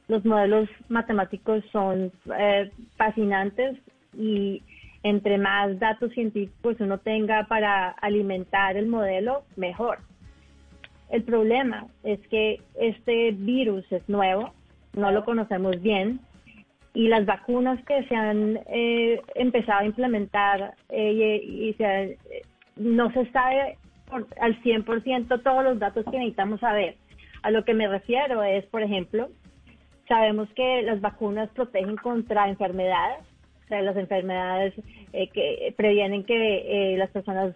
los 0.08 0.26
modelos 0.26 0.70
matemáticos 0.88 1.64
son 1.72 2.12
eh, 2.38 2.72
fascinantes 2.98 3.78
y 4.18 4.64
entre 5.04 5.38
más 5.38 5.80
datos 5.80 6.12
científicos 6.14 6.78
uno 6.80 6.98
tenga 6.98 7.46
para 7.48 7.90
alimentar 7.90 8.76
el 8.76 8.88
modelo, 8.88 9.44
mejor 9.56 10.00
el 11.10 11.24
problema 11.24 11.88
es 12.04 12.20
que 12.28 12.62
este 12.80 13.32
virus 13.32 13.84
es 13.92 14.08
nuevo, 14.08 14.54
no 14.94 15.12
lo 15.12 15.26
conocemos 15.26 15.82
bien 15.82 16.20
y 16.94 17.08
las 17.08 17.26
vacunas 17.26 17.84
que 17.86 18.04
se 18.04 18.16
han 18.16 18.60
eh, 18.68 19.22
empezado 19.36 19.82
a 19.82 19.86
implementar 19.86 20.76
eh, 20.90 21.42
y, 21.44 21.74
se, 21.74 22.18
no 22.76 23.12
se 23.12 23.26
sabe 23.32 23.78
al 24.40 24.62
100% 24.64 25.44
todos 25.44 25.64
los 25.64 25.80
datos 25.80 26.06
que 26.06 26.18
necesitamos 26.18 26.60
saber. 26.60 26.96
A 27.42 27.52
lo 27.52 27.64
que 27.64 27.74
me 27.74 27.88
refiero 27.88 28.44
es, 28.44 28.66
por 28.66 28.82
ejemplo, 28.82 29.30
sabemos 30.08 30.50
que 30.56 30.82
las 30.82 31.00
vacunas 31.00 31.50
protegen 31.52 31.96
contra 31.98 32.50
enfermedades, 32.50 33.24
o 33.66 33.68
sea, 33.68 33.82
las 33.82 33.96
enfermedades 33.96 34.74
eh, 35.14 35.30
que 35.30 35.74
previenen 35.78 36.24
que 36.24 36.96
las 36.98 37.10
personas 37.12 37.56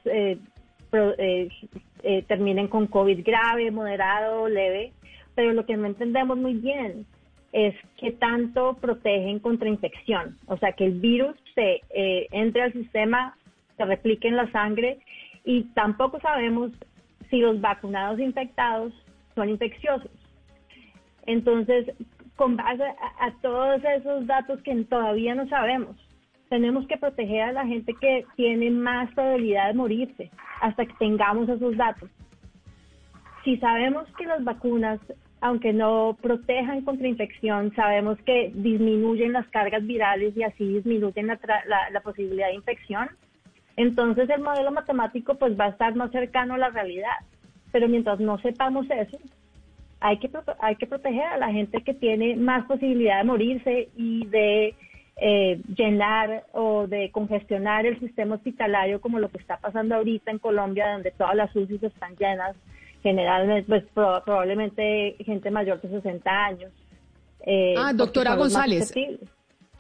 eh, 2.04 2.24
terminen 2.28 2.68
con 2.68 2.88
COVID 2.88 3.24
grave, 3.26 3.72
moderado, 3.72 4.48
leve, 4.48 4.94
pero 5.36 5.54
lo 5.54 5.66
que 5.66 5.78
no 5.78 5.88
entendemos 5.88 6.38
muy 6.38 6.54
bien 6.56 7.06
es 7.52 7.76
que 7.98 8.12
tanto 8.12 8.76
protegen 8.82 9.40
contra 9.40 9.70
infección, 9.70 10.38
o 10.48 10.58
sea, 10.58 10.74
que 10.74 10.86
el 10.86 11.00
virus 11.00 11.36
eh, 11.56 12.28
entre 12.32 12.64
al 12.64 12.74
sistema, 12.74 13.38
se 13.78 13.86
replique 13.86 14.28
en 14.28 14.36
la 14.36 14.52
sangre 14.52 15.00
y 15.44 15.64
tampoco 15.74 16.20
sabemos 16.20 16.72
si 17.30 17.38
los 17.38 17.60
vacunados 17.62 18.20
infectados 18.20 18.94
son 19.36 19.50
infecciosos. 19.50 20.12
Entonces, 21.26 21.92
con 22.36 22.56
base 22.56 22.84
a 22.84 23.32
todos 23.42 23.82
esos 23.84 24.28
datos 24.28 24.62
que 24.62 24.76
todavía 24.86 25.36
no 25.36 25.48
sabemos, 25.48 25.96
tenemos 26.54 26.86
que 26.86 26.98
proteger 26.98 27.42
a 27.42 27.52
la 27.52 27.66
gente 27.66 27.96
que 28.00 28.28
tiene 28.36 28.70
más 28.70 29.12
probabilidad 29.16 29.70
de 29.70 29.74
morirse 29.74 30.30
hasta 30.62 30.86
que 30.86 30.94
tengamos 31.00 31.50
esos 31.50 31.76
datos. 31.76 32.12
Si 33.44 33.58
sabemos 33.58 34.06
que 34.20 34.28
las 34.28 34.44
vacunas, 34.44 35.00
aunque 35.42 35.74
no 35.74 36.16
protejan 36.22 36.82
contra 36.82 37.08
infección, 37.08 37.74
sabemos 37.76 38.20
que 38.20 38.52
disminuyen 38.54 39.34
las 39.34 39.48
cargas 39.48 39.84
virales 39.84 40.38
y 40.38 40.44
así 40.44 40.76
disminuyen 40.76 41.26
la, 41.26 42.02
posibilidad 42.04 42.50
de 42.50 42.54
infección, 42.54 43.10
entonces 43.76 44.30
el 44.30 44.44
modelo 44.44 44.72
matemático 44.72 45.34
pues 45.34 45.60
va 45.60 45.66
a 45.66 45.70
estar 45.70 45.96
más 45.96 46.12
cercano 46.12 46.54
a 46.54 46.60
la 46.60 46.70
realidad. 46.70 47.18
Pero 47.72 47.90
mientras 47.90 48.20
no 48.20 48.38
sepamos 48.38 48.86
eso, 48.92 49.18
hay 50.02 50.20
que, 50.20 50.30
hay 50.60 50.76
que 50.76 50.86
proteger 50.86 51.24
a 51.24 51.38
la 51.38 51.52
gente 51.52 51.82
que 51.82 51.96
tiene 51.96 52.36
más 52.36 52.64
posibilidad 52.66 53.18
de 53.18 53.24
morirse 53.24 53.90
y 53.98 54.28
de 54.28 54.76
eh, 55.18 55.62
llenar 55.76 56.46
o 56.54 56.88
de 56.88 57.12
congestionar 57.12 57.86
el 57.86 58.00
sistema 58.00 58.36
hospitalario 58.36 59.00
como 59.00 59.20
lo 59.20 59.30
que 59.30 59.38
está 59.38 59.58
pasando 59.58 59.96
ahorita 59.96 60.32
en 60.32 60.40
Colombia, 60.40 60.92
donde 60.94 61.12
todas 61.12 61.36
las 61.36 61.56
UCIs 61.56 61.84
están 61.84 62.16
llenas, 62.16 62.56
generalmente, 63.04 63.68
pues 63.68 63.84
probablemente 63.94 65.16
gente 65.24 65.52
mayor 65.52 65.82
de 65.82 65.90
60 65.90 66.46
años. 66.46 66.72
Eh, 67.46 67.76
ah, 67.78 67.94
doctora 67.94 68.36
González. 68.36 68.94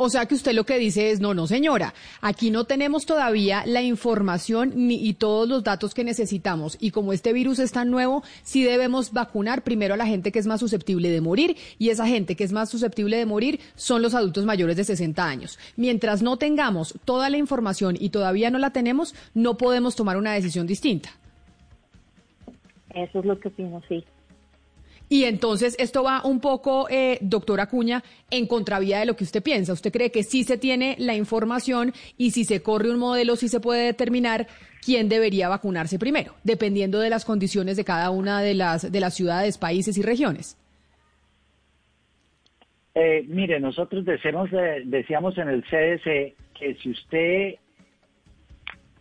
O 0.06 0.10
sea 0.10 0.26
que 0.26 0.36
usted 0.36 0.52
lo 0.52 0.66
que 0.66 0.78
dice 0.80 1.12
es, 1.12 1.22
no, 1.22 1.34
no 1.34 1.48
señora, 1.48 1.94
aquí 2.20 2.52
no 2.52 2.66
tenemos 2.66 3.06
todavía 3.06 3.64
la 3.66 3.82
información 3.82 4.74
ni, 4.76 4.96
y 4.96 5.14
todos 5.14 5.48
los 5.48 5.64
datos 5.64 5.94
que 5.94 6.04
necesitamos. 6.04 6.76
Y 6.82 6.92
como 6.92 7.14
este 7.14 7.32
virus 7.32 7.58
es 7.60 7.72
tan 7.72 7.90
nuevo, 7.90 8.22
sí 8.44 8.66
debemos 8.66 9.14
vacunar 9.14 9.64
primero 9.64 9.94
a 9.94 9.98
la 9.98 10.06
gente 10.06 10.34
que 10.34 10.40
es 10.40 10.46
más 10.46 10.60
susceptible 10.60 11.10
de 11.10 11.22
morir 11.22 11.56
y 11.80 11.88
esa 11.88 12.06
gente 12.06 12.36
que 12.36 12.44
es 12.44 12.52
más 12.52 12.70
susceptible 12.70 13.16
de 13.16 13.26
morir 13.26 13.62
son 13.76 14.02
los 14.02 14.14
adultos 14.14 14.44
mayores 14.44 14.76
de 14.76 14.84
60 14.84 15.26
años. 15.26 15.58
Mientras 15.78 16.22
no 16.22 16.36
tengamos 16.36 17.00
toda 17.06 17.30
la 17.30 17.38
información 17.38 17.96
y 17.98 18.10
todavía 18.10 18.52
no 18.52 18.60
la 18.60 18.72
tenemos, 18.72 19.16
no 19.34 19.56
podemos 19.56 19.96
tomar 19.96 20.18
una 20.18 20.34
decisión 20.34 20.68
distinta. 20.68 21.12
Eso 22.94 23.20
es 23.20 23.26
lo 23.26 23.40
que 23.40 23.48
opino, 23.48 23.82
sí. 23.88 24.04
Y 25.10 25.26
entonces 25.26 25.76
esto 25.80 26.04
va 26.04 26.26
un 26.26 26.40
poco, 26.40 26.88
eh, 26.90 27.20
doctora 27.22 27.68
Cuña, 27.68 28.04
en 28.32 28.48
contravía 28.48 29.00
de 29.00 29.06
lo 29.06 29.16
que 29.16 29.24
usted 29.24 29.44
piensa. 29.44 29.74
¿Usted 29.74 29.92
cree 29.92 30.12
que 30.12 30.24
sí 30.24 30.44
se 30.44 30.58
tiene 30.58 30.96
la 30.98 31.16
información 31.16 31.94
y 32.18 32.32
si 32.32 32.46
se 32.46 32.62
corre 32.62 32.90
un 32.90 32.98
modelo, 32.98 33.36
sí 33.36 33.48
se 33.48 33.60
puede 33.60 33.86
determinar 33.86 34.48
quién 34.84 35.10
debería 35.10 35.50
vacunarse 35.50 36.00
primero, 36.00 36.34
dependiendo 36.44 37.00
de 37.00 37.10
las 37.10 37.26
condiciones 37.26 37.78
de 37.78 37.84
cada 37.84 38.10
una 38.10 38.42
de 38.42 38.54
las, 38.54 38.92
de 38.92 39.00
las 39.00 39.14
ciudades, 39.14 39.58
países 39.58 39.98
y 39.98 40.02
regiones? 40.02 40.58
Eh, 42.96 43.26
mire, 43.28 43.60
nosotros 43.60 44.06
decíamos, 44.06 44.52
eh, 44.54 44.84
decíamos 44.86 45.38
en 45.38 45.50
el 45.50 45.64
CDC 45.64 46.36
que 46.54 46.76
si 46.82 46.92
usted 46.92 47.56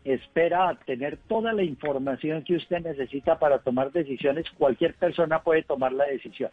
espera 0.05 0.79
tener 0.87 1.17
toda 1.29 1.53
la 1.53 1.63
información 1.63 2.43
que 2.45 2.57
usted 2.57 2.81
necesita 2.81 3.39
para 3.39 3.59
tomar 3.59 3.93
decisiones, 3.93 4.51
cualquier 4.59 4.95
persona 4.95 5.43
puede 5.43 5.63
tomar 5.63 5.93
la 5.93 6.05
decisión. 6.07 6.51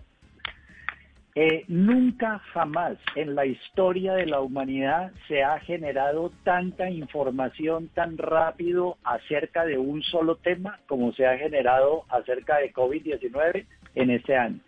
Eh, 1.35 1.63
nunca 1.67 2.39
jamás 2.53 2.97
en 3.15 3.35
la 3.35 3.45
historia 3.45 4.13
de 4.13 4.25
la 4.25 4.41
humanidad 4.41 5.11
se 5.27 5.43
ha 5.43 5.59
generado 5.59 6.31
tanta 6.43 6.89
información 6.89 7.87
tan 7.89 8.17
rápido 8.17 8.97
acerca 9.03 9.63
de 9.63 9.77
un 9.77 10.01
solo 10.01 10.37
tema 10.37 10.79
como 10.87 11.13
se 11.13 11.27
ha 11.27 11.37
generado 11.37 12.03
acerca 12.09 12.57
de 12.57 12.73
COVID-19 12.73 13.65
en 13.95 14.09
este 14.09 14.35
año. 14.35 14.59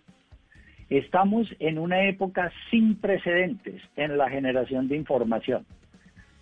Estamos 0.90 1.48
en 1.60 1.80
una 1.80 2.08
época 2.08 2.52
sin 2.70 2.96
precedentes 2.96 3.82
en 3.96 4.18
la 4.18 4.30
generación 4.30 4.88
de 4.88 4.98
información. 4.98 5.66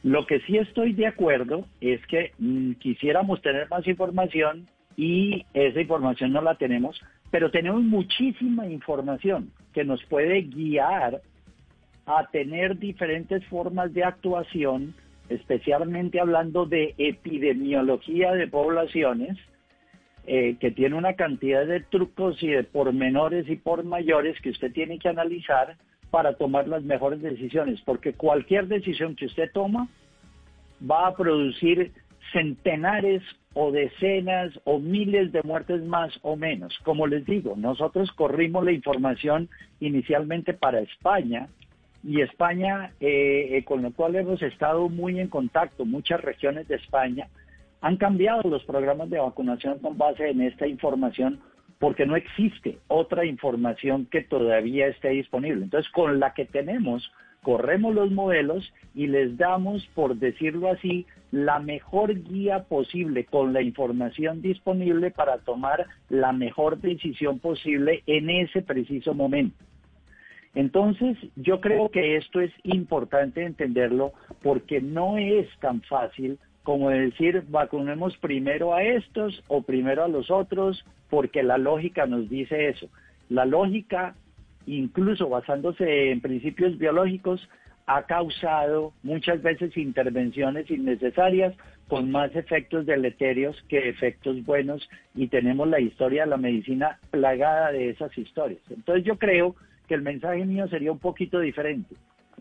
Lo 0.03 0.25
que 0.25 0.39
sí 0.41 0.57
estoy 0.57 0.93
de 0.93 1.07
acuerdo 1.07 1.65
es 1.81 2.05
que 2.07 2.31
mm, 2.37 2.73
quisiéramos 2.73 3.41
tener 3.41 3.69
más 3.69 3.85
información 3.87 4.67
y 4.95 5.45
esa 5.53 5.81
información 5.81 6.31
no 6.31 6.41
la 6.41 6.55
tenemos, 6.55 7.01
pero 7.31 7.51
tenemos 7.51 7.81
muchísima 7.83 8.67
información 8.67 9.51
que 9.73 9.83
nos 9.83 10.03
puede 10.05 10.41
guiar 10.43 11.21
a 12.05 12.27
tener 12.31 12.77
diferentes 12.79 13.45
formas 13.45 13.93
de 13.93 14.03
actuación, 14.03 14.95
especialmente 15.27 16.19
hablando 16.19 16.65
de 16.65 16.95
epidemiología 16.97 18.33
de 18.33 18.47
poblaciones, 18.47 19.37
eh, 20.25 20.57
que 20.59 20.71
tiene 20.71 20.95
una 20.95 21.13
cantidad 21.13 21.65
de 21.65 21.81
trucos 21.81 22.41
y 22.41 22.47
de 22.47 22.63
pormenores 22.63 23.49
y 23.49 23.57
por 23.57 23.83
mayores 23.83 24.39
que 24.41 24.49
usted 24.49 24.71
tiene 24.71 24.97
que 24.97 25.09
analizar 25.09 25.75
para 26.11 26.33
tomar 26.33 26.67
las 26.67 26.83
mejores 26.83 27.21
decisiones, 27.21 27.81
porque 27.81 28.13
cualquier 28.13 28.67
decisión 28.67 29.15
que 29.15 29.25
usted 29.25 29.51
toma 29.53 29.87
va 30.89 31.07
a 31.07 31.15
producir 31.15 31.91
centenares 32.31 33.23
o 33.53 33.71
decenas 33.71 34.51
o 34.63 34.79
miles 34.79 35.31
de 35.31 35.41
muertes 35.43 35.83
más 35.83 36.17
o 36.21 36.35
menos. 36.35 36.77
Como 36.83 37.07
les 37.07 37.25
digo, 37.25 37.55
nosotros 37.57 38.11
corrimos 38.11 38.63
la 38.63 38.71
información 38.71 39.49
inicialmente 39.79 40.53
para 40.53 40.79
España 40.79 41.47
y 42.03 42.21
España, 42.21 42.93
eh, 42.99 43.49
eh, 43.51 43.63
con 43.65 43.81
lo 43.81 43.91
cual 43.91 44.15
hemos 44.15 44.41
estado 44.41 44.87
muy 44.89 45.19
en 45.19 45.27
contacto, 45.27 45.85
muchas 45.85 46.21
regiones 46.21 46.67
de 46.67 46.75
España 46.75 47.27
han 47.81 47.97
cambiado 47.97 48.49
los 48.49 48.63
programas 48.63 49.09
de 49.09 49.19
vacunación 49.19 49.79
con 49.79 49.97
base 49.97 50.29
en 50.29 50.41
esta 50.41 50.67
información 50.67 51.39
porque 51.79 52.05
no 52.05 52.15
existe 52.15 52.77
otra 52.87 53.25
información 53.25 54.05
que 54.05 54.21
todavía 54.21 54.87
esté 54.87 55.09
disponible. 55.09 55.63
Entonces, 55.63 55.91
con 55.91 56.19
la 56.19 56.33
que 56.33 56.45
tenemos, 56.45 57.11
corremos 57.41 57.95
los 57.95 58.11
modelos 58.11 58.71
y 58.93 59.07
les 59.07 59.37
damos, 59.37 59.85
por 59.95 60.17
decirlo 60.17 60.69
así, 60.69 61.05
la 61.31 61.59
mejor 61.59 62.13
guía 62.23 62.63
posible 62.63 63.23
con 63.25 63.53
la 63.53 63.61
información 63.61 64.41
disponible 64.41 65.11
para 65.11 65.37
tomar 65.39 65.87
la 66.09 66.33
mejor 66.33 66.79
decisión 66.79 67.39
posible 67.39 68.03
en 68.07 68.29
ese 68.29 68.61
preciso 68.61 69.13
momento. 69.13 69.63
Entonces, 70.55 71.15
yo 71.35 71.61
creo 71.61 71.89
que 71.89 72.17
esto 72.17 72.41
es 72.41 72.51
importante 72.63 73.43
entenderlo 73.43 74.13
porque 74.41 74.81
no 74.81 75.17
es 75.17 75.47
tan 75.59 75.81
fácil 75.83 76.39
como 76.69 76.91
decir 76.91 77.45
vacunemos 77.49 78.15
primero 78.17 78.75
a 78.75 78.83
estos 78.83 79.43
o 79.47 79.63
primero 79.63 80.03
a 80.03 80.07
los 80.07 80.29
otros, 80.29 80.85
porque 81.09 81.41
la 81.41 81.57
lógica 81.57 82.05
nos 82.05 82.29
dice 82.29 82.69
eso. 82.69 82.87
La 83.27 83.45
lógica, 83.45 84.13
incluso 84.67 85.27
basándose 85.29 86.11
en 86.11 86.21
principios 86.21 86.77
biológicos, 86.77 87.49
ha 87.87 88.03
causado 88.03 88.93
muchas 89.01 89.41
veces 89.41 89.75
intervenciones 89.77 90.69
innecesarias 90.69 91.55
con 91.87 92.11
más 92.11 92.35
efectos 92.35 92.85
deleterios 92.85 93.59
que 93.67 93.89
efectos 93.89 94.45
buenos 94.45 94.87
y 95.15 95.25
tenemos 95.25 95.67
la 95.67 95.79
historia 95.79 96.25
de 96.25 96.29
la 96.29 96.37
medicina 96.37 96.99
plagada 97.09 97.71
de 97.71 97.89
esas 97.89 98.15
historias. 98.15 98.61
Entonces 98.69 99.03
yo 99.05 99.17
creo 99.17 99.55
que 99.87 99.95
el 99.95 100.03
mensaje 100.03 100.45
mío 100.45 100.67
sería 100.67 100.91
un 100.91 100.99
poquito 100.99 101.39
diferente. 101.39 101.95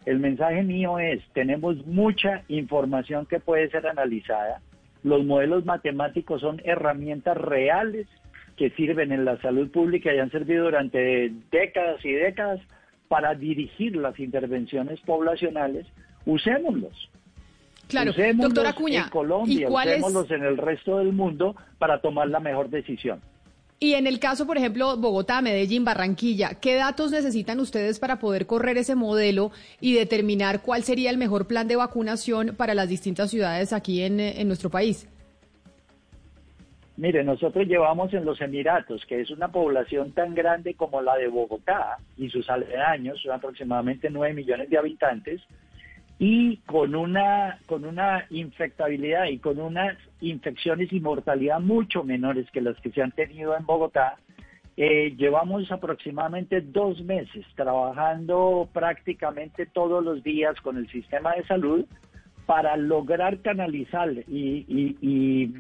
El 0.09 0.21
mensaje 0.21 0.63
mío 0.63 0.99
es, 0.99 1.21
tenemos 1.35 1.85
mucha 1.85 2.43
información 2.49 3.27
que 3.27 3.41
puede 3.41 3.69
ser 3.69 3.87
analizada. 3.87 4.63
Los 5.03 5.27
modelos 5.27 5.67
matemáticos 5.67 6.41
son 6.41 6.63
herramientas 6.65 7.37
reales 7.37 8.07
que 8.57 8.71
sirven 8.71 9.13
en 9.13 9.27
la 9.27 9.39
salud 9.43 9.71
pública 9.71 10.15
y 10.15 10.19
han 10.19 10.31
servido 10.31 10.65
durante 10.65 11.31
décadas 11.51 12.03
y 12.07 12.13
décadas 12.13 12.59
para 13.09 13.35
dirigir 13.35 13.97
las 13.97 14.19
intervenciones 14.19 14.99
poblacionales. 15.01 15.87
Usémoslos. 16.25 17.11
Claro, 17.89 18.13
doctora 18.35 18.71
Acuña, 18.71 19.03
en 19.05 19.11
Colombia, 19.11 19.69
usémoslos 19.69 20.31
en 20.31 20.43
el 20.43 20.57
resto 20.57 21.01
del 21.01 21.13
mundo 21.13 21.55
para 21.79 22.01
tomar 22.01 22.31
la 22.31 22.41
mejor 22.41 22.71
decisión. 22.71 23.21
Y 23.81 23.95
en 23.95 24.09
el 24.09 24.19
caso, 24.19 24.45
por 24.45 24.57
ejemplo, 24.57 24.97
Bogotá, 24.97 25.41
Medellín, 25.41 25.85
Barranquilla, 25.85 26.55
¿qué 26.61 26.75
datos 26.75 27.13
necesitan 27.13 27.61
ustedes 27.61 28.01
para 28.01 28.19
poder 28.19 28.47
correr 28.47 28.77
ese 28.77 28.97
modelo 28.97 29.53
y 29.81 29.95
determinar 29.95 30.63
cuál 30.63 30.83
sería 30.83 31.11
el 31.11 31.17
mejor 31.17 31.47
plan 31.47 31.69
de 31.69 31.77
vacunación 31.77 32.57
para 32.57 32.75
las 32.75 32.89
distintas 32.89 33.31
ciudades 33.31 33.73
aquí 33.73 34.03
en, 34.03 34.49
nuestro 34.49 34.69
país? 34.69 35.09
Mire, 36.97 37.23
nosotros 37.23 37.69
llevamos 37.69 38.13
en 38.13 38.25
los 38.25 38.41
Emiratos, 38.41 39.07
que 39.07 39.21
es 39.21 39.31
una 39.31 39.47
población 39.47 40.11
tan 40.11 40.35
grande 40.35 40.75
como 40.75 41.01
la 41.01 41.15
de 41.15 41.29
Bogotá 41.29 41.99
y 42.17 42.29
sus 42.31 42.51
aledaños, 42.51 43.23
son 43.23 43.31
aproximadamente 43.31 44.11
9 44.11 44.35
millones 44.35 44.69
de 44.69 44.79
habitantes, 44.79 45.41
y 46.19 46.57
con 46.67 46.95
una, 46.97 47.59
con 47.67 47.85
una 47.85 48.27
infectabilidad 48.31 49.27
y 49.27 49.39
con 49.39 49.61
unas 49.61 49.97
infecciones 50.21 50.93
y 50.93 51.01
mortalidad 51.01 51.61
mucho 51.61 52.03
menores 52.03 52.51
que 52.51 52.61
las 52.61 52.77
que 52.81 52.91
se 52.91 53.03
han 53.03 53.13
tenido 53.13 53.57
en 53.57 53.65
Bogotá, 53.65 54.17
eh, 54.77 55.15
llevamos 55.17 55.71
aproximadamente 55.71 56.61
dos 56.61 57.03
meses 57.03 57.45
trabajando 57.57 58.69
prácticamente 58.73 59.67
todos 59.67 60.05
los 60.05 60.23
días 60.23 60.61
con 60.61 60.77
el 60.77 60.89
sistema 60.91 61.35
de 61.35 61.45
salud 61.47 61.85
para 62.47 62.77
lograr 62.77 63.41
canalizar 63.41 64.09
y, 64.29 65.53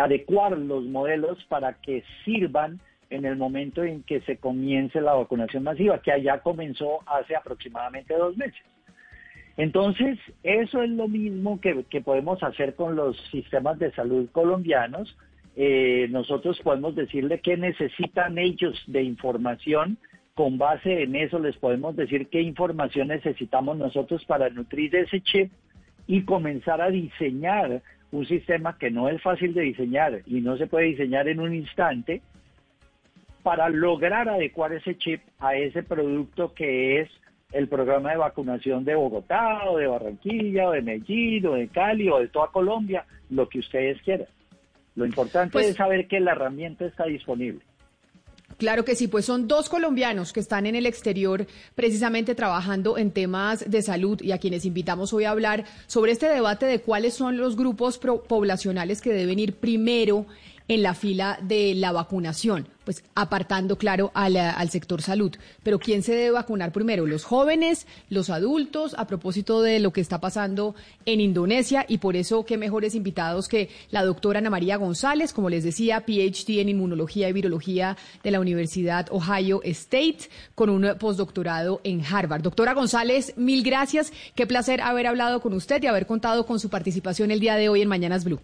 adecuar 0.00 0.56
los 0.56 0.84
modelos 0.84 1.44
para 1.48 1.74
que 1.74 2.04
sirvan 2.24 2.80
en 3.10 3.24
el 3.24 3.36
momento 3.36 3.82
en 3.82 4.02
que 4.04 4.20
se 4.22 4.38
comience 4.38 5.00
la 5.00 5.14
vacunación 5.14 5.64
masiva, 5.64 6.00
que 6.00 6.12
allá 6.12 6.38
comenzó 6.38 7.00
hace 7.06 7.36
aproximadamente 7.36 8.14
dos 8.14 8.36
meses. 8.36 8.62
Entonces, 9.56 10.18
eso 10.42 10.82
es 10.82 10.90
lo 10.90 11.08
mismo 11.08 11.60
que, 11.60 12.00
podemos 12.00 12.42
hacer 12.42 12.74
con 12.74 12.96
los 12.96 13.16
sistemas 13.30 13.78
de 13.78 13.92
salud 13.92 14.28
colombianos. 14.32 15.16
Eh, 15.56 16.06
nosotros 16.10 16.58
podemos 16.60 16.94
decirle 16.94 17.40
qué 17.40 17.56
necesitan 17.56 18.38
ellos 18.38 18.82
de 18.86 19.02
información. 19.02 19.98
Con 20.34 20.56
base 20.56 21.02
en 21.02 21.14
eso 21.14 21.38
les 21.38 21.56
podemos 21.56 21.94
decir 21.94 22.28
qué 22.28 22.40
información 22.40 23.08
necesitamos 23.08 23.76
nosotros 23.76 24.24
para 24.24 24.48
nutrir 24.48 24.96
ese 24.96 25.20
chip 25.20 25.52
y 26.06 26.22
comenzar 26.22 26.80
a 26.80 26.88
diseñar 26.88 27.82
un 28.12 28.26
sistema 28.26 28.78
que 28.78 28.90
no 28.90 29.10
es 29.10 29.20
fácil 29.20 29.52
de 29.52 29.62
diseñar 29.62 30.22
y 30.26 30.40
no 30.40 30.56
se 30.56 30.66
puede 30.66 30.86
diseñar 30.86 31.28
en 31.28 31.40
un 31.40 31.54
instante 31.54 32.22
para 33.42 33.68
lograr 33.68 34.28
adecuar 34.28 34.72
ese 34.72 34.96
chip 34.96 35.20
a 35.38 35.54
ese 35.56 35.82
producto 35.82 36.54
que 36.54 37.00
es 37.00 37.10
el 37.52 37.68
programa 37.68 38.10
de 38.10 38.16
vacunación 38.16 38.84
de 38.84 38.94
Bogotá 38.94 39.70
o 39.70 39.76
de 39.76 39.86
Barranquilla 39.86 40.68
o 40.68 40.72
de 40.72 40.82
Medellín 40.82 41.46
o 41.46 41.54
de 41.54 41.68
Cali 41.68 42.08
o 42.08 42.18
de 42.18 42.28
toda 42.28 42.48
Colombia, 42.48 43.04
lo 43.30 43.48
que 43.48 43.58
ustedes 43.58 44.00
quieran. 44.02 44.28
Lo 44.94 45.06
importante 45.06 45.52
pues 45.52 45.68
es 45.68 45.76
saber 45.76 46.06
que 46.06 46.20
la 46.20 46.32
herramienta 46.32 46.84
está 46.84 47.04
disponible. 47.04 47.60
Claro 48.58 48.84
que 48.84 48.94
sí, 48.94 49.08
pues 49.08 49.24
son 49.24 49.48
dos 49.48 49.68
colombianos 49.68 50.32
que 50.32 50.40
están 50.40 50.66
en 50.66 50.76
el 50.76 50.86
exterior 50.86 51.46
precisamente 51.74 52.34
trabajando 52.34 52.98
en 52.98 53.10
temas 53.10 53.68
de 53.68 53.82
salud 53.82 54.20
y 54.20 54.32
a 54.32 54.38
quienes 54.38 54.64
invitamos 54.64 55.12
hoy 55.12 55.24
a 55.24 55.30
hablar 55.30 55.64
sobre 55.86 56.12
este 56.12 56.28
debate 56.28 56.66
de 56.66 56.80
cuáles 56.80 57.14
son 57.14 57.38
los 57.38 57.56
grupos 57.56 57.98
poblacionales 57.98 59.00
que 59.00 59.12
deben 59.12 59.38
ir 59.38 59.54
primero 59.54 60.26
en 60.68 60.82
la 60.82 60.94
fila 60.94 61.38
de 61.42 61.74
la 61.74 61.92
vacunación, 61.92 62.68
pues 62.84 63.04
apartando, 63.14 63.76
claro, 63.76 64.10
al, 64.14 64.36
al, 64.36 64.70
sector 64.70 65.02
salud. 65.02 65.32
Pero 65.62 65.78
¿quién 65.78 66.02
se 66.02 66.14
debe 66.14 66.30
vacunar 66.32 66.72
primero? 66.72 67.06
¿Los 67.06 67.24
jóvenes, 67.24 67.86
los 68.08 68.30
adultos? 68.30 68.94
A 68.98 69.06
propósito 69.06 69.62
de 69.62 69.80
lo 69.80 69.92
que 69.92 70.00
está 70.00 70.20
pasando 70.20 70.74
en 71.04 71.20
Indonesia 71.20 71.84
y 71.88 71.98
por 71.98 72.16
eso 72.16 72.44
qué 72.44 72.56
mejores 72.56 72.94
invitados 72.94 73.48
que 73.48 73.68
la 73.90 74.04
doctora 74.04 74.38
Ana 74.38 74.50
María 74.50 74.76
González, 74.76 75.32
como 75.32 75.50
les 75.50 75.64
decía, 75.64 76.04
PhD 76.06 76.60
en 76.60 76.68
inmunología 76.68 77.28
y 77.28 77.32
virología 77.32 77.96
de 78.22 78.30
la 78.30 78.40
Universidad 78.40 79.08
Ohio 79.10 79.60
State, 79.64 80.28
con 80.54 80.70
un 80.70 80.96
postdoctorado 80.98 81.80
en 81.84 82.04
Harvard. 82.04 82.42
Doctora 82.42 82.74
González, 82.74 83.34
mil 83.36 83.62
gracias. 83.62 84.12
Qué 84.34 84.46
placer 84.46 84.80
haber 84.80 85.06
hablado 85.06 85.40
con 85.40 85.52
usted 85.54 85.82
y 85.82 85.86
haber 85.86 86.06
contado 86.06 86.46
con 86.46 86.58
su 86.58 86.68
participación 86.68 87.30
el 87.30 87.40
día 87.40 87.56
de 87.56 87.68
hoy 87.68 87.82
en 87.82 87.88
Mañanas 87.88 88.24
Blue. 88.24 88.40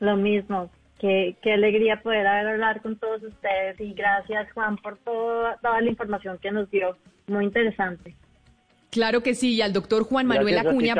Lo 0.00 0.16
mismo, 0.16 0.70
qué, 0.98 1.36
qué 1.42 1.52
alegría 1.52 2.02
poder 2.02 2.26
hablar 2.26 2.82
con 2.82 2.96
todos 2.98 3.22
ustedes 3.22 3.80
y 3.80 3.92
gracias 3.94 4.52
Juan 4.52 4.76
por 4.76 4.98
toda 4.98 5.58
la 5.62 5.88
información 5.88 6.38
que 6.38 6.50
nos 6.50 6.70
dio, 6.70 6.96
muy 7.26 7.44
interesante. 7.44 8.14
Claro 8.90 9.22
que 9.22 9.34
sí, 9.34 9.54
y 9.54 9.62
al 9.62 9.72
doctor 9.72 10.04
Juan 10.04 10.26
Manuel 10.26 10.58
Acuña, 10.58 10.94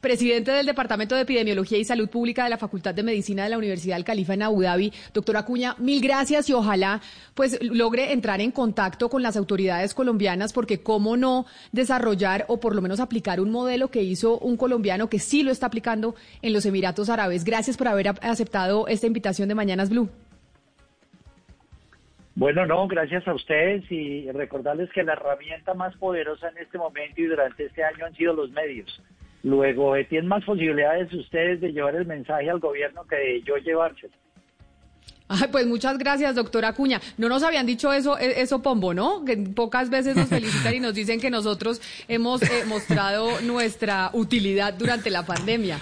presidente 0.00 0.52
del 0.52 0.66
Departamento 0.66 1.14
de 1.14 1.22
Epidemiología 1.22 1.78
y 1.78 1.84
Salud 1.84 2.08
Pública 2.08 2.44
de 2.44 2.50
la 2.50 2.58
Facultad 2.58 2.94
de 2.94 3.02
Medicina 3.02 3.44
de 3.44 3.50
la 3.50 3.58
Universidad 3.58 3.96
del 3.96 4.04
Califa 4.04 4.34
en 4.34 4.42
Abu 4.42 4.62
Dhabi. 4.62 4.92
Doctora 5.12 5.40
Acuña, 5.40 5.74
mil 5.78 6.00
gracias 6.00 6.48
y 6.48 6.52
ojalá 6.52 7.00
pues 7.34 7.58
logre 7.62 8.12
entrar 8.12 8.40
en 8.40 8.52
contacto 8.52 9.08
con 9.08 9.22
las 9.22 9.36
autoridades 9.36 9.94
colombianas 9.94 10.52
porque 10.52 10.82
cómo 10.82 11.16
no 11.16 11.46
desarrollar 11.72 12.44
o 12.48 12.60
por 12.60 12.74
lo 12.74 12.82
menos 12.82 13.00
aplicar 13.00 13.40
un 13.40 13.50
modelo 13.50 13.88
que 13.88 14.02
hizo 14.02 14.38
un 14.38 14.56
colombiano 14.56 15.08
que 15.08 15.18
sí 15.18 15.42
lo 15.42 15.50
está 15.50 15.66
aplicando 15.66 16.14
en 16.42 16.52
los 16.52 16.66
Emiratos 16.66 17.08
Árabes. 17.08 17.44
Gracias 17.44 17.76
por 17.76 17.88
haber 17.88 18.08
aceptado 18.22 18.86
esta 18.88 19.06
invitación 19.06 19.48
de 19.48 19.54
Mañanas 19.54 19.90
Blue. 19.90 20.08
Bueno, 22.38 22.64
no, 22.66 22.86
gracias 22.86 23.26
a 23.26 23.34
ustedes 23.34 23.90
y 23.90 24.30
recordarles 24.30 24.88
que 24.92 25.02
la 25.02 25.14
herramienta 25.14 25.74
más 25.74 25.96
poderosa 25.96 26.48
en 26.50 26.58
este 26.58 26.78
momento 26.78 27.20
y 27.20 27.26
durante 27.26 27.64
este 27.64 27.82
año 27.82 28.06
han 28.06 28.14
sido 28.14 28.32
los 28.32 28.52
medios. 28.52 29.02
Luego, 29.42 29.96
eh, 29.96 30.04
tienen 30.04 30.28
más 30.28 30.44
posibilidades 30.44 31.12
ustedes 31.12 31.60
de 31.60 31.72
llevar 31.72 31.94
el 31.94 32.06
mensaje 32.06 32.50
al 32.50 32.58
gobierno 32.58 33.04
que 33.06 33.16
de 33.16 33.42
yo 33.42 33.56
llevárselo. 33.56 34.12
Ay, 35.28 35.48
pues 35.52 35.66
muchas 35.66 35.98
gracias, 35.98 36.34
doctora 36.34 36.68
Acuña. 36.68 37.00
No 37.18 37.28
nos 37.28 37.42
habían 37.42 37.66
dicho 37.66 37.92
eso, 37.92 38.18
e, 38.18 38.40
eso 38.40 38.62
Pombo, 38.62 38.94
¿no? 38.94 39.24
Que 39.26 39.36
pocas 39.36 39.90
veces 39.90 40.16
nos 40.16 40.28
felicitan 40.28 40.74
y 40.74 40.80
nos 40.80 40.94
dicen 40.94 41.20
que 41.20 41.30
nosotros 41.30 41.82
hemos 42.08 42.42
eh, 42.42 42.64
mostrado 42.66 43.40
nuestra 43.42 44.10
utilidad 44.14 44.72
durante 44.72 45.10
la 45.10 45.26
pandemia. 45.26 45.78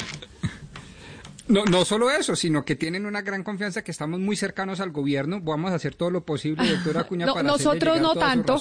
No, 1.49 1.65
no 1.65 1.85
solo 1.85 2.11
eso, 2.11 2.35
sino 2.35 2.65
que 2.65 2.75
tienen 2.75 3.07
una 3.07 3.23
gran 3.23 3.45
confianza 3.45 3.83
que 3.83 3.91
estamos 3.91 4.19
muy 4.21 4.37
cercanos 4.37 4.81
al 4.81 4.91
gobierno. 4.91 5.41
Vamos 5.41 5.71
a 5.73 5.77
hacer 5.77 5.95
todo 5.95 6.11
lo 6.11 6.25
posible, 6.25 6.69
doctora 6.69 7.03
Acuña, 7.03 7.27
para 7.27 7.43
nosotros 7.43 8.01
no 8.01 8.15
tanto. 8.15 8.61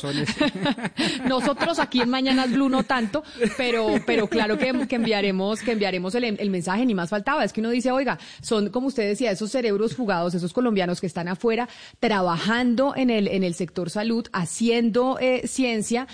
nosotros 1.27 1.79
aquí 1.79 2.01
en 2.01 2.09
Mañanas 2.09 2.51
Blue 2.51 2.69
no 2.69 2.83
tanto, 2.83 3.23
pero, 3.57 3.87
pero 4.05 4.27
claro 4.27 4.57
que, 4.57 4.69
enviaremos, 4.69 5.61
que 5.61 5.71
enviaremos 5.71 6.13
el, 6.15 6.49
mensaje, 6.49 6.85
ni 6.85 6.93
más 6.93 7.09
faltaba. 7.09 7.43
Es 7.43 7.53
que 7.53 7.61
uno 7.61 7.71
dice, 7.71 7.91
oiga, 7.91 8.19
son 8.41 8.69
como 8.69 8.87
usted 8.87 9.07
decía, 9.07 9.31
esos 9.31 9.51
cerebros 9.51 9.95
fugados, 9.95 10.35
esos 10.35 10.53
colombianos 10.53 11.01
que 11.01 11.07
están 11.07 11.27
afuera 11.27 11.67
trabajando 11.99 12.93
en 12.95 13.09
el, 13.09 13.27
en 13.27 13.43
el 13.43 13.55
sector 13.55 13.89
salud, 13.89 14.27
haciendo 14.31 15.17
eh, 15.19 15.47
ciencia, 15.47 16.07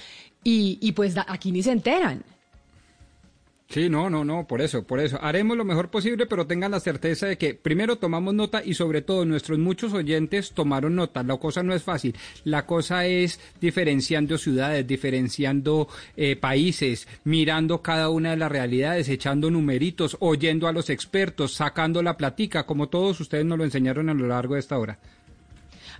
y, 0.43 0.79
y 0.81 0.93
pues 0.93 1.15
aquí 1.27 1.51
ni 1.51 1.63
se 1.63 1.71
enteran. 1.71 2.23
Sí, 3.71 3.87
no, 3.87 4.09
no, 4.09 4.25
no, 4.25 4.45
por 4.47 4.61
eso, 4.61 4.83
por 4.83 4.99
eso. 4.99 5.17
Haremos 5.21 5.55
lo 5.55 5.63
mejor 5.63 5.89
posible, 5.89 6.25
pero 6.25 6.45
tengan 6.45 6.71
la 6.71 6.81
certeza 6.81 7.27
de 7.27 7.37
que 7.37 7.53
primero 7.53 7.95
tomamos 7.95 8.33
nota 8.33 8.61
y 8.65 8.73
sobre 8.73 9.01
todo 9.01 9.23
nuestros 9.23 9.59
muchos 9.59 9.93
oyentes 9.93 10.51
tomaron 10.51 10.95
nota. 10.95 11.23
La 11.23 11.37
cosa 11.37 11.63
no 11.63 11.73
es 11.73 11.81
fácil. 11.81 12.13
La 12.43 12.65
cosa 12.65 13.05
es 13.05 13.39
diferenciando 13.61 14.37
ciudades, 14.37 14.85
diferenciando 14.85 15.87
eh, 16.17 16.35
países, 16.35 17.07
mirando 17.23 17.81
cada 17.81 18.09
una 18.09 18.31
de 18.31 18.37
las 18.37 18.51
realidades, 18.51 19.07
echando 19.07 19.49
numeritos, 19.49 20.17
oyendo 20.19 20.67
a 20.67 20.73
los 20.73 20.89
expertos, 20.89 21.53
sacando 21.53 22.03
la 22.03 22.17
platica, 22.17 22.65
como 22.65 22.89
todos 22.89 23.21
ustedes 23.21 23.45
nos 23.45 23.57
lo 23.57 23.63
enseñaron 23.63 24.09
a 24.09 24.13
lo 24.13 24.27
largo 24.27 24.55
de 24.55 24.59
esta 24.59 24.77
hora. 24.77 24.99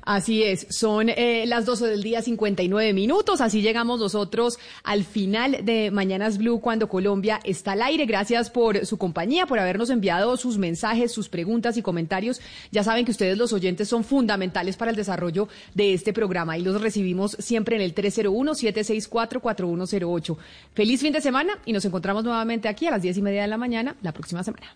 Así 0.03 0.43
es, 0.43 0.67
son 0.69 1.09
eh, 1.09 1.43
las 1.45 1.65
12 1.65 1.87
del 1.87 2.01
día 2.01 2.21
59 2.21 2.93
minutos, 2.93 3.39
así 3.39 3.61
llegamos 3.61 3.99
nosotros 3.99 4.57
al 4.83 5.03
final 5.03 5.63
de 5.63 5.91
Mañanas 5.91 6.39
Blue 6.39 6.59
cuando 6.59 6.89
Colombia 6.89 7.39
está 7.43 7.73
al 7.73 7.83
aire. 7.83 8.05
Gracias 8.05 8.49
por 8.49 8.83
su 8.85 8.97
compañía, 8.97 9.45
por 9.45 9.59
habernos 9.59 9.91
enviado 9.91 10.35
sus 10.37 10.57
mensajes, 10.57 11.11
sus 11.11 11.29
preguntas 11.29 11.77
y 11.77 11.83
comentarios. 11.83 12.41
Ya 12.71 12.83
saben 12.83 13.05
que 13.05 13.11
ustedes 13.11 13.37
los 13.37 13.53
oyentes 13.53 13.87
son 13.87 14.03
fundamentales 14.03 14.75
para 14.75 14.89
el 14.89 14.97
desarrollo 14.97 15.47
de 15.75 15.93
este 15.93 16.13
programa 16.13 16.57
y 16.57 16.63
los 16.63 16.81
recibimos 16.81 17.37
siempre 17.39 17.75
en 17.75 17.83
el 17.83 17.93
301-764-4108. 17.93 20.37
Feliz 20.73 21.01
fin 21.01 21.13
de 21.13 21.21
semana 21.21 21.59
y 21.65 21.73
nos 21.73 21.85
encontramos 21.85 22.23
nuevamente 22.23 22.67
aquí 22.67 22.87
a 22.87 22.91
las 22.91 23.03
10 23.03 23.17
y 23.17 23.21
media 23.21 23.43
de 23.43 23.47
la 23.47 23.57
mañana 23.57 23.95
la 24.01 24.13
próxima 24.13 24.43
semana. 24.43 24.75